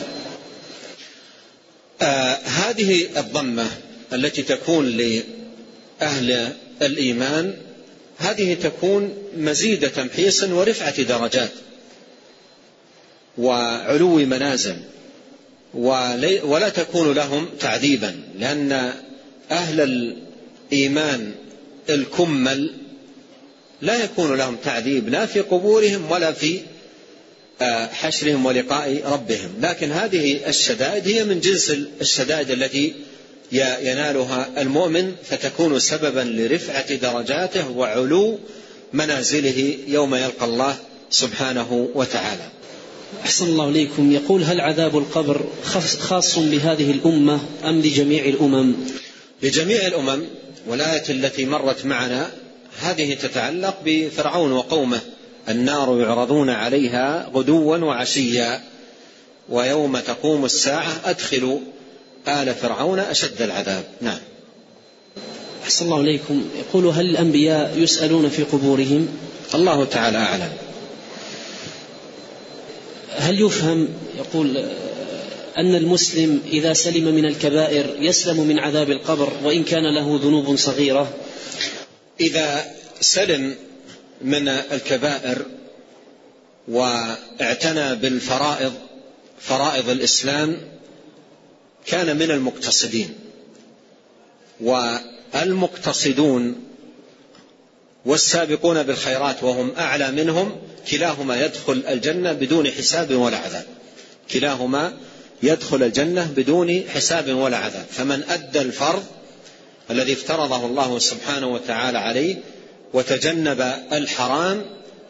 آه 2.03 2.39
هذه 2.45 3.07
الضمة 3.17 3.67
التي 4.13 4.43
تكون 4.43 4.87
لأهل 4.87 6.53
الإيمان 6.83 7.55
هذه 8.19 8.55
تكون 8.55 9.15
مزيد 9.37 9.91
تمحيص 9.91 10.45
ورفعة 10.45 11.03
درجات 11.03 11.51
وعلو 13.39 14.17
منازل 14.17 14.77
ولا 16.45 16.69
تكون 16.69 17.13
لهم 17.13 17.49
تعذيبا 17.61 18.15
لأن 18.39 18.93
أهل 19.51 19.81
الإيمان 20.73 21.35
الكمل 21.91 22.75
لا 23.83 24.05
يكون 24.05 24.37
لهم 24.37 24.57
تعذيب 24.65 25.09
لا 25.09 25.27
في 25.27 25.41
قبورهم 25.41 26.11
ولا 26.11 26.33
في 26.33 26.61
آه، 27.63 27.87
حشرهم 27.87 28.47
ولقاء 28.47 29.03
ربهم. 29.07 29.51
لكن 29.61 29.93
هذه 29.93 30.49
الشدائد 30.49 31.09
هي 31.09 31.25
من 31.25 31.41
جنس 31.41 31.73
الشدائد 32.01 32.51
التي 32.51 32.95
ينالها 33.53 34.49
المؤمن 34.59 35.13
فتكون 35.25 35.79
سببا 35.79 36.21
لرفعة 36.21 36.95
درجاته 36.95 37.71
وعلو 37.71 38.39
منازله 38.93 39.77
يوم 39.87 40.15
يلقى 40.15 40.45
الله 40.45 40.77
سبحانه 41.11 41.89
وتعالى. 41.95 42.49
أحسن 43.25 43.47
الله 43.47 43.69
إليكم. 43.69 44.13
يقول 44.13 44.45
هل 44.45 44.61
عذاب 44.61 44.99
القبر 44.99 45.45
خاص 46.01 46.39
بهذه 46.39 46.91
الأمة 46.91 47.41
أم 47.65 47.81
لجميع 47.81 48.25
الأمم؟ 48.25 48.75
لجميع 49.43 49.87
الأمم 49.87 50.25
والآية 50.67 51.03
التي 51.09 51.45
مرت 51.45 51.87
معنا 51.87 52.31
هذه 52.83 53.15
تتعلق 53.15 53.77
بفرعون 53.85 54.53
وقومه. 54.53 55.01
النار 55.49 56.01
يعرضون 56.01 56.51
عليها 56.51 57.31
غدوا 57.35 57.77
وعشيا 57.77 58.61
ويوم 59.49 59.99
تقوم 59.99 60.45
الساعة 60.45 61.01
أدخلوا 61.05 61.59
آل 62.29 62.55
فرعون 62.55 62.99
أشد 62.99 63.43
العذاب. 63.43 63.85
نعم. 64.01 64.19
أحسن 65.65 65.85
الله 65.85 66.01
إليكم 66.01 66.45
يقول 66.59 66.87
هل 66.87 67.11
الأنبياء 67.11 67.79
يسألون 67.79 68.29
في 68.29 68.43
قبورهم؟ 68.43 69.09
الله 69.55 69.85
تعالى 69.85 70.19
أعلم. 70.19 70.53
هل 73.17 73.41
يفهم؟ 73.41 73.89
يقول 74.19 74.69
أن 75.59 75.75
المسلم 75.75 76.43
إذا 76.47 76.73
سلم 76.73 77.15
من 77.15 77.25
الكبائر 77.25 77.97
يسلم 78.01 78.41
من 78.41 78.59
عذاب 78.59 78.91
القبر 78.91 79.33
وإن 79.43 79.65
كان 79.65 79.95
له 79.95 80.21
ذنوب 80.23 80.57
صغيرة. 80.57 81.15
إذا 82.21 82.65
سلم 83.01 83.57
من 84.23 84.49
الكبائر 84.49 85.47
واعتنى 86.69 87.95
بالفرائض 87.95 88.73
فرائض 89.41 89.89
الإسلام 89.89 90.57
كان 91.87 92.17
من 92.17 92.31
المقتصدين. 92.31 93.15
والمقتصدون 94.61 96.65
والسابقون 98.07 98.83
بالخيرات 98.83 99.45
وهم 99.45 99.73
أعلى 99.79 100.13
منهم 100.13 100.57
كلاهما 100.91 101.45
يدخل 101.45 101.85
الجنة 101.89 102.33
بدون 102.33 102.71
حساب 102.71 103.15
ولا 103.15 103.37
عذاب. 103.37 103.67
كلاهما 104.33 104.93
يدخل 105.43 105.83
الجنة 105.83 106.33
بدون 106.37 106.83
حساب 106.95 107.35
ولا 107.35 107.57
عذاب. 107.57 107.87
فمن 107.91 108.23
أدى 108.29 108.61
الفرض 108.61 109.05
الذي 109.91 110.13
افترضه 110.13 110.67
الله 110.67 110.99
سبحانه 110.99 111.47
وتعالى 111.47 111.99
عليه 111.99 112.37
وتجنب 112.93 113.73
الحرام 113.93 114.63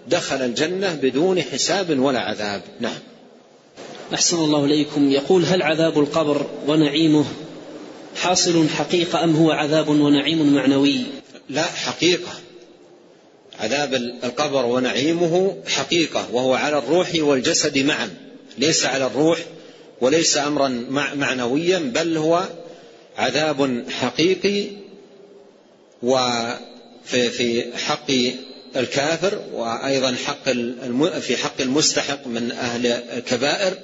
دخل 0.08 0.36
الجنة 0.36 0.94
بدون 0.94 1.42
حساب 1.42 1.98
ولا 1.98 2.20
عذاب. 2.20 2.62
نعم. 2.80 2.98
أحسن 4.14 4.36
الله 4.36 4.64
إليكم. 4.64 5.10
يقول 5.10 5.44
هل 5.44 5.62
عذاب 5.62 5.98
القبر 5.98 6.46
ونعيمه 6.66 7.24
حاصل 8.16 8.68
حقيقة 8.68 9.24
أم 9.24 9.36
هو 9.36 9.50
عذاب 9.50 9.88
ونعيم 9.88 10.54
معنوي؟ 10.54 11.02
لا 11.48 11.62
حقيقة. 11.62 12.32
عذاب 13.60 13.94
القبر 14.24 14.66
ونعيمه 14.66 15.56
حقيقة 15.66 16.28
وهو 16.32 16.54
على 16.54 16.78
الروح 16.78 17.10
والجسد 17.14 17.78
معا. 17.78 18.10
ليس 18.58 18.86
على 18.86 19.06
الروح 19.06 19.38
وليس 20.00 20.36
أمرا 20.36 20.68
معنويا 21.14 21.78
بل 21.78 22.16
هو 22.16 22.44
عذاب 23.16 23.84
حقيقي 23.90 24.66
وفي 26.02 27.30
في 27.30 27.76
حق 27.76 28.10
الكافر 28.76 29.42
وأيضا 29.52 30.14
حق 30.26 30.48
في 31.20 31.36
حق 31.36 31.60
المستحق 31.60 32.26
من 32.26 32.50
أهل 32.50 32.86
الكبائر. 32.86 33.78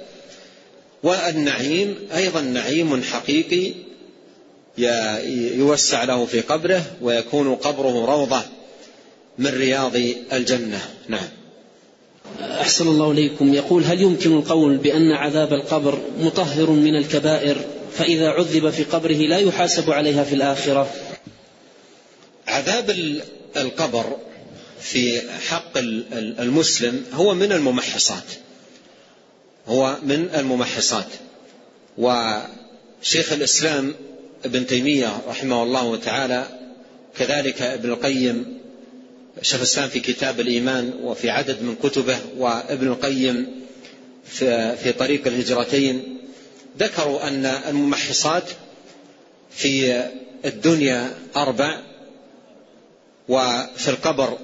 والنعيم 1.03 1.95
أيضا 2.15 2.41
نعيم 2.41 3.03
حقيقي 3.03 3.73
يوسع 5.57 6.03
له 6.03 6.25
في 6.25 6.41
قبره 6.41 6.85
ويكون 7.01 7.55
قبره 7.55 8.05
روضة 8.05 8.41
من 9.37 9.47
رياض 9.47 9.95
الجنة. 10.33 10.89
نعم. 11.07 11.27
أحسن 12.41 12.87
الله 12.87 13.11
إليكم. 13.11 13.53
يقول 13.53 13.83
هل 13.83 14.01
يمكن 14.01 14.37
القول 14.37 14.77
بأن 14.77 15.11
عذاب 15.11 15.53
القبر 15.53 15.99
مطهر 16.19 16.69
من 16.69 16.95
الكبائر؟ 16.95 17.57
فإذا 17.93 18.29
عذب 18.29 18.69
في 18.69 18.83
قبره 18.83 19.15
لا 19.15 19.37
يحاسب 19.37 19.91
عليها 19.91 20.23
في 20.23 20.35
الآخرة. 20.35 20.89
عذاب 22.47 22.89
القبر 23.57 24.17
في 24.81 25.21
حق 25.49 25.77
المسلم 26.39 27.03
هو 27.13 27.33
من 27.33 27.51
الممحصات. 27.51 28.23
هو 29.67 29.97
من 30.03 30.29
الممحصات. 30.35 31.07
وشيخ 31.97 33.31
الإسلام 33.31 33.95
ابن 34.45 34.67
تيمية 34.67 35.21
رحمه 35.27 35.63
الله 35.63 35.95
تعالى 35.95 36.47
كذلك 37.17 37.61
ابن 37.61 37.89
القيم 37.89 38.57
شيخ 39.41 39.55
الإسلام 39.55 39.89
في 39.89 39.99
كتاب 39.99 40.39
الإيمان 40.39 40.93
وفي 41.03 41.29
عدد 41.29 41.61
من 41.61 41.75
كتبه 41.83 42.17
وابن 42.37 42.87
القيم 42.87 43.47
في, 44.25 44.75
في 44.77 44.91
طريق 44.91 45.27
الهجرتين 45.27 46.17
ذكروا 46.79 47.27
أن 47.27 47.45
الممحصات 47.45 48.43
في 49.51 50.03
الدنيا 50.45 51.11
أربع 51.35 51.79
وفي 53.29 53.87
القبر 53.87 54.37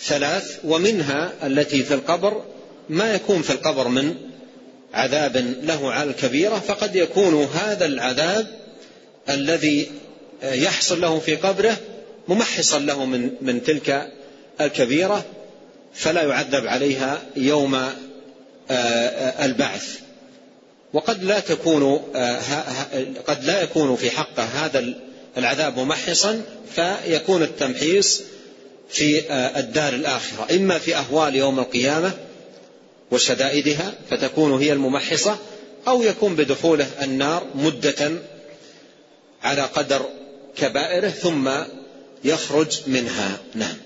ثلاث 0.00 0.58
ومنها 0.64 1.32
التي 1.42 1.82
في 1.82 1.94
القبر 1.94 2.44
ما 2.88 3.14
يكون 3.14 3.42
في 3.42 3.50
القبر 3.50 3.88
من 3.88 4.14
عذاب 4.94 5.36
له 5.62 5.92
على 5.92 6.10
الكبيرة 6.10 6.54
فقد 6.58 6.96
يكون 6.96 7.44
هذا 7.44 7.86
العذاب 7.86 8.46
الذي 9.28 9.90
يحصل 10.42 11.00
له 11.00 11.18
في 11.18 11.36
قبره 11.36 11.76
ممحصا 12.28 12.78
له 12.78 13.04
من 13.04 13.30
من 13.40 13.62
تلك 13.62 14.12
الكبيرة 14.60 15.24
فلا 15.94 16.22
يعذب 16.22 16.66
عليها 16.66 17.22
يوم 17.36 17.80
البعث. 19.42 19.98
وقد 20.92 21.24
لا 21.24 21.40
تكون 21.40 21.96
قد 23.26 23.44
لا 23.44 23.62
يكون 23.62 23.96
في 23.96 24.10
حقه 24.10 24.42
هذا 24.42 24.94
العذاب 25.36 25.78
ممحصا 25.78 26.42
فيكون 26.74 27.42
التمحيص 27.42 28.22
في 28.88 29.32
الدار 29.58 29.94
الآخرة. 29.94 30.56
إما 30.56 30.78
في 30.78 30.96
أهوال 30.96 31.36
يوم 31.36 31.58
القيامة 31.58 32.12
وشدائدها 33.10 33.94
فتكون 34.10 34.62
هي 34.62 34.72
الممحصة 34.72 35.38
أو 35.88 36.02
يكون 36.02 36.34
بدخوله 36.34 36.86
النار 37.02 37.46
مدة 37.54 38.12
على 39.42 39.62
قدر 39.62 40.06
كبائره 40.56 41.08
ثم 41.08 41.50
يخرج 42.24 42.80
منها. 42.86 43.38
نعم. 43.54 43.76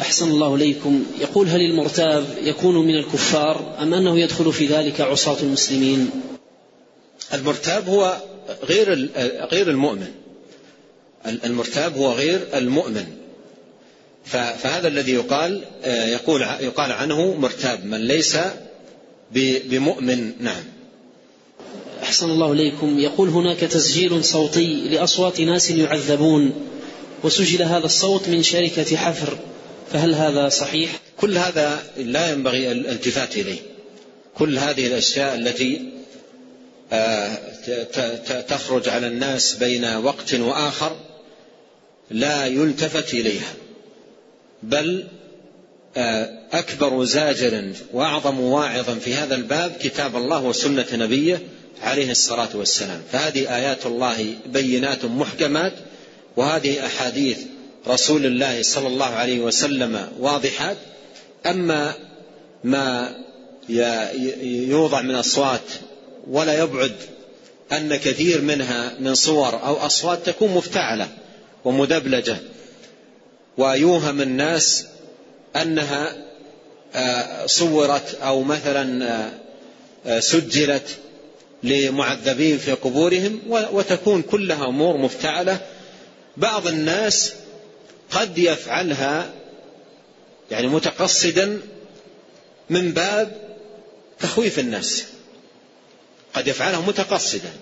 أحسن 0.00 0.30
الله 0.30 0.54
إليكم. 0.54 1.04
يقول 1.20 1.48
هل 1.48 1.60
المرتاب 1.60 2.24
يكون 2.42 2.86
من 2.86 2.94
الكفار 2.94 3.76
أم 3.82 3.94
أنه 3.94 4.18
يدخل 4.18 4.52
في 4.52 4.66
ذلك 4.66 5.00
عصاة 5.00 5.36
المسلمين؟ 5.42 6.10
المرتاب 7.34 7.88
هو 7.88 8.16
غير 8.62 9.10
غير 9.52 9.70
المؤمن. 9.70 10.08
المرتاب 11.44 11.96
هو 11.96 12.12
غير 12.12 12.48
المؤمن. 12.54 13.04
فهذا 14.24 14.88
الذي 14.88 15.12
يقال 15.12 15.64
يقول 15.86 16.42
يقال 16.42 16.92
عنه 16.92 17.34
مرتاب 17.34 17.84
من 17.84 17.98
ليس 17.98 18.38
بمؤمن. 19.32 20.32
نعم. 20.40 20.64
أحسن 22.02 22.30
الله 22.30 22.52
إليكم. 22.52 22.98
يقول 22.98 23.28
هناك 23.28 23.58
تسجيل 23.58 24.24
صوتي 24.24 24.88
لأصوات 24.88 25.40
ناس 25.40 25.70
يعذبون. 25.70 26.52
وسجل 27.24 27.62
هذا 27.62 27.86
الصوت 27.86 28.28
من 28.28 28.42
شركة 28.42 28.96
حفر 28.96 29.38
فهل 29.92 30.14
هذا 30.14 30.48
صحيح؟ 30.48 30.90
كل 31.16 31.38
هذا 31.38 31.82
لا 31.96 32.30
ينبغي 32.32 32.72
الالتفات 32.72 33.36
إليه. 33.36 33.58
كل 34.34 34.58
هذه 34.58 34.86
الأشياء 34.86 35.34
التي 35.34 35.82
تخرج 38.48 38.88
على 38.88 39.06
الناس 39.06 39.54
بين 39.54 39.84
وقت 39.84 40.34
وآخر 40.34 40.96
لا 42.10 42.46
يلتفت 42.46 43.14
إليها. 43.14 43.54
بل 44.62 45.06
أكبر 46.52 47.04
زاجر 47.04 47.72
وأعظم 47.92 48.40
واعظ 48.40 48.98
في 48.98 49.14
هذا 49.14 49.34
الباب 49.34 49.72
كتاب 49.82 50.16
الله 50.16 50.44
وسنة 50.44 50.86
نبيه 50.92 51.42
عليه 51.82 52.10
الصلاة 52.10 52.48
والسلام. 52.54 53.02
فهذه 53.12 53.56
آيات 53.56 53.86
الله 53.86 54.34
بينات 54.46 55.04
محكمات 55.04 55.72
وهذه 56.36 56.86
أحاديث 56.86 57.38
رسول 57.88 58.26
الله 58.26 58.62
صلى 58.62 58.86
الله 58.86 59.06
عليه 59.06 59.40
وسلم 59.40 60.08
واضحات 60.20 60.76
أما 61.46 61.94
ما 62.64 63.14
يوضع 64.68 65.00
من 65.02 65.14
أصوات 65.14 65.60
ولا 66.30 66.58
يبعد 66.58 66.92
أن 67.72 67.96
كثير 67.96 68.40
منها 68.40 68.94
من 69.00 69.14
صور 69.14 69.54
أو 69.66 69.76
أصوات 69.76 70.26
تكون 70.26 70.50
مفتعلة 70.50 71.08
ومدبلجة 71.64 72.36
ويوهم 73.58 74.20
الناس 74.20 74.86
أنها 75.56 76.16
صورت 77.46 78.18
أو 78.22 78.42
مثلا 78.42 79.30
سجلت 80.18 80.88
لمعذبين 81.62 82.58
في 82.58 82.72
قبورهم 82.72 83.40
وتكون 83.48 84.22
كلها 84.22 84.68
أمور 84.68 84.96
مفتعلة 84.96 85.60
بعض 86.36 86.66
الناس 86.66 87.32
قد 88.10 88.38
يفعلها 88.38 89.32
يعني 90.50 90.66
متقصدا 90.66 91.60
من 92.70 92.92
باب 92.92 93.56
تخويف 94.20 94.58
الناس. 94.58 95.04
قد 96.34 96.46
يفعله 96.46 96.86
متقصدا. 96.86 97.52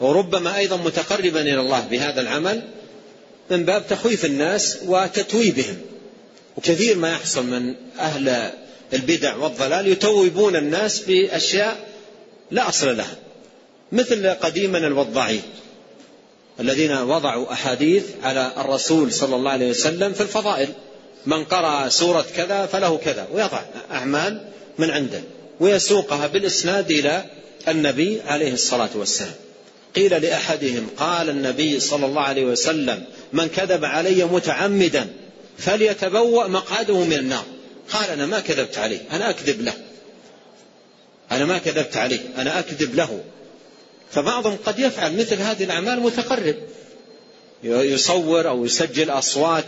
وربما 0.00 0.56
أيضا 0.56 0.76
متقربا 0.76 1.40
إلى 1.40 1.60
الله 1.60 1.80
بهذا 1.80 2.20
العمل 2.20 2.62
من 3.50 3.64
باب 3.64 3.86
تخويف 3.86 4.24
الناس 4.24 4.78
وتتويبهم. 4.86 5.80
وكثير 6.56 6.98
ما 6.98 7.12
يحصل 7.12 7.46
من 7.46 7.74
أهل 7.98 8.52
البدع 8.92 9.36
والضلال 9.36 9.86
يتوبون 9.88 10.56
الناس 10.56 11.00
بأشياء 11.00 11.88
لا 12.50 12.68
أصل 12.68 12.96
لها 12.96 13.16
مثل 13.92 14.28
قديما 14.28 14.78
الوضاعين 14.78 15.42
الذين 16.60 16.92
وضعوا 16.92 17.52
أحاديث 17.52 18.04
على 18.22 18.52
الرسول 18.56 19.12
صلى 19.12 19.36
الله 19.36 19.50
عليه 19.50 19.70
وسلم 19.70 20.12
في 20.12 20.20
الفضائل. 20.20 20.68
من 21.26 21.44
قرأ 21.44 21.88
سورة 21.88 22.26
كذا 22.36 22.66
فله 22.66 22.96
كذا 22.96 23.28
ويضع 23.32 23.60
أعمال 23.90 24.40
من 24.78 24.90
عنده 24.90 25.22
ويسوقها 25.60 26.26
بالإسناد 26.26 26.90
إلى 26.90 27.24
النبي 27.68 28.20
عليه 28.26 28.52
الصلاة 28.52 28.90
والسلام. 28.94 29.34
قيل 29.96 30.22
لأحدهم 30.22 30.86
قال 30.96 31.30
النبي 31.30 31.80
صلى 31.80 32.06
الله 32.06 32.22
عليه 32.22 32.44
وسلم 32.44 33.04
من 33.32 33.46
كذب 33.46 33.84
علي 33.84 34.24
متعمدا 34.24 35.08
فليتبوأ 35.58 36.46
مقعده 36.46 36.98
من 36.98 37.12
النار. 37.12 37.44
قال 37.92 38.10
أنا 38.10 38.26
ما 38.26 38.40
كذبت 38.40 38.78
عليه 38.78 39.00
أنا 39.12 39.30
أكذب 39.30 39.60
له. 39.60 39.74
أنا 41.32 41.44
ما 41.44 41.58
كذبت 41.58 41.96
عليه 41.96 42.20
أنا 42.38 42.58
أكذب 42.58 42.94
له. 42.94 43.20
فبعضهم 44.12 44.56
قد 44.64 44.78
يفعل 44.78 45.16
مثل 45.16 45.36
هذه 45.36 45.64
الأعمال 45.64 46.00
متقرب. 46.00 46.56
يصور 47.64 48.48
أو 48.48 48.64
يسجل 48.64 49.10
أصوات 49.10 49.64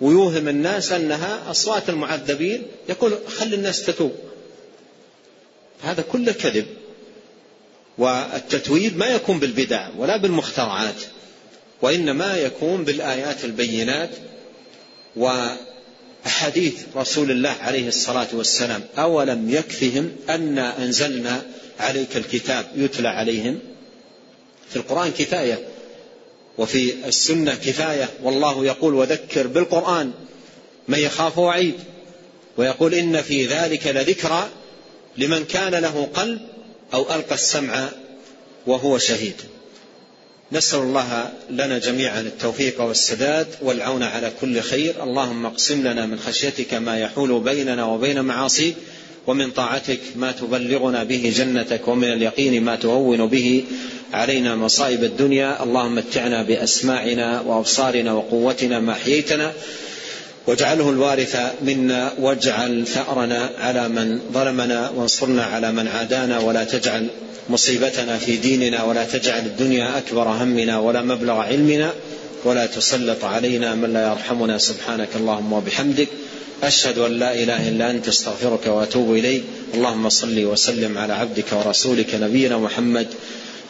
ويوهم 0.00 0.48
الناس 0.48 0.92
أنها 0.92 1.50
أصوات 1.50 1.88
المعذبين 1.88 2.62
يقول 2.88 3.18
خلي 3.38 3.56
الناس 3.56 3.82
تتوب. 3.82 4.12
هذا 5.82 6.02
كله 6.02 6.32
كذب. 6.32 6.66
والتتويب 7.98 8.96
ما 8.96 9.06
يكون 9.06 9.38
بالبدع 9.38 9.88
ولا 9.98 10.16
بالمخترعات 10.16 10.94
وإنما 11.82 12.36
يكون 12.36 12.84
بالآيات 12.84 13.44
البينات 13.44 14.10
وأحاديث 15.16 16.82
رسول 16.96 17.30
الله 17.30 17.56
عليه 17.60 17.88
الصلاة 17.88 18.28
والسلام. 18.32 18.82
أولم 18.98 19.50
يكفهم 19.50 20.10
أنا 20.30 20.78
أنزلنا 20.78 21.42
عليك 21.80 22.16
الكتاب 22.16 22.66
يتلى 22.76 23.08
عليهم؟ 23.08 23.58
في 24.70 24.76
القرآن 24.76 25.10
كفاية 25.10 25.68
وفي 26.58 26.94
السنة 27.06 27.54
كفاية. 27.54 28.08
والله 28.22 28.66
يقول 28.66 28.94
وذكر 28.94 29.46
بالقرآن 29.46 30.12
من 30.88 30.98
يخاف 30.98 31.38
وعيد 31.38 31.74
ويقول 32.56 32.94
إن 32.94 33.22
في 33.22 33.46
ذلك 33.46 33.86
لذكرى 33.86 34.48
لمن 35.16 35.44
كان 35.44 35.74
له 35.74 36.08
قلب 36.14 36.40
أو 36.94 37.14
ألقى 37.14 37.34
السمع 37.34 37.88
وهو 38.66 38.98
شهيد. 38.98 39.36
نسأل 40.52 40.78
الله 40.78 41.32
لنا 41.50 41.78
جميعا 41.78 42.20
التوفيق 42.20 42.80
والسداد 42.80 43.46
والعون 43.62 44.02
على 44.02 44.32
كل 44.40 44.60
خير. 44.60 45.02
اللهم 45.02 45.46
اقسم 45.46 45.80
لنا 45.80 46.06
من 46.06 46.18
خشيتك 46.18 46.74
ما 46.74 46.98
يحول 46.98 47.40
بيننا 47.40 47.84
وبين 47.84 48.20
معاصيك 48.20 48.74
ومن 49.26 49.50
طاعتك 49.50 50.00
ما 50.16 50.32
تبلغنا 50.32 51.04
به 51.04 51.32
جنتك 51.36 51.88
ومن 51.88 52.12
اليقين 52.12 52.64
ما 52.64 52.76
تهون 52.76 53.26
به 53.26 53.64
علينا 54.12 54.56
مصائب 54.56 55.04
الدنيا. 55.04 55.62
اللهم 55.62 55.94
متعنا 55.94 56.42
بأسماعنا 56.42 57.40
وأبصارنا 57.40 58.12
وقوتنا 58.12 58.80
ما 58.80 58.92
أحييتنا 58.92 59.52
واجعله 60.46 60.90
الوارث 60.90 61.36
منا 61.62 62.12
واجعل 62.18 62.86
ثأرنا 62.86 63.50
على 63.60 63.88
من 63.88 64.20
ظلمنا 64.32 64.90
وانصرنا 64.90 65.44
على 65.44 65.72
من 65.72 65.88
عادانا. 65.88 66.38
ولا 66.38 66.64
تجعل 66.64 67.06
مصيبتنا 67.50 68.18
في 68.18 68.36
ديننا 68.36 68.84
ولا 68.84 69.04
تجعل 69.04 69.46
الدنيا 69.46 69.98
أكبر 69.98 70.28
همنا 70.28 70.78
ولا 70.78 71.02
مبلغ 71.02 71.34
علمنا 71.34 71.92
ولا 72.44 72.66
تسلط 72.66 73.24
علينا 73.24 73.74
من 73.74 73.92
لا 73.92 74.08
يرحمنا. 74.10 74.58
سبحانك 74.58 75.08
اللهم 75.16 75.52
وبحمدك. 75.52 76.08
أشهد 76.62 76.98
أن 76.98 77.18
لا 77.18 77.34
إله 77.34 77.68
إلا 77.68 77.90
أنت 77.90 78.08
أستغفرك 78.08 78.66
وأتوب 78.66 79.14
إليك. 79.14 79.42
اللهم 79.74 80.08
صل 80.08 80.44
وسلم 80.44 80.98
على 80.98 81.12
عبدك 81.12 81.52
ورسولك 81.52 82.14
نبينا 82.14 82.58
محمد 82.58 83.06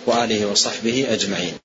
وآله 0.06 0.46
وصحبه 0.46 1.06
أجمعين. 1.12 1.63